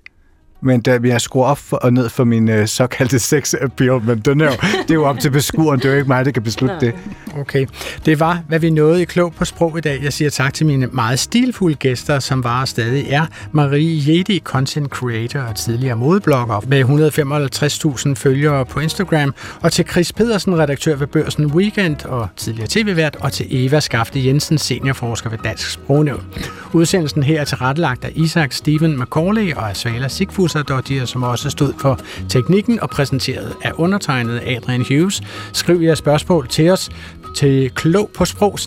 Men 0.62 0.82
da 0.82 0.99
jeg 1.03 1.22
skruer 1.22 1.45
op 1.45 1.57
for, 1.57 1.78
og 1.78 1.93
ned 1.93 2.10
for 2.10 2.24
min 2.24 2.49
øh, 2.49 2.68
såkaldte 2.68 3.20
sex 3.20 3.53
appeal, 3.62 4.01
men 4.03 4.20
den 4.20 4.41
er 4.41 4.45
jo, 4.45 4.51
det 4.82 4.91
er 4.91 4.93
jo 4.93 5.05
op 5.05 5.20
til 5.20 5.30
beskueren, 5.32 5.80
det 5.80 5.86
er 5.86 5.91
jo 5.91 5.97
ikke 5.97 6.07
mig, 6.07 6.26
der 6.26 6.32
kan 6.32 6.43
beslutte 6.43 6.76
det. 6.80 6.93
Okay, 7.38 7.66
det 8.05 8.20
var, 8.20 8.41
hvad 8.47 8.60
vi 8.60 8.70
nåede 8.70 9.01
i 9.01 9.05
Klog 9.05 9.34
på 9.34 9.45
Sprog 9.45 9.78
i 9.78 9.82
dag. 9.82 10.03
Jeg 10.03 10.14
siger 10.14 10.30
tak 10.30 10.53
til 10.53 10.66
mine 10.66 10.88
meget 10.88 11.20
stilfulde 11.20 11.76
gæster, 11.76 12.20
som 12.20 12.43
var 12.43 12.62
og 12.62 12.68
stadig 12.68 13.05
er 13.10 13.26
Marie 13.51 14.01
Jedi, 14.07 14.39
content 14.39 14.89
creator 14.89 15.39
og 15.39 15.55
tidligere 15.55 15.95
modeblogger 15.95 16.62
med 16.68 16.84
155.000 18.14 18.14
følgere 18.16 18.66
på 18.66 18.80
Instagram, 18.80 19.34
og 19.62 19.72
til 19.72 19.86
Chris 19.91 20.14
Pedersen, 20.14 20.60
redaktør 20.60 20.95
ved 20.95 21.07
Børsen 21.07 21.45
Weekend 21.45 22.05
og 22.05 22.28
tidligere 22.38 22.68
tv-vært, 22.70 23.18
og 23.20 23.32
til 23.32 23.45
Eva 23.49 23.80
Skafte 23.80 24.26
Jensen, 24.26 24.57
seniorforsker 24.57 25.30
ved 25.30 25.38
Dansk 25.43 25.72
Sprognævn. 25.72 26.24
Udsendelsen 26.74 27.24
her 27.24 27.41
er 27.41 27.45
tilrettelagt 27.45 28.05
af 28.05 28.12
Isak 28.16 28.53
Steven 28.53 28.99
McCauley 28.99 29.53
og 29.53 29.70
af 29.70 29.78
Svala 29.78 30.07
Sigfus 30.07 30.48
Dottier, 30.53 31.05
som 31.05 31.23
også 31.23 31.49
stod 31.49 31.73
for 31.77 31.99
teknikken 32.29 32.79
og 32.79 32.89
præsenteret 32.89 33.53
af 33.63 33.71
undertegnet 33.75 34.41
Adrian 34.45 34.85
Hughes. 34.89 35.21
Skriv 35.53 35.81
jeres 35.81 35.99
spørgsmål 35.99 36.47
til 36.47 36.69
os 36.69 36.89
til 37.35 37.71
klog 37.75 38.09
på 38.15 38.25
sprog, 38.25 38.59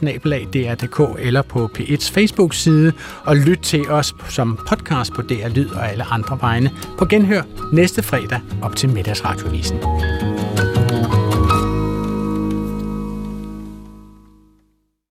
eller 1.18 1.42
på 1.42 1.70
P1's 1.78 2.12
Facebook-side, 2.12 2.92
og 3.24 3.36
lyt 3.36 3.58
til 3.58 3.90
os 3.90 4.14
som 4.28 4.58
podcast 4.68 5.12
på 5.12 5.22
DR 5.22 5.48
Lyd 5.48 5.70
og 5.70 5.90
alle 5.90 6.04
andre 6.04 6.38
vegne 6.40 6.70
på 6.98 7.04
genhør 7.04 7.42
næste 7.72 8.02
fredag 8.02 8.40
op 8.62 8.76
til 8.76 8.88
middagsradiovisen. 8.88 9.78